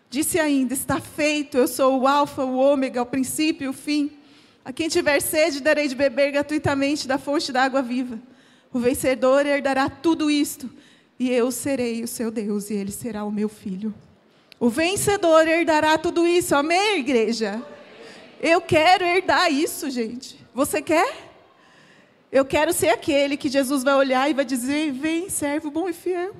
Disse 0.08 0.40
ainda: 0.40 0.72
Está 0.72 1.00
feito, 1.00 1.58
eu 1.58 1.68
sou 1.68 2.00
o 2.00 2.08
Alfa, 2.08 2.44
o 2.44 2.56
Ômega, 2.56 3.02
o 3.02 3.06
princípio 3.06 3.66
e 3.66 3.68
o 3.68 3.72
fim. 3.74 4.10
A 4.64 4.72
quem 4.72 4.88
tiver 4.88 5.20
sede, 5.20 5.60
darei 5.60 5.86
de 5.86 5.94
beber 5.94 6.30
gratuitamente 6.30 7.06
da 7.06 7.18
fonte 7.18 7.52
da 7.52 7.64
água 7.64 7.82
viva. 7.82 8.18
O 8.72 8.78
vencedor 8.78 9.44
herdará 9.44 9.88
tudo 9.90 10.30
isto 10.30 10.70
e 11.18 11.30
eu 11.30 11.50
serei 11.52 12.02
o 12.02 12.08
seu 12.08 12.30
Deus 12.30 12.70
e 12.70 12.74
ele 12.74 12.90
será 12.90 13.24
o 13.24 13.30
meu 13.30 13.48
filho. 13.48 13.94
O 14.58 14.68
vencedor 14.68 15.46
herdará 15.46 15.98
tudo 15.98 16.26
isso, 16.26 16.54
amém, 16.54 17.00
igreja? 17.00 17.62
Eu 18.40 18.60
quero 18.60 19.04
herdar 19.04 19.52
isso, 19.52 19.90
gente. 19.90 20.38
Você 20.54 20.80
quer? 20.80 21.30
Eu 22.30 22.44
quero 22.44 22.72
ser 22.72 22.88
aquele 22.88 23.36
que 23.36 23.48
Jesus 23.48 23.84
vai 23.84 23.94
olhar 23.94 24.30
e 24.30 24.34
vai 24.34 24.44
dizer: 24.44 24.90
Vem, 24.90 25.28
servo 25.28 25.70
bom 25.70 25.88
e 25.88 25.92
fiel. 25.92 26.34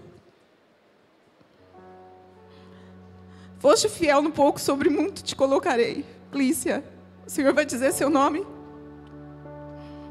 Foste 3.59 3.89
fiel 3.89 4.22
no 4.22 4.33
pouco, 4.33 4.61
sobre 4.61 4.89
muito 4.89 5.22
te 5.22 5.37
colocarei. 5.37 6.05
Clícia, 6.33 6.83
o 7.26 7.30
Senhor 7.30 7.53
vai 7.53 7.64
dizer 7.64 7.93
seu 7.93 8.11
nome? 8.11 8.45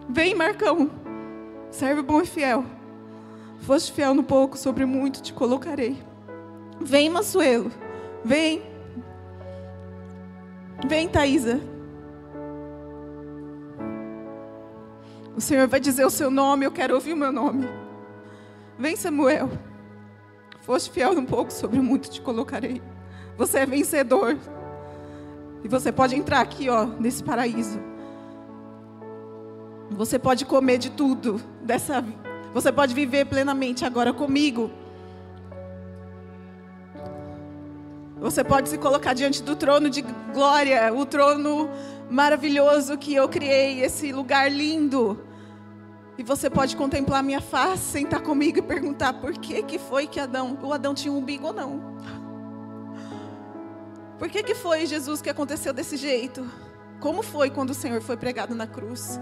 Vem, 0.08 0.36
Marcão, 0.36 0.90
servo 1.72 2.04
bom 2.04 2.22
e 2.22 2.26
fiel. 2.26 2.66
Foste 3.62 3.92
fiel 3.92 4.14
no 4.14 4.24
pouco, 4.24 4.58
sobre 4.58 4.86
muito 4.86 5.22
te 5.22 5.34
colocarei. 5.34 5.98
Vem, 6.80 7.10
Massuelo. 7.10 7.72
Vem. 8.24 8.62
Vem, 10.88 11.08
Thaisa. 11.08 11.60
O 15.36 15.40
Senhor 15.40 15.68
vai 15.68 15.80
dizer 15.80 16.06
o 16.06 16.10
seu 16.10 16.30
nome, 16.30 16.66
eu 16.66 16.72
quero 16.72 16.94
ouvir 16.94 17.14
o 17.14 17.18
meu 17.18 17.32
nome. 17.32 17.68
Vem, 18.78 18.96
Samuel. 18.96 19.50
Foste 20.62 20.92
fiel 20.92 21.14
no 21.14 21.26
pouco, 21.26 21.52
sobre 21.52 21.80
muito 21.80 22.10
te 22.10 22.22
colocarei. 22.22 22.82
Você 23.38 23.60
é 23.60 23.66
vencedor. 23.66 24.38
E 25.64 25.68
você 25.68 25.92
pode 25.92 26.16
entrar 26.16 26.42
aqui, 26.42 26.70
ó, 26.70 26.86
nesse 26.86 27.24
paraíso. 27.24 27.80
Você 29.92 30.18
pode 30.18 30.46
comer 30.46 30.78
de 30.78 30.90
tudo 30.90 31.42
dessa 31.62 32.04
você 32.54 32.72
pode 32.72 32.94
viver 32.94 33.26
plenamente 33.26 33.86
agora 33.86 34.12
comigo. 34.12 34.70
Você 38.20 38.44
pode 38.44 38.70
se 38.70 38.78
colocar 38.78 39.14
diante 39.14 39.42
do 39.42 39.56
trono 39.56 39.90
de 39.90 40.02
glória, 40.34 40.94
o 40.94 41.06
trono 41.06 41.70
maravilhoso 42.10 42.98
que 42.98 43.16
eu 43.16 43.28
criei, 43.30 43.82
esse 43.82 44.12
lugar 44.12 44.52
lindo. 44.52 45.24
E 46.18 46.24
você 46.24 46.50
pode 46.50 46.76
contemplar 46.76 47.24
minha 47.24 47.42
face, 47.42 47.84
sentar 47.84 48.22
comigo 48.22 48.60
e 48.60 48.62
perguntar 48.62 49.14
por 49.14 49.32
que 49.32 49.64
que 49.64 49.80
foi 49.80 50.06
que 50.06 50.20
Adão, 50.20 50.58
o 50.62 50.74
Adão 50.74 50.94
tinha 50.94 51.12
um 51.12 51.18
umbigo 51.18 51.48
ou 51.48 51.54
não? 51.54 51.96
Por 54.20 54.30
que 54.30 54.44
que 54.44 54.54
foi 54.54 54.86
Jesus 54.86 55.22
que 55.22 55.30
aconteceu 55.30 55.74
desse 55.74 55.96
jeito? 55.98 56.46
Como 57.00 57.24
foi 57.24 57.50
quando 57.50 57.72
o 57.72 57.74
Senhor 57.74 58.02
foi 58.02 58.18
pregado 58.18 58.54
na 58.54 58.68
cruz? 58.68 59.20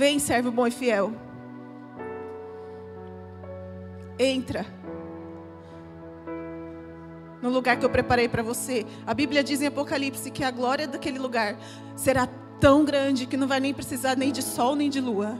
Vem, 0.00 0.18
servo 0.18 0.50
bom 0.50 0.66
e 0.66 0.70
fiel. 0.70 1.12
Entra. 4.18 4.64
No 7.42 7.50
lugar 7.50 7.78
que 7.78 7.84
eu 7.84 7.90
preparei 7.90 8.26
para 8.26 8.42
você. 8.42 8.86
A 9.06 9.12
Bíblia 9.12 9.44
diz 9.44 9.60
em 9.60 9.66
Apocalipse 9.66 10.30
que 10.30 10.42
a 10.42 10.50
glória 10.50 10.88
daquele 10.88 11.18
lugar 11.18 11.54
será 11.94 12.26
tão 12.58 12.82
grande 12.82 13.26
que 13.26 13.36
não 13.36 13.46
vai 13.46 13.60
nem 13.60 13.74
precisar 13.74 14.16
nem 14.16 14.32
de 14.32 14.40
sol 14.40 14.74
nem 14.74 14.88
de 14.88 15.02
lua. 15.02 15.38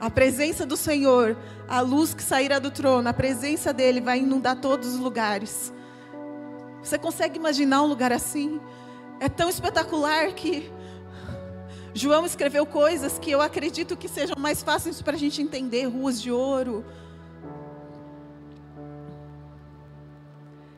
A 0.00 0.08
presença 0.08 0.64
do 0.64 0.74
Senhor, 0.74 1.36
a 1.68 1.82
luz 1.82 2.14
que 2.14 2.22
sairá 2.22 2.58
do 2.58 2.70
trono, 2.70 3.06
a 3.06 3.12
presença 3.12 3.70
dele 3.70 4.00
vai 4.00 4.20
inundar 4.20 4.56
todos 4.56 4.94
os 4.94 4.98
lugares. 4.98 5.74
Você 6.82 6.98
consegue 6.98 7.38
imaginar 7.38 7.82
um 7.82 7.86
lugar 7.86 8.12
assim? 8.12 8.58
É 9.20 9.28
tão 9.28 9.50
espetacular 9.50 10.32
que 10.32 10.72
João 11.98 12.24
escreveu 12.24 12.64
coisas 12.64 13.18
que 13.18 13.28
eu 13.28 13.42
acredito 13.42 13.96
que 13.96 14.06
sejam 14.06 14.36
mais 14.38 14.62
fáceis 14.62 15.02
para 15.02 15.16
a 15.16 15.18
gente 15.18 15.42
entender 15.42 15.84
ruas 15.86 16.22
de 16.22 16.30
ouro. 16.30 16.84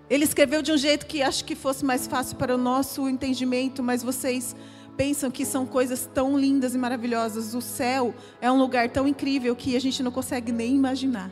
Ele 0.08 0.24
escreveu 0.24 0.62
de 0.62 0.72
um 0.72 0.78
jeito 0.78 1.04
que 1.04 1.22
acho 1.22 1.44
que 1.44 1.54
fosse 1.54 1.84
mais 1.84 2.06
fácil 2.06 2.38
para 2.38 2.54
o 2.54 2.58
nosso 2.58 3.06
entendimento, 3.06 3.82
mas 3.82 4.02
vocês 4.02 4.56
pensam 4.96 5.30
que 5.30 5.44
são 5.44 5.66
coisas 5.66 6.08
tão 6.12 6.38
lindas 6.38 6.74
e 6.74 6.78
maravilhosas. 6.78 7.54
O 7.54 7.60
céu 7.60 8.14
é 8.40 8.50
um 8.50 8.56
lugar 8.58 8.88
tão 8.88 9.06
incrível 9.06 9.54
que 9.54 9.76
a 9.76 9.80
gente 9.80 10.02
não 10.02 10.10
consegue 10.10 10.50
nem 10.50 10.74
imaginar. 10.74 11.30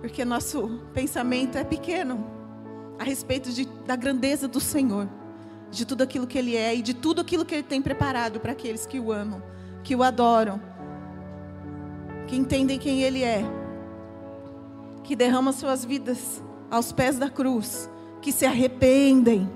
Porque 0.00 0.24
nosso 0.24 0.80
pensamento 0.94 1.58
é 1.58 1.64
pequeno 1.64 2.24
a 3.00 3.02
respeito 3.02 3.50
de, 3.50 3.64
da 3.84 3.96
grandeza 3.96 4.46
do 4.46 4.60
Senhor 4.60 5.08
de 5.72 5.86
tudo 5.86 6.02
aquilo 6.02 6.26
que 6.26 6.38
Ele 6.38 6.54
é 6.54 6.76
e 6.76 6.82
de 6.82 6.92
tudo 6.92 7.22
aquilo 7.22 7.44
que 7.44 7.54
Ele 7.54 7.62
tem 7.62 7.80
preparado 7.80 8.38
para 8.38 8.52
aqueles 8.52 8.84
que 8.84 9.00
o 9.00 9.10
amam, 9.10 9.42
que 9.82 9.96
o 9.96 10.02
adoram, 10.02 10.60
que 12.28 12.36
entendem 12.36 12.78
quem 12.78 13.02
Ele 13.02 13.24
é, 13.24 13.42
que 15.02 15.16
derramam 15.16 15.52
suas 15.52 15.84
vidas 15.84 16.42
aos 16.70 16.92
pés 16.92 17.18
da 17.18 17.30
cruz, 17.30 17.90
que 18.20 18.30
se 18.30 18.44
arrependem, 18.44 19.50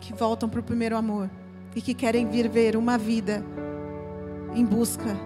que 0.00 0.14
voltam 0.14 0.48
para 0.48 0.60
o 0.60 0.62
primeiro 0.62 0.96
amor. 0.96 1.28
e 1.74 1.80
que 1.80 1.94
querem 1.94 2.26
viver 2.26 2.76
uma 2.76 2.98
vida 2.98 3.44
em 4.54 4.64
busca 4.64 5.16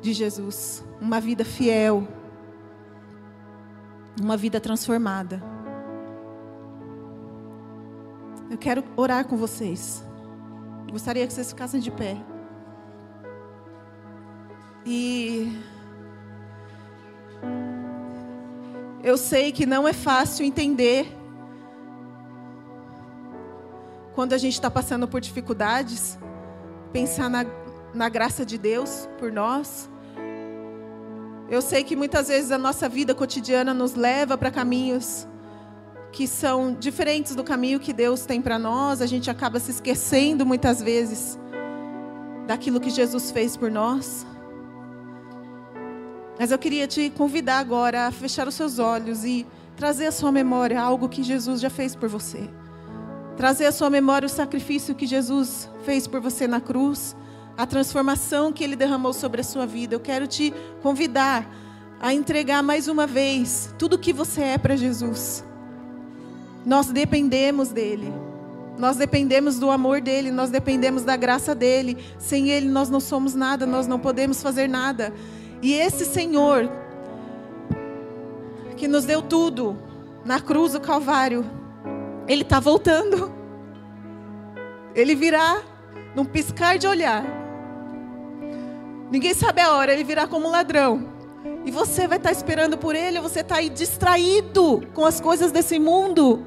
de 0.00 0.14
Jesus, 0.14 0.82
uma 0.98 1.20
vida 1.20 1.44
fiel, 1.44 2.08
uma 4.18 4.38
vida 4.38 4.58
transformada. 4.58 5.55
Eu 8.48 8.56
quero 8.56 8.84
orar 8.96 9.26
com 9.26 9.36
vocês. 9.36 10.04
Gostaria 10.90 11.26
que 11.26 11.32
vocês 11.32 11.48
ficassem 11.48 11.80
de 11.80 11.90
pé. 11.90 12.16
E 14.84 15.52
eu 19.02 19.18
sei 19.18 19.50
que 19.50 19.66
não 19.66 19.86
é 19.86 19.92
fácil 19.92 20.46
entender 20.46 21.12
quando 24.14 24.32
a 24.32 24.38
gente 24.38 24.54
está 24.54 24.70
passando 24.70 25.08
por 25.08 25.20
dificuldades, 25.20 26.16
pensar 26.92 27.28
na, 27.28 27.44
na 27.92 28.08
graça 28.08 28.46
de 28.46 28.56
Deus 28.56 29.08
por 29.18 29.32
nós. 29.32 29.90
Eu 31.50 31.60
sei 31.60 31.82
que 31.82 31.96
muitas 31.96 32.28
vezes 32.28 32.52
a 32.52 32.58
nossa 32.58 32.88
vida 32.88 33.14
cotidiana 33.14 33.74
nos 33.74 33.94
leva 33.94 34.38
para 34.38 34.52
caminhos 34.52 35.26
que 36.12 36.26
são 36.26 36.74
diferentes 36.74 37.34
do 37.34 37.44
caminho 37.44 37.80
que 37.80 37.92
Deus 37.92 38.24
tem 38.24 38.40
para 38.40 38.58
nós. 38.58 39.00
A 39.00 39.06
gente 39.06 39.30
acaba 39.30 39.60
se 39.60 39.70
esquecendo 39.70 40.46
muitas 40.46 40.80
vezes 40.82 41.38
daquilo 42.46 42.80
que 42.80 42.90
Jesus 42.90 43.30
fez 43.30 43.56
por 43.56 43.70
nós. 43.70 44.26
Mas 46.38 46.50
eu 46.50 46.58
queria 46.58 46.86
te 46.86 47.10
convidar 47.10 47.58
agora 47.58 48.06
a 48.06 48.12
fechar 48.12 48.46
os 48.46 48.54
seus 48.54 48.78
olhos 48.78 49.24
e 49.24 49.46
trazer 49.76 50.06
à 50.06 50.12
sua 50.12 50.30
memória 50.30 50.80
algo 50.80 51.08
que 51.08 51.22
Jesus 51.22 51.60
já 51.60 51.70
fez 51.70 51.94
por 51.94 52.08
você. 52.08 52.48
Trazer 53.36 53.66
à 53.66 53.72
sua 53.72 53.90
memória 53.90 54.26
o 54.26 54.30
sacrifício 54.30 54.94
que 54.94 55.06
Jesus 55.06 55.68
fez 55.84 56.06
por 56.06 56.20
você 56.20 56.46
na 56.46 56.60
cruz, 56.60 57.16
a 57.56 57.66
transformação 57.66 58.52
que 58.52 58.64
ele 58.64 58.76
derramou 58.76 59.12
sobre 59.12 59.40
a 59.40 59.44
sua 59.44 59.66
vida. 59.66 59.94
Eu 59.94 60.00
quero 60.00 60.26
te 60.26 60.52
convidar 60.82 61.46
a 62.00 62.12
entregar 62.12 62.62
mais 62.62 62.88
uma 62.88 63.06
vez 63.06 63.74
tudo 63.78 63.96
o 63.96 63.98
que 63.98 64.12
você 64.12 64.42
é 64.42 64.58
para 64.58 64.76
Jesus. 64.76 65.45
Nós 66.66 66.88
dependemos 66.88 67.68
dele. 67.68 68.12
Nós 68.76 68.96
dependemos 68.96 69.58
do 69.58 69.70
amor 69.70 70.00
dele, 70.00 70.32
nós 70.32 70.50
dependemos 70.50 71.04
da 71.04 71.16
graça 71.16 71.54
dele. 71.54 71.96
Sem 72.18 72.50
ele 72.50 72.68
nós 72.68 72.90
não 72.90 72.98
somos 72.98 73.36
nada, 73.36 73.64
nós 73.64 73.86
não 73.86 74.00
podemos 74.00 74.42
fazer 74.42 74.68
nada. 74.68 75.14
E 75.62 75.72
esse 75.72 76.04
Senhor, 76.04 76.68
que 78.76 78.88
nos 78.88 79.04
deu 79.04 79.22
tudo 79.22 79.78
na 80.24 80.40
cruz 80.40 80.72
do 80.72 80.80
Calvário, 80.80 81.48
Ele 82.26 82.42
está 82.42 82.58
voltando. 82.58 83.32
Ele 84.92 85.14
virá 85.14 85.62
num 86.16 86.24
piscar 86.24 86.78
de 86.78 86.88
olhar. 86.88 87.24
Ninguém 89.10 89.34
sabe 89.34 89.60
a 89.60 89.72
hora, 89.72 89.92
ele 89.92 90.02
virá 90.02 90.26
como 90.26 90.48
um 90.48 90.50
ladrão. 90.50 91.14
E 91.64 91.70
você 91.70 92.08
vai 92.08 92.16
estar 92.16 92.30
tá 92.30 92.36
esperando 92.36 92.76
por 92.76 92.96
ele, 92.96 93.18
ou 93.18 93.22
você 93.22 93.40
está 93.40 93.56
aí 93.56 93.68
distraído 93.68 94.82
com 94.94 95.04
as 95.04 95.20
coisas 95.20 95.52
desse 95.52 95.78
mundo. 95.78 96.44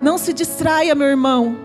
Não 0.00 0.16
se 0.16 0.32
distraia, 0.32 0.94
meu 0.94 1.08
irmão. 1.08 1.56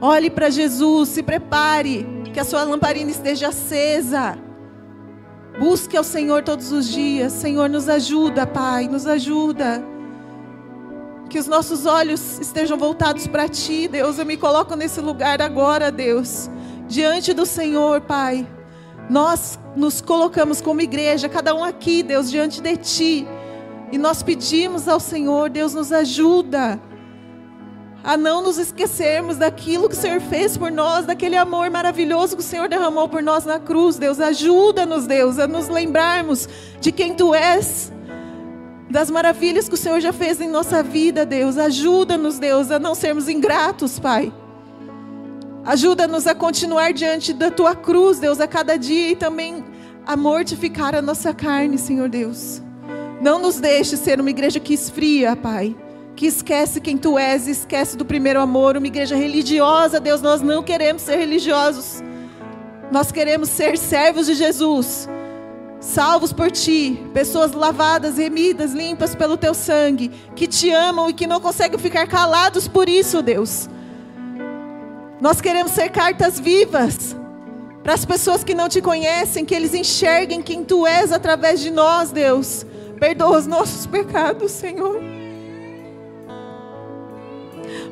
Olhe 0.00 0.28
para 0.28 0.50
Jesus, 0.50 1.08
se 1.08 1.22
prepare, 1.22 2.06
que 2.32 2.38
a 2.38 2.44
sua 2.44 2.62
lamparina 2.62 3.10
esteja 3.10 3.48
acesa. 3.48 4.36
Busque 5.58 5.96
ao 5.96 6.04
Senhor 6.04 6.42
todos 6.42 6.72
os 6.72 6.86
dias. 6.86 7.32
Senhor, 7.32 7.70
nos 7.70 7.88
ajuda, 7.88 8.46
Pai, 8.46 8.86
nos 8.86 9.06
ajuda. 9.06 9.82
Que 11.30 11.38
os 11.38 11.46
nossos 11.46 11.86
olhos 11.86 12.38
estejam 12.38 12.76
voltados 12.76 13.26
para 13.26 13.48
Ti, 13.48 13.88
Deus. 13.88 14.18
Eu 14.18 14.26
me 14.26 14.36
coloco 14.36 14.76
nesse 14.76 15.00
lugar 15.00 15.40
agora, 15.40 15.90
Deus, 15.90 16.50
diante 16.86 17.32
do 17.32 17.46
Senhor, 17.46 18.02
Pai. 18.02 18.46
Nós 19.08 19.58
nos 19.74 20.02
colocamos 20.02 20.60
como 20.60 20.82
igreja, 20.82 21.30
cada 21.30 21.54
um 21.54 21.64
aqui, 21.64 22.02
Deus, 22.02 22.30
diante 22.30 22.60
de 22.60 22.76
Ti. 22.76 23.26
E 23.90 23.96
nós 23.96 24.22
pedimos 24.22 24.86
ao 24.86 25.00
Senhor, 25.00 25.48
Deus, 25.48 25.72
nos 25.72 25.92
ajuda 25.92 26.78
a 28.04 28.18
não 28.18 28.42
nos 28.42 28.58
esquecermos 28.58 29.38
daquilo 29.38 29.88
que 29.88 29.94
o 29.94 29.98
Senhor 29.98 30.20
fez 30.20 30.58
por 30.58 30.70
nós, 30.70 31.06
daquele 31.06 31.36
amor 31.36 31.70
maravilhoso 31.70 32.36
que 32.36 32.42
o 32.42 32.44
Senhor 32.44 32.68
derramou 32.68 33.08
por 33.08 33.22
nós 33.22 33.46
na 33.46 33.58
cruz. 33.58 33.96
Deus, 33.96 34.20
ajuda-nos, 34.20 35.06
Deus, 35.06 35.38
a 35.38 35.48
nos 35.48 35.68
lembrarmos 35.68 36.46
de 36.82 36.92
quem 36.92 37.14
Tu 37.14 37.34
és, 37.34 37.90
das 38.90 39.10
maravilhas 39.10 39.70
que 39.70 39.74
o 39.74 39.78
Senhor 39.78 40.00
já 40.00 40.12
fez 40.12 40.38
em 40.38 40.50
nossa 40.50 40.82
vida, 40.82 41.24
Deus. 41.24 41.56
Ajuda-nos, 41.56 42.38
Deus, 42.38 42.70
a 42.70 42.78
não 42.78 42.94
sermos 42.94 43.26
ingratos, 43.26 43.98
Pai. 43.98 44.30
Ajuda-nos 45.64 46.26
a 46.26 46.34
continuar 46.34 46.92
diante 46.92 47.32
da 47.32 47.50
Tua 47.50 47.74
cruz, 47.74 48.18
Deus, 48.18 48.38
a 48.38 48.46
cada 48.46 48.76
dia 48.76 49.12
e 49.12 49.16
também 49.16 49.64
a 50.06 50.14
mortificar 50.14 50.94
a 50.94 51.00
nossa 51.00 51.32
carne, 51.32 51.78
Senhor 51.78 52.10
Deus. 52.10 52.60
Não 53.22 53.38
nos 53.38 53.58
deixe 53.58 53.96
ser 53.96 54.20
uma 54.20 54.28
igreja 54.28 54.60
que 54.60 54.74
esfria, 54.74 55.34
Pai 55.34 55.74
que 56.16 56.26
esquece 56.26 56.80
quem 56.80 56.96
tu 56.96 57.18
és, 57.18 57.48
esquece 57.48 57.96
do 57.96 58.04
primeiro 58.04 58.40
amor, 58.40 58.76
uma 58.76 58.86
igreja 58.86 59.16
religiosa, 59.16 59.98
Deus, 59.98 60.22
nós 60.22 60.40
não 60.40 60.62
queremos 60.62 61.02
ser 61.02 61.16
religiosos. 61.16 62.02
Nós 62.90 63.10
queremos 63.10 63.48
ser 63.48 63.76
servos 63.76 64.26
de 64.26 64.34
Jesus, 64.34 65.08
salvos 65.80 66.32
por 66.32 66.50
ti, 66.50 67.02
pessoas 67.12 67.52
lavadas, 67.52 68.16
remidas, 68.16 68.72
limpas 68.72 69.14
pelo 69.14 69.36
teu 69.36 69.52
sangue, 69.54 70.10
que 70.36 70.46
te 70.46 70.70
amam 70.70 71.08
e 71.08 71.12
que 71.12 71.26
não 71.26 71.40
conseguem 71.40 71.78
ficar 71.78 72.06
calados 72.06 72.68
por 72.68 72.88
isso, 72.88 73.20
Deus. 73.20 73.68
Nós 75.20 75.40
queremos 75.40 75.72
ser 75.72 75.88
cartas 75.88 76.38
vivas 76.38 77.16
para 77.82 77.94
as 77.94 78.04
pessoas 78.04 78.44
que 78.44 78.54
não 78.54 78.68
te 78.68 78.80
conhecem, 78.80 79.44
que 79.44 79.54
eles 79.54 79.74
enxerguem 79.74 80.40
quem 80.40 80.62
tu 80.62 80.86
és 80.86 81.10
através 81.10 81.60
de 81.60 81.70
nós, 81.70 82.12
Deus. 82.12 82.64
Perdoa 83.00 83.38
os 83.38 83.46
nossos 83.46 83.86
pecados, 83.86 84.52
Senhor. 84.52 85.23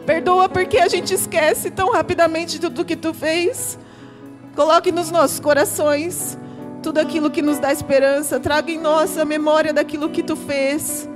Perdoa 0.06 0.48
porque 0.48 0.78
a 0.78 0.88
gente 0.88 1.14
esquece 1.14 1.70
tão 1.70 1.92
rapidamente 1.92 2.60
tudo 2.60 2.84
que 2.84 2.96
tu 2.96 3.14
fez. 3.14 3.78
Coloque 4.54 4.92
nos 4.92 5.10
nossos 5.10 5.40
corações 5.40 6.36
tudo 6.82 6.98
aquilo 6.98 7.30
que 7.30 7.40
nos 7.40 7.58
dá 7.58 7.72
esperança. 7.72 8.40
Traga 8.40 8.70
em 8.70 8.78
nós 8.78 9.16
a 9.16 9.24
memória 9.24 9.72
daquilo 9.72 10.10
que 10.10 10.22
tu 10.22 10.36
fez. 10.36 11.08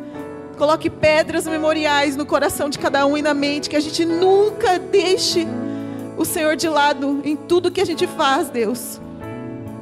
Coloque 0.56 0.88
pedras 0.88 1.46
memoriais 1.46 2.16
no 2.16 2.24
coração 2.24 2.70
de 2.70 2.78
cada 2.78 3.04
um 3.04 3.16
e 3.16 3.22
na 3.22 3.34
mente. 3.34 3.68
Que 3.68 3.76
a 3.76 3.80
gente 3.80 4.04
nunca 4.04 4.78
deixe 4.78 5.46
o 6.16 6.24
Senhor 6.24 6.56
de 6.56 6.68
lado 6.68 7.20
em 7.24 7.36
tudo 7.36 7.70
que 7.70 7.80
a 7.80 7.84
gente 7.84 8.06
faz, 8.06 8.48
Deus. 8.48 9.00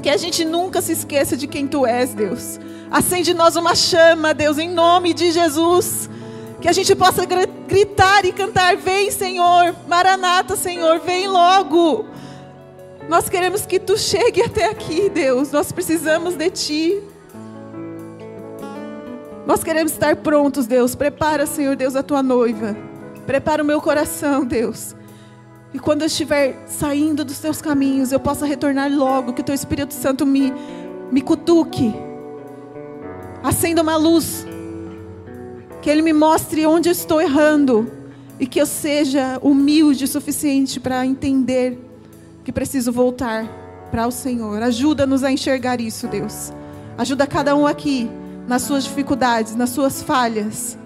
Que 0.02 0.10
a 0.10 0.16
gente 0.16 0.44
nunca 0.44 0.82
se 0.82 0.92
esqueça 0.92 1.36
de 1.36 1.46
quem 1.46 1.66
tu 1.66 1.86
és, 1.86 2.12
Deus. 2.12 2.58
Acende 2.90 3.30
em 3.30 3.34
nós 3.34 3.56
uma 3.56 3.74
chama, 3.74 4.34
Deus, 4.34 4.58
em 4.58 4.68
nome 4.68 5.14
de 5.14 5.30
Jesus. 5.30 6.10
Que 6.64 6.68
a 6.70 6.72
gente 6.72 6.94
possa 6.94 7.26
gritar 7.68 8.24
e 8.24 8.32
cantar: 8.32 8.74
Vem, 8.78 9.10
Senhor, 9.10 9.76
Maranata, 9.86 10.56
Senhor, 10.56 10.98
vem 10.98 11.28
logo. 11.28 12.06
Nós 13.06 13.28
queremos 13.28 13.66
que 13.66 13.78
tu 13.78 13.98
chegue 13.98 14.40
até 14.40 14.70
aqui, 14.70 15.10
Deus. 15.10 15.52
Nós 15.52 15.70
precisamos 15.70 16.36
de 16.36 16.48
ti. 16.48 17.02
Nós 19.46 19.62
queremos 19.62 19.92
estar 19.92 20.16
prontos, 20.16 20.66
Deus. 20.66 20.94
Prepara, 20.94 21.44
Senhor 21.44 21.76
Deus, 21.76 21.94
a 21.94 22.02
tua 22.02 22.22
noiva. 22.22 22.74
Prepara 23.26 23.62
o 23.62 23.66
meu 23.66 23.78
coração, 23.78 24.42
Deus. 24.42 24.96
E 25.74 25.78
quando 25.78 26.00
eu 26.00 26.06
estiver 26.06 26.64
saindo 26.66 27.26
dos 27.26 27.40
teus 27.40 27.60
caminhos, 27.60 28.10
eu 28.10 28.18
possa 28.18 28.46
retornar 28.46 28.90
logo, 28.90 29.34
que 29.34 29.42
o 29.42 29.44
teu 29.44 29.54
Espírito 29.54 29.92
Santo 29.92 30.24
me, 30.24 30.50
me 31.12 31.20
cutuque. 31.20 31.94
Acenda 33.42 33.82
uma 33.82 33.96
luz 33.96 34.46
que 35.84 35.90
Ele 35.90 36.00
me 36.00 36.14
mostre 36.14 36.64
onde 36.64 36.88
eu 36.88 36.92
estou 36.92 37.20
errando 37.20 37.92
e 38.40 38.46
que 38.46 38.58
eu 38.58 38.64
seja 38.64 39.38
humilde 39.42 40.04
o 40.04 40.08
suficiente 40.08 40.80
para 40.80 41.04
entender 41.04 41.78
que 42.42 42.50
preciso 42.50 42.90
voltar 42.90 43.46
para 43.90 44.06
o 44.06 44.10
Senhor. 44.10 44.62
Ajuda-nos 44.62 45.22
a 45.22 45.30
enxergar 45.30 45.82
isso, 45.82 46.06
Deus. 46.06 46.54
Ajuda 46.96 47.26
cada 47.26 47.54
um 47.54 47.66
aqui 47.66 48.08
nas 48.48 48.62
suas 48.62 48.84
dificuldades, 48.84 49.54
nas 49.54 49.68
suas 49.68 50.02
falhas. 50.02 50.78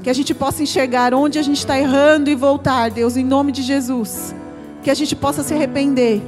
Que 0.00 0.10
a 0.10 0.14
gente 0.14 0.32
possa 0.32 0.62
enxergar 0.62 1.12
onde 1.12 1.36
a 1.36 1.42
gente 1.42 1.58
está 1.58 1.76
errando 1.76 2.30
e 2.30 2.36
voltar, 2.36 2.88
Deus, 2.88 3.16
em 3.16 3.24
nome 3.24 3.50
de 3.50 3.62
Jesus. 3.62 4.32
Que 4.80 4.92
a 4.92 4.94
gente 4.94 5.16
possa 5.16 5.42
se 5.42 5.52
arrepender. 5.52 6.22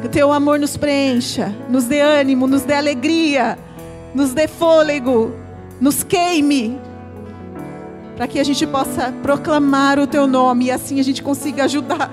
Que 0.00 0.06
o 0.06 0.10
teu 0.10 0.32
amor 0.32 0.60
nos 0.60 0.76
preencha, 0.76 1.52
nos 1.68 1.86
dê 1.86 1.98
ânimo, 2.00 2.46
nos 2.46 2.62
dê 2.62 2.74
alegria, 2.74 3.58
nos 4.14 4.32
dê 4.32 4.46
fôlego 4.46 5.39
nos 5.80 6.02
queime, 6.02 6.78
para 8.16 8.26
que 8.26 8.38
a 8.38 8.44
gente 8.44 8.66
possa 8.66 9.12
proclamar 9.22 9.98
o 9.98 10.06
teu 10.06 10.26
nome 10.26 10.66
e 10.66 10.70
assim 10.70 11.00
a 11.00 11.02
gente 11.02 11.22
consiga 11.22 11.64
ajudar 11.64 12.10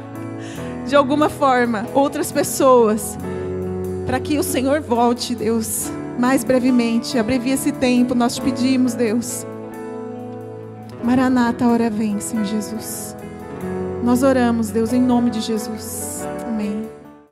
de 0.85 0.95
alguma 0.95 1.27
forma 1.27 1.85
outras 1.93 2.31
pessoas, 2.31 3.17
para 4.05 4.19
que 4.19 4.37
o 4.39 4.43
Senhor 4.43 4.79
volte, 4.79 5.35
Deus, 5.35 5.91
mais 6.17 6.43
brevemente. 6.45 7.19
Abrevia 7.19 7.55
esse 7.55 7.73
tempo, 7.73 8.15
nós 8.15 8.35
te 8.35 8.41
pedimos, 8.41 8.93
Deus. 8.93 9.45
Maranata, 11.03 11.65
a 11.65 11.69
hora 11.69 11.89
vem, 11.89 12.19
Senhor 12.21 12.45
Jesus. 12.45 13.15
Nós 14.01 14.23
oramos, 14.23 14.69
Deus, 14.69 14.93
em 14.93 15.01
nome 15.01 15.29
de 15.29 15.41
Jesus. 15.41 16.25